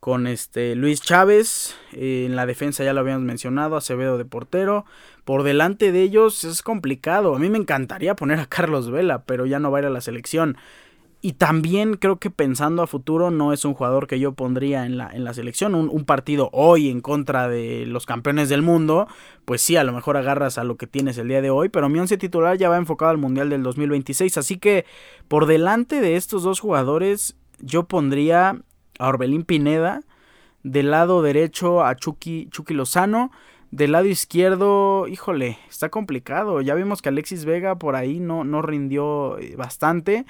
con 0.00 0.26
este 0.26 0.74
Luis 0.74 1.00
Chávez. 1.00 1.76
Eh, 1.92 2.24
en 2.26 2.34
la 2.34 2.46
defensa 2.46 2.82
ya 2.82 2.92
lo 2.92 3.00
habíamos 3.00 3.22
mencionado, 3.22 3.76
Acevedo 3.76 4.18
de 4.18 4.24
portero. 4.24 4.84
Por 5.24 5.44
delante 5.44 5.92
de 5.92 6.02
ellos 6.02 6.42
es 6.44 6.62
complicado. 6.62 7.36
A 7.36 7.38
mí 7.38 7.48
me 7.50 7.58
encantaría 7.58 8.16
poner 8.16 8.40
a 8.40 8.46
Carlos 8.46 8.90
Vela, 8.90 9.22
pero 9.24 9.46
ya 9.46 9.60
no 9.60 9.70
va 9.70 9.78
a 9.78 9.80
ir 9.82 9.86
a 9.86 9.90
la 9.90 10.00
selección. 10.00 10.56
Y 11.22 11.34
también 11.34 11.94
creo 11.94 12.16
que 12.16 12.30
pensando 12.30 12.82
a 12.82 12.86
futuro 12.86 13.30
no 13.30 13.52
es 13.52 13.66
un 13.66 13.74
jugador 13.74 14.06
que 14.06 14.18
yo 14.18 14.32
pondría 14.32 14.86
en 14.86 14.96
la, 14.96 15.10
en 15.10 15.24
la 15.24 15.34
selección. 15.34 15.74
Un, 15.74 16.04
partido 16.06 16.48
hoy 16.52 16.88
en 16.88 17.02
contra 17.02 17.48
de 17.48 17.84
los 17.86 18.06
campeones 18.06 18.48
del 18.48 18.62
mundo, 18.62 19.06
pues 19.44 19.60
sí, 19.60 19.76
a 19.76 19.84
lo 19.84 19.92
mejor 19.92 20.16
agarras 20.16 20.56
a 20.56 20.64
lo 20.64 20.76
que 20.76 20.86
tienes 20.86 21.18
el 21.18 21.28
día 21.28 21.42
de 21.42 21.50
hoy, 21.50 21.68
pero 21.68 21.90
mi 21.90 21.98
once 21.98 22.16
titular 22.16 22.56
ya 22.56 22.70
va 22.70 22.78
enfocado 22.78 23.10
al 23.10 23.18
Mundial 23.18 23.50
del 23.50 23.62
2026. 23.62 24.38
Así 24.38 24.56
que 24.56 24.86
por 25.28 25.44
delante 25.44 26.00
de 26.00 26.16
estos 26.16 26.42
dos 26.42 26.58
jugadores 26.58 27.36
yo 27.60 27.84
pondría 27.84 28.58
a 28.98 29.08
Orbelín 29.08 29.44
Pineda, 29.44 30.00
del 30.62 30.90
lado 30.90 31.20
derecho 31.20 31.84
a 31.84 31.96
Chucky, 31.96 32.48
Chucky 32.50 32.72
Lozano. 32.72 33.30
Del 33.70 33.92
lado 33.92 34.06
izquierdo, 34.06 35.06
híjole, 35.06 35.58
está 35.68 35.90
complicado. 35.90 36.60
Ya 36.60 36.74
vimos 36.74 37.02
que 37.02 37.10
Alexis 37.10 37.44
Vega 37.44 37.76
por 37.76 37.94
ahí 37.94 38.18
no, 38.18 38.42
no 38.42 38.62
rindió 38.62 39.38
eh, 39.38 39.54
bastante. 39.56 40.26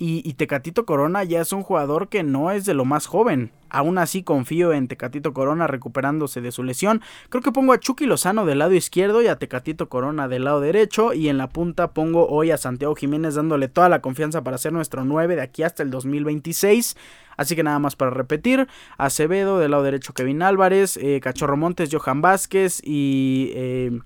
Y, 0.00 0.32
Tecatito 0.34 0.86
Corona 0.86 1.24
ya 1.24 1.40
es 1.40 1.52
un 1.52 1.64
jugador 1.64 2.08
que 2.08 2.22
no 2.22 2.52
es 2.52 2.64
de 2.64 2.72
lo 2.72 2.84
más 2.84 3.06
joven. 3.06 3.50
Aún 3.68 3.98
así 3.98 4.22
confío 4.22 4.72
en 4.72 4.86
Tecatito 4.86 5.34
Corona 5.34 5.66
recuperándose 5.66 6.40
de 6.40 6.52
su 6.52 6.62
lesión. 6.62 7.02
Creo 7.30 7.42
que 7.42 7.50
pongo 7.50 7.72
a 7.72 7.80
Chucky 7.80 8.06
Lozano 8.06 8.46
del 8.46 8.60
lado 8.60 8.74
izquierdo 8.74 9.22
y 9.22 9.26
a 9.26 9.40
Tecatito 9.40 9.88
Corona 9.88 10.28
del 10.28 10.44
lado 10.44 10.60
derecho. 10.60 11.14
Y 11.14 11.28
en 11.28 11.36
la 11.36 11.48
punta 11.48 11.94
pongo 11.94 12.28
hoy 12.28 12.52
a 12.52 12.58
Santiago 12.58 12.94
Jiménez 12.94 13.34
dándole 13.34 13.66
toda 13.66 13.88
la 13.88 14.00
confianza 14.00 14.44
para 14.44 14.56
ser 14.56 14.72
nuestro 14.72 15.04
9 15.04 15.34
de 15.34 15.42
aquí 15.42 15.64
hasta 15.64 15.82
el 15.82 15.90
2026. 15.90 16.96
Así 17.36 17.56
que 17.56 17.64
nada 17.64 17.80
más 17.80 17.96
para 17.96 18.12
repetir. 18.12 18.68
Acevedo 18.98 19.58
del 19.58 19.72
lado 19.72 19.82
derecho 19.82 20.12
Kevin 20.12 20.42
Álvarez. 20.42 20.96
Eh, 20.96 21.18
Cachorro 21.20 21.56
Montes, 21.56 21.90
Johan 21.92 22.20
Vázquez 22.22 22.80
y... 22.84 23.50
Eh, 23.54 23.98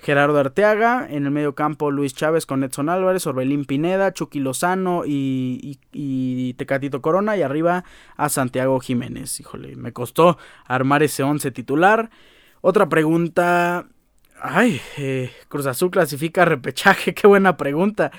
Gerardo 0.00 0.38
Arteaga, 0.38 1.06
en 1.10 1.24
el 1.24 1.32
medio 1.32 1.54
campo 1.54 1.90
Luis 1.90 2.14
Chávez 2.14 2.46
con 2.46 2.62
Edson 2.62 2.88
Álvarez, 2.88 3.26
Orbelín 3.26 3.64
Pineda, 3.64 4.12
Chucky 4.12 4.38
Lozano 4.38 5.02
y, 5.04 6.54
Tecatito 6.56 7.02
Corona 7.02 7.36
y 7.36 7.42
arriba 7.42 7.84
a 8.16 8.28
Santiago 8.28 8.78
Jiménez. 8.78 9.40
Híjole, 9.40 9.74
me 9.76 9.92
costó 9.92 10.38
armar 10.66 11.02
ese 11.02 11.24
11 11.24 11.50
titular. 11.50 12.10
Otra 12.60 12.88
pregunta. 12.88 13.88
Ay, 14.40 14.80
eh, 14.98 15.32
Cruz 15.48 15.66
Azul 15.66 15.90
clasifica 15.90 16.44
repechaje, 16.44 17.12
qué 17.14 17.26
buena 17.26 17.56
pregunta. 17.56 18.12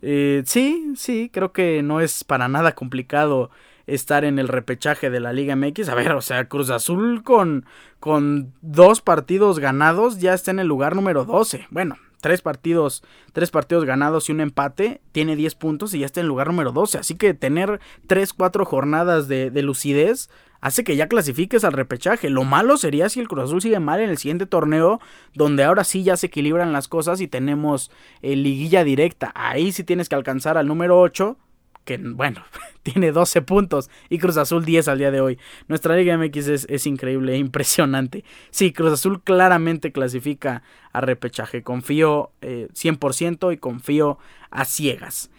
Eh, 0.00 0.42
sí, 0.46 0.94
sí, 0.96 1.30
creo 1.30 1.52
que 1.52 1.82
no 1.82 2.00
es 2.00 2.24
para 2.24 2.48
nada 2.48 2.74
complicado 2.74 3.50
estar 3.94 4.24
en 4.24 4.38
el 4.38 4.48
repechaje 4.48 5.10
de 5.10 5.20
la 5.20 5.32
Liga 5.32 5.56
MX. 5.56 5.88
A 5.88 5.94
ver, 5.94 6.12
o 6.12 6.20
sea, 6.20 6.48
Cruz 6.48 6.70
Azul 6.70 7.22
con, 7.22 7.66
con 7.98 8.52
dos 8.62 9.00
partidos 9.00 9.58
ganados 9.58 10.20
ya 10.20 10.34
está 10.34 10.50
en 10.50 10.60
el 10.60 10.66
lugar 10.68 10.96
número 10.96 11.24
12. 11.24 11.66
Bueno, 11.70 11.96
tres 12.20 12.42
partidos, 12.42 13.02
tres 13.32 13.50
partidos 13.50 13.84
ganados 13.84 14.28
y 14.28 14.32
un 14.32 14.40
empate, 14.40 15.00
tiene 15.12 15.36
10 15.36 15.54
puntos 15.56 15.94
y 15.94 16.00
ya 16.00 16.06
está 16.06 16.20
en 16.20 16.24
el 16.24 16.28
lugar 16.28 16.48
número 16.48 16.72
12. 16.72 16.98
Así 16.98 17.14
que 17.14 17.34
tener 17.34 17.80
3, 18.06 18.32
4 18.32 18.64
jornadas 18.64 19.28
de, 19.28 19.50
lucidez 19.62 20.30
hace 20.60 20.84
que 20.84 20.96
ya 20.96 21.08
clasifiques 21.08 21.64
al 21.64 21.72
repechaje. 21.72 22.30
Lo 22.30 22.44
malo 22.44 22.76
sería 22.76 23.08
si 23.08 23.20
el 23.20 23.28
Cruz 23.28 23.44
Azul 23.44 23.62
sigue 23.62 23.80
mal 23.80 24.00
en 24.00 24.10
el 24.10 24.18
siguiente 24.18 24.46
torneo, 24.46 25.00
donde 25.34 25.64
ahora 25.64 25.84
sí 25.84 26.02
ya 26.02 26.16
se 26.16 26.26
equilibran 26.26 26.72
las 26.72 26.88
cosas 26.88 27.20
y 27.20 27.28
tenemos 27.28 27.90
eh, 28.22 28.36
liguilla 28.36 28.84
directa. 28.84 29.32
Ahí 29.34 29.72
sí 29.72 29.84
tienes 29.84 30.08
que 30.08 30.14
alcanzar 30.14 30.58
al 30.58 30.66
número 30.66 31.00
8 31.00 31.36
que 31.84 31.98
bueno, 31.98 32.44
tiene 32.82 33.12
12 33.12 33.42
puntos 33.42 33.90
y 34.08 34.18
Cruz 34.18 34.36
Azul 34.36 34.64
10 34.64 34.88
al 34.88 34.98
día 34.98 35.10
de 35.10 35.20
hoy. 35.20 35.38
Nuestra 35.68 35.96
Liga 35.96 36.16
MX 36.16 36.66
es, 36.68 36.86
increíble, 36.86 37.36
impresionante. 37.38 38.24
Sí, 38.50 38.72
Cruz 38.72 38.92
Azul 38.92 39.22
claramente 39.22 39.92
clasifica 39.92 40.62
a 40.92 41.00
repechaje. 41.00 41.62
Confío 41.62 42.30
100% 42.42 43.50
eh, 43.50 43.54
y 43.54 43.56
confío 43.58 44.18
a 44.50 44.64
ciegas. 44.64 45.30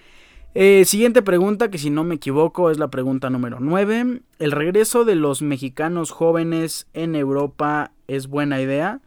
Eh, 0.53 0.83
siguiente 0.85 1.21
pregunta, 1.21 1.69
que 1.69 1.77
si 1.77 1.89
no 1.89 2.03
me 2.03 2.15
equivoco 2.15 2.71
es 2.71 2.77
la 2.77 2.89
pregunta 2.89 3.29
número 3.29 3.59
9. 3.59 4.21
¿El 4.39 4.51
regreso 4.51 5.05
de 5.05 5.15
los 5.15 5.41
mexicanos 5.41 6.11
jóvenes 6.11 6.87
en 6.93 7.15
Europa 7.15 7.91
es 8.07 8.27
buena 8.27 8.61
idea? 8.61 8.99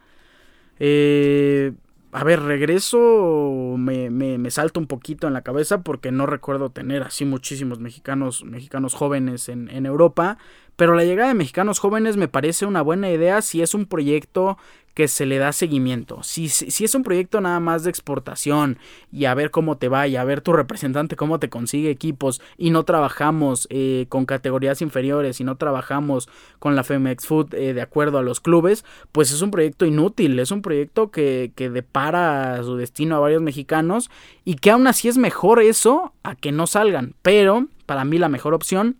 Eh, 0.79 1.73
a 2.15 2.23
ver, 2.23 2.41
regreso, 2.41 3.75
me, 3.77 4.09
me, 4.09 4.37
me, 4.37 4.49
salto 4.49 4.79
un 4.79 4.87
poquito 4.87 5.27
en 5.27 5.33
la 5.33 5.41
cabeza 5.41 5.81
porque 5.81 6.13
no 6.13 6.25
recuerdo 6.25 6.69
tener 6.69 7.03
así 7.03 7.25
muchísimos 7.25 7.79
mexicanos, 7.79 8.45
mexicanos 8.45 8.93
jóvenes 8.93 9.49
en, 9.49 9.69
en 9.69 9.85
Europa. 9.85 10.37
Pero 10.77 10.95
la 10.95 11.03
llegada 11.03 11.27
de 11.27 11.33
mexicanos 11.33 11.79
jóvenes 11.79 12.15
me 12.15 12.29
parece 12.29 12.65
una 12.65 12.81
buena 12.81 13.09
idea 13.11 13.41
si 13.41 13.61
es 13.61 13.73
un 13.73 13.85
proyecto 13.85 14.57
que 14.95 15.07
se 15.09 15.25
le 15.25 15.37
da 15.37 15.51
seguimiento. 15.51 16.23
Si, 16.23 16.47
si, 16.49 16.85
es 16.85 16.95
un 16.95 17.03
proyecto 17.03 17.41
nada 17.41 17.59
más 17.59 17.83
de 17.83 17.89
exportación 17.89 18.79
y 19.11 19.25
a 19.25 19.33
ver 19.35 19.51
cómo 19.51 19.77
te 19.77 19.89
va 19.89 20.07
y 20.07 20.15
a 20.15 20.23
ver 20.23 20.41
tu 20.41 20.53
representante 20.53 21.17
cómo 21.17 21.37
te 21.37 21.49
consigue 21.49 21.89
equipos 21.91 22.41
y 22.57 22.71
no 22.71 22.83
trabajamos 22.83 23.67
eh, 23.69 24.05
con 24.09 24.25
categorías 24.25 24.81
inferiores 24.81 25.39
y 25.41 25.43
no 25.43 25.57
trabajamos 25.57 26.29
con 26.59 26.75
la 26.75 26.83
Femex 26.83 27.27
Food 27.27 27.53
eh, 27.53 27.73
de 27.73 27.81
acuerdo 27.81 28.17
a 28.17 28.23
los 28.23 28.39
clubes, 28.39 28.85
pues 29.11 29.31
es 29.31 29.41
un 29.41 29.51
proyecto 29.51 29.85
inútil, 29.85 30.39
es 30.39 30.51
un 30.51 30.61
proyecto 30.61 31.11
que, 31.11 31.51
que 31.55 31.69
depara 31.69 32.63
su 32.63 32.77
destino 32.77 33.17
a 33.17 33.19
varios 33.19 33.41
mexicanos 33.41 34.09
y 34.45 34.55
que 34.55 34.71
aún 34.71 34.87
así 34.87 35.09
es 35.09 35.17
mejor 35.17 35.61
eso 35.61 36.13
a 36.23 36.35
que 36.35 36.53
no 36.53 36.67
salgan. 36.67 37.15
Pero 37.21 37.67
para 37.85 38.05
mí 38.05 38.17
la 38.17 38.29
mejor 38.29 38.53
opción 38.53 38.97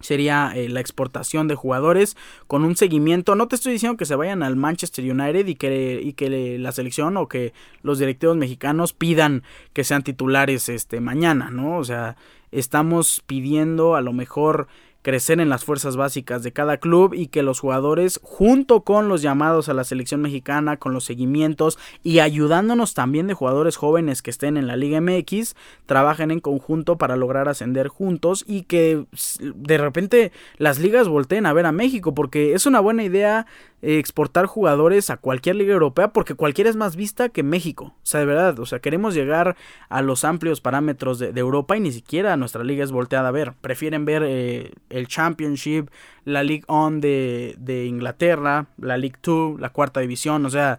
sería 0.00 0.52
eh, 0.54 0.68
la 0.68 0.80
exportación 0.80 1.48
de 1.48 1.54
jugadores 1.54 2.16
con 2.46 2.64
un 2.64 2.76
seguimiento. 2.76 3.34
No 3.34 3.48
te 3.48 3.56
estoy 3.56 3.72
diciendo 3.72 3.96
que 3.96 4.04
se 4.04 4.16
vayan 4.16 4.42
al 4.42 4.56
Manchester 4.56 5.04
United 5.04 5.46
y 5.46 5.54
que, 5.54 6.00
y 6.02 6.12
que 6.12 6.58
la 6.58 6.72
selección 6.72 7.16
o 7.16 7.28
que 7.28 7.52
los 7.82 7.98
directivos 7.98 8.36
mexicanos 8.36 8.92
pidan 8.92 9.42
que 9.72 9.84
sean 9.84 10.02
titulares 10.02 10.68
este 10.68 11.00
mañana, 11.00 11.50
¿no? 11.50 11.78
O 11.78 11.84
sea, 11.84 12.16
estamos 12.52 13.22
pidiendo 13.26 13.96
a 13.96 14.00
lo 14.00 14.12
mejor 14.12 14.68
crecer 15.02 15.40
en 15.40 15.48
las 15.48 15.64
fuerzas 15.64 15.96
básicas 15.96 16.42
de 16.42 16.52
cada 16.52 16.78
club 16.78 17.14
y 17.14 17.28
que 17.28 17.42
los 17.42 17.60
jugadores, 17.60 18.20
junto 18.22 18.82
con 18.82 19.08
los 19.08 19.22
llamados 19.22 19.68
a 19.68 19.74
la 19.74 19.84
selección 19.84 20.20
mexicana, 20.20 20.76
con 20.76 20.92
los 20.92 21.04
seguimientos 21.04 21.78
y 22.02 22.18
ayudándonos 22.18 22.94
también 22.94 23.26
de 23.26 23.34
jugadores 23.34 23.76
jóvenes 23.76 24.22
que 24.22 24.30
estén 24.30 24.56
en 24.56 24.66
la 24.66 24.76
Liga 24.76 25.00
MX, 25.00 25.54
trabajen 25.86 26.30
en 26.30 26.40
conjunto 26.40 26.98
para 26.98 27.16
lograr 27.16 27.48
ascender 27.48 27.88
juntos 27.88 28.44
y 28.46 28.62
que 28.62 29.04
de 29.40 29.78
repente 29.78 30.32
las 30.56 30.78
ligas 30.78 31.08
volteen 31.08 31.46
a 31.46 31.52
ver 31.52 31.66
a 31.66 31.72
México, 31.72 32.14
porque 32.14 32.54
es 32.54 32.66
una 32.66 32.80
buena 32.80 33.04
idea 33.04 33.46
exportar 33.80 34.46
jugadores 34.46 35.10
a 35.10 35.16
cualquier 35.16 35.56
liga 35.56 35.72
europea 35.72 36.08
porque 36.12 36.34
cualquiera 36.34 36.68
es 36.68 36.76
más 36.76 36.96
vista 36.96 37.28
que 37.28 37.42
México. 37.42 37.94
O 38.02 38.06
sea, 38.06 38.20
de 38.20 38.26
verdad, 38.26 38.58
o 38.58 38.66
sea, 38.66 38.80
queremos 38.80 39.14
llegar 39.14 39.56
a 39.88 40.02
los 40.02 40.24
amplios 40.24 40.60
parámetros 40.60 41.18
de, 41.18 41.38
Europa 41.38 41.76
y 41.76 41.80
ni 41.80 41.92
siquiera 41.92 42.36
nuestra 42.36 42.64
liga 42.64 42.82
es 42.82 42.90
volteada 42.90 43.28
a 43.28 43.32
ver. 43.32 43.52
Prefieren 43.60 44.04
ver 44.04 44.22
eh, 44.26 44.72
el 44.90 45.06
Championship, 45.06 45.90
la 46.24 46.42
League 46.42 46.64
On 46.66 47.00
de, 47.00 47.54
de 47.58 47.86
Inglaterra, 47.86 48.66
la 48.78 48.96
League 48.96 49.18
2, 49.22 49.60
la 49.60 49.70
cuarta 49.70 50.00
división, 50.00 50.44
o 50.46 50.50
sea... 50.50 50.78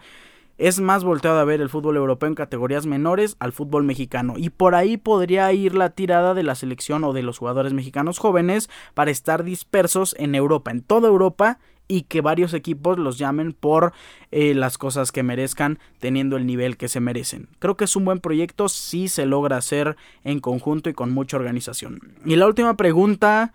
Es 0.60 0.82
más 0.82 1.06
volteado 1.06 1.40
a 1.40 1.46
ver 1.46 1.62
el 1.62 1.70
fútbol 1.70 1.96
europeo 1.96 2.28
en 2.28 2.36
categorías 2.36 2.86
menores 2.86 3.38
al 3.40 3.54
fútbol 3.54 3.86
mexicano. 3.86 4.34
Y 4.36 4.50
por 4.50 4.76
ahí 4.76 4.98
podría 4.98 5.54
ir 5.54 5.74
la 5.74 5.92
tirada 5.92 6.34
de 6.34 6.44
la 6.44 6.54
selección 6.54 7.06
o 7.06 7.14
de 7.14 7.24
los 7.24 7.38
jugadores 7.38 7.72
mexicanos 7.72 8.18
jóvenes 8.18 8.70
para 8.94 9.10
estar 9.10 9.46
dispersos 9.46 10.18
en 10.20 10.36
Europa, 10.36 10.72
en 10.72 10.82
toda 10.82 11.08
Europa 11.08 11.60
y 11.90 12.04
que 12.04 12.22
varios 12.22 12.54
equipos 12.54 12.98
los 12.98 13.18
llamen 13.18 13.52
por 13.52 13.92
eh, 14.32 14.54
las 14.54 14.78
cosas 14.78 15.12
que 15.12 15.24
merezcan 15.24 15.80
teniendo 16.00 16.38
el 16.38 16.46
nivel 16.46 16.78
que 16.78 16.88
se 16.88 17.02
merecen. 17.02 17.50
Creo 17.58 17.76
que 17.76 17.86
es 17.86 17.96
un 17.98 18.06
buen 18.06 18.20
proyecto 18.20 18.70
si 18.70 19.10
se 19.10 19.26
logra 19.26 19.58
hacer 19.58 19.98
en 20.24 20.40
conjunto 20.40 20.90
y 20.90 20.94
con 20.94 21.12
mucha 21.12 21.36
organización. 21.36 22.14
Y 22.24 22.36
la 22.36 22.46
última 22.46 22.78
pregunta, 22.78 23.54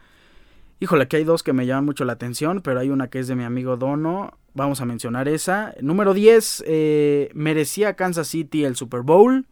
híjole, 0.81 1.05
aquí 1.05 1.17
hay 1.17 1.25
dos 1.25 1.45
que 1.45 1.53
me 1.53 1.65
llaman 1.65 1.85
mucho 1.85 2.05
la 2.05 2.15
atención, 2.15 2.61
pero 2.61 2.81
hay 2.81 2.91
una 2.91 3.09
que 3.09 3.21
es 3.21 3.29
de 3.29 3.37
mi 3.37 3.45
amigo 3.45 3.77
Dono. 3.77 4.37
Vamos 4.53 4.81
a 4.81 4.85
mencionar 4.85 5.29
esa. 5.29 5.73
Número 5.81 6.13
10, 6.13 6.65
eh, 6.67 7.31
¿merecía 7.35 7.95
Kansas 7.95 8.27
City 8.27 8.65
el 8.65 8.75
Super 8.75 9.03
Bowl? 9.03 9.47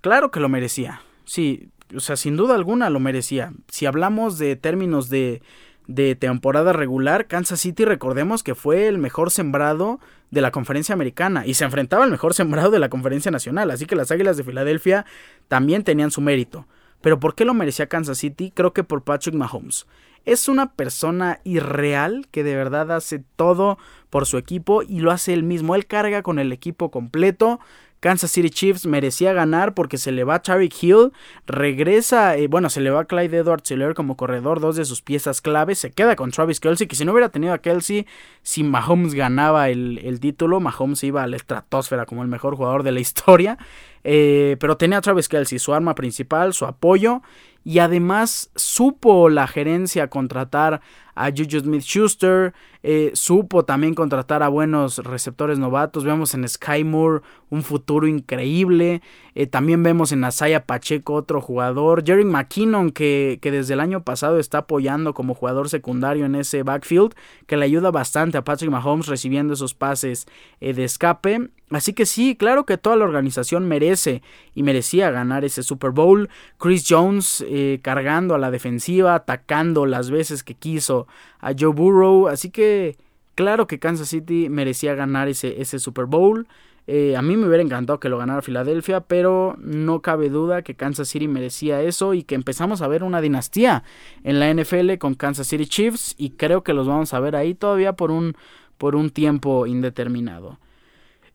Claro 0.00 0.32
que 0.32 0.40
lo 0.40 0.48
merecía. 0.48 1.00
Sí, 1.24 1.68
o 1.94 2.00
sea, 2.00 2.16
sin 2.16 2.36
duda 2.36 2.56
alguna 2.56 2.90
lo 2.90 2.98
merecía. 2.98 3.52
Si 3.68 3.86
hablamos 3.86 4.38
de 4.38 4.56
términos 4.56 5.08
de 5.10 5.42
de 5.90 6.14
temporada 6.14 6.72
regular, 6.72 7.26
Kansas 7.26 7.60
City 7.60 7.84
recordemos 7.84 8.44
que 8.44 8.54
fue 8.54 8.86
el 8.86 8.98
mejor 8.98 9.32
sembrado 9.32 9.98
de 10.30 10.40
la 10.40 10.52
conferencia 10.52 10.92
americana 10.92 11.44
y 11.44 11.54
se 11.54 11.64
enfrentaba 11.64 12.04
al 12.04 12.10
mejor 12.12 12.32
sembrado 12.32 12.70
de 12.70 12.78
la 12.78 12.88
conferencia 12.88 13.32
nacional, 13.32 13.70
así 13.72 13.86
que 13.86 13.96
las 13.96 14.12
Águilas 14.12 14.36
de 14.36 14.44
Filadelfia 14.44 15.04
también 15.48 15.82
tenían 15.82 16.12
su 16.12 16.20
mérito. 16.20 16.68
Pero 17.00 17.18
¿por 17.18 17.34
qué 17.34 17.44
lo 17.44 17.54
merecía 17.54 17.88
Kansas 17.88 18.18
City? 18.18 18.52
Creo 18.54 18.72
que 18.72 18.84
por 18.84 19.02
Patrick 19.02 19.34
Mahomes. 19.34 19.86
Es 20.24 20.48
una 20.48 20.74
persona 20.74 21.40
irreal 21.44 22.28
que 22.30 22.44
de 22.44 22.54
verdad 22.54 22.92
hace 22.92 23.24
todo 23.36 23.78
por 24.10 24.26
su 24.26 24.36
equipo 24.36 24.82
y 24.82 25.00
lo 25.00 25.10
hace 25.10 25.32
él 25.32 25.42
mismo. 25.42 25.74
Él 25.74 25.86
carga 25.86 26.22
con 26.22 26.38
el 26.38 26.52
equipo 26.52 26.90
completo. 26.90 27.58
Kansas 28.00 28.30
City 28.30 28.48
Chiefs 28.50 28.86
merecía 28.86 29.32
ganar 29.34 29.74
porque 29.74 29.98
se 29.98 30.10
le 30.10 30.24
va 30.24 30.40
Tyreek 30.40 30.82
Hill, 30.82 31.12
regresa, 31.46 32.36
eh, 32.36 32.48
bueno, 32.48 32.70
se 32.70 32.80
le 32.80 32.90
va 32.90 33.04
Clyde 33.04 33.38
Edwards 33.38 33.70
Hiller 33.70 33.94
como 33.94 34.16
corredor, 34.16 34.58
dos 34.58 34.76
de 34.76 34.86
sus 34.86 35.02
piezas 35.02 35.42
claves, 35.42 35.78
se 35.78 35.92
queda 35.92 36.16
con 36.16 36.30
Travis 36.30 36.60
Kelsey, 36.60 36.86
que 36.86 36.96
si 36.96 37.04
no 37.04 37.12
hubiera 37.12 37.28
tenido 37.28 37.52
a 37.52 37.58
Kelsey, 37.58 38.06
si 38.42 38.64
Mahomes 38.64 39.14
ganaba 39.14 39.68
el, 39.68 40.18
título, 40.20 40.60
Mahomes 40.60 41.04
iba 41.04 41.22
a 41.22 41.26
la 41.26 41.36
estratosfera 41.36 42.06
como 42.06 42.22
el 42.22 42.28
mejor 42.28 42.56
jugador 42.56 42.82
de 42.82 42.92
la 42.92 43.00
historia. 43.00 43.58
Eh, 44.02 44.56
pero 44.58 44.78
tenía 44.78 44.98
a 44.98 45.00
Travis 45.02 45.28
Kelsey, 45.28 45.58
su 45.58 45.74
arma 45.74 45.94
principal, 45.94 46.54
su 46.54 46.64
apoyo. 46.64 47.22
Y 47.62 47.80
además 47.80 48.50
supo 48.56 49.28
la 49.28 49.46
gerencia 49.46 50.08
contratar 50.08 50.80
a 51.14 51.30
Juju 51.30 51.60
Smith 51.60 51.82
Schuster, 51.82 52.52
eh, 52.82 53.10
supo 53.12 53.64
también 53.66 53.94
contratar 53.94 54.42
a 54.42 54.48
buenos 54.48 54.98
receptores 54.98 55.58
novatos. 55.58 56.04
Vemos 56.04 56.32
en 56.32 56.48
Sky 56.48 56.82
Moore 56.82 57.20
un 57.50 57.62
futuro 57.62 58.06
increíble. 58.06 59.02
Eh, 59.34 59.46
también 59.46 59.82
vemos 59.82 60.12
en 60.12 60.24
Asaya 60.24 60.64
Pacheco 60.64 61.14
otro 61.14 61.40
jugador. 61.42 62.04
Jerry 62.06 62.24
McKinnon, 62.24 62.90
que, 62.90 63.38
que, 63.42 63.50
desde 63.50 63.74
el 63.74 63.80
año 63.80 64.02
pasado 64.02 64.38
está 64.38 64.58
apoyando 64.58 65.12
como 65.12 65.34
jugador 65.34 65.68
secundario 65.68 66.24
en 66.24 66.34
ese 66.34 66.62
backfield, 66.62 67.14
que 67.46 67.56
le 67.56 67.66
ayuda 67.66 67.90
bastante 67.90 68.38
a 68.38 68.44
Patrick 68.44 68.70
Mahomes 68.70 69.08
recibiendo 69.08 69.52
esos 69.52 69.74
pases 69.74 70.26
eh, 70.60 70.72
de 70.72 70.84
escape. 70.84 71.50
Así 71.70 71.92
que 71.92 72.06
sí, 72.06 72.34
claro 72.34 72.66
que 72.66 72.78
toda 72.78 72.96
la 72.96 73.04
organización 73.04 73.68
merece 73.68 74.22
y 74.54 74.64
merecía 74.64 75.10
ganar 75.12 75.44
ese 75.44 75.62
Super 75.62 75.90
Bowl. 75.90 76.28
Chris 76.58 76.84
Jones 76.88 77.44
cargando 77.82 78.34
a 78.34 78.38
la 78.38 78.50
defensiva, 78.50 79.14
atacando 79.14 79.86
las 79.86 80.10
veces 80.10 80.42
que 80.42 80.54
quiso 80.54 80.99
a 81.40 81.52
Joe 81.58 81.72
Burrow. 81.72 82.28
Así 82.28 82.50
que 82.50 82.96
claro 83.34 83.66
que 83.66 83.78
Kansas 83.78 84.08
City 84.08 84.48
merecía 84.48 84.94
ganar 84.94 85.28
ese, 85.28 85.60
ese 85.60 85.78
Super 85.78 86.06
Bowl. 86.06 86.46
Eh, 86.86 87.16
a 87.16 87.22
mí 87.22 87.36
me 87.36 87.46
hubiera 87.46 87.62
encantado 87.62 88.00
que 88.00 88.08
lo 88.08 88.18
ganara 88.18 88.42
Filadelfia, 88.42 89.00
pero 89.00 89.54
no 89.60 90.00
cabe 90.00 90.28
duda 90.28 90.62
que 90.62 90.74
Kansas 90.74 91.08
City 91.08 91.28
merecía 91.28 91.82
eso 91.82 92.14
y 92.14 92.24
que 92.24 92.34
empezamos 92.34 92.82
a 92.82 92.88
ver 92.88 93.04
una 93.04 93.20
dinastía 93.20 93.84
en 94.24 94.40
la 94.40 94.52
NFL 94.52 94.96
con 94.98 95.14
Kansas 95.14 95.46
City 95.46 95.66
Chiefs 95.66 96.14
y 96.18 96.30
creo 96.30 96.64
que 96.64 96.72
los 96.72 96.88
vamos 96.88 97.14
a 97.14 97.20
ver 97.20 97.36
ahí 97.36 97.54
todavía 97.54 97.92
por 97.92 98.10
un, 98.10 98.34
por 98.76 98.96
un 98.96 99.10
tiempo 99.10 99.66
indeterminado. 99.66 100.58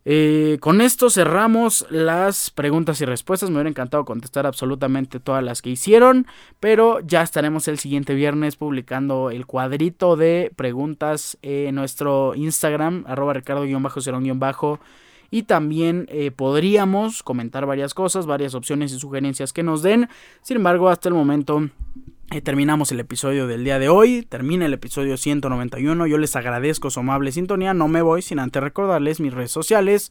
Eh, 0.07 0.57
con 0.59 0.81
esto 0.81 1.09
cerramos 1.09 1.85
las 1.89 2.51
preguntas 2.51 3.01
y 3.01 3.05
respuestas. 3.05 3.49
Me 3.49 3.55
hubiera 3.55 3.69
encantado 3.69 4.05
contestar 4.05 4.45
absolutamente 4.45 5.19
todas 5.19 5.43
las 5.43 5.63
que 5.63 5.71
hicieron, 5.71 6.27
pero 6.59 6.99
ya 6.99 7.23
estaremos 7.23 7.67
el 7.67 7.79
siguiente 7.79 8.13
viernes 8.13 8.55
publicando 8.55 9.31
el 9.31 9.47
cuadrito 9.47 10.15
de 10.15 10.51
preguntas 10.55 11.37
en 11.41 11.73
nuestro 11.73 12.35
Instagram, 12.35 13.03
arroba 13.07 13.33
ricardo-cerón- 13.33 14.79
y 15.31 15.43
también 15.43 16.05
eh, 16.09 16.29
podríamos 16.29 17.23
comentar 17.23 17.65
varias 17.65 17.93
cosas, 17.95 18.27
varias 18.27 18.53
opciones 18.53 18.93
y 18.93 18.99
sugerencias 18.99 19.53
que 19.53 19.63
nos 19.63 19.81
den. 19.81 20.07
Sin 20.43 20.57
embargo, 20.57 20.87
hasta 20.87 21.09
el 21.09 21.15
momento 21.15 21.67
eh, 22.31 22.41
terminamos 22.41 22.91
el 22.91 22.99
episodio 22.99 23.47
del 23.47 23.63
día 23.63 23.79
de 23.79 23.89
hoy, 23.89 24.23
termina 24.27 24.65
el 24.65 24.73
episodio 24.73 25.17
191, 25.17 26.07
yo 26.07 26.17
les 26.17 26.35
agradezco 26.35 26.89
su 26.89 26.99
amable 26.99 27.31
sintonía, 27.31 27.73
no 27.73 27.87
me 27.87 28.01
voy 28.01 28.21
sin 28.21 28.39
antes 28.39 28.61
recordarles 28.63 29.19
mis 29.19 29.33
redes 29.33 29.51
sociales, 29.51 30.09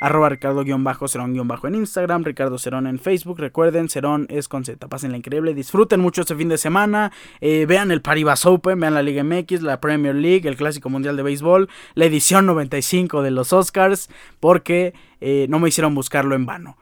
arroba 0.00 0.30
ricardo-cerón- 0.30 1.32
en 1.68 1.74
Instagram, 1.74 2.24
Ricardo 2.24 2.56
Cerón 2.56 2.86
en 2.86 2.98
Facebook, 2.98 3.38
recuerden, 3.38 3.90
Cerón 3.90 4.26
es 4.30 4.48
con 4.48 4.64
Z, 4.64 4.88
la 5.10 5.16
increíble, 5.18 5.52
disfruten 5.52 6.00
mucho 6.00 6.22
este 6.22 6.34
fin 6.34 6.48
de 6.48 6.56
semana, 6.56 7.12
eh, 7.42 7.66
vean 7.66 7.90
el 7.90 8.00
Paribas 8.00 8.46
Open, 8.46 8.80
vean 8.80 8.94
la 8.94 9.02
Liga 9.02 9.22
MX, 9.22 9.60
la 9.60 9.78
Premier 9.80 10.14
League, 10.14 10.48
el 10.48 10.56
Clásico 10.56 10.88
Mundial 10.88 11.16
de 11.18 11.22
Béisbol, 11.22 11.68
la 11.94 12.06
edición 12.06 12.46
95 12.46 13.22
de 13.22 13.30
los 13.30 13.52
Oscars, 13.52 14.08
porque 14.40 14.94
eh, 15.20 15.46
no 15.50 15.58
me 15.58 15.68
hicieron 15.68 15.94
buscarlo 15.94 16.34
en 16.34 16.46
vano. 16.46 16.78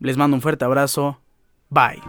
Les 0.00 0.16
mando 0.16 0.34
un 0.34 0.40
fuerte 0.40 0.64
abrazo, 0.64 1.20
bye. 1.68 2.00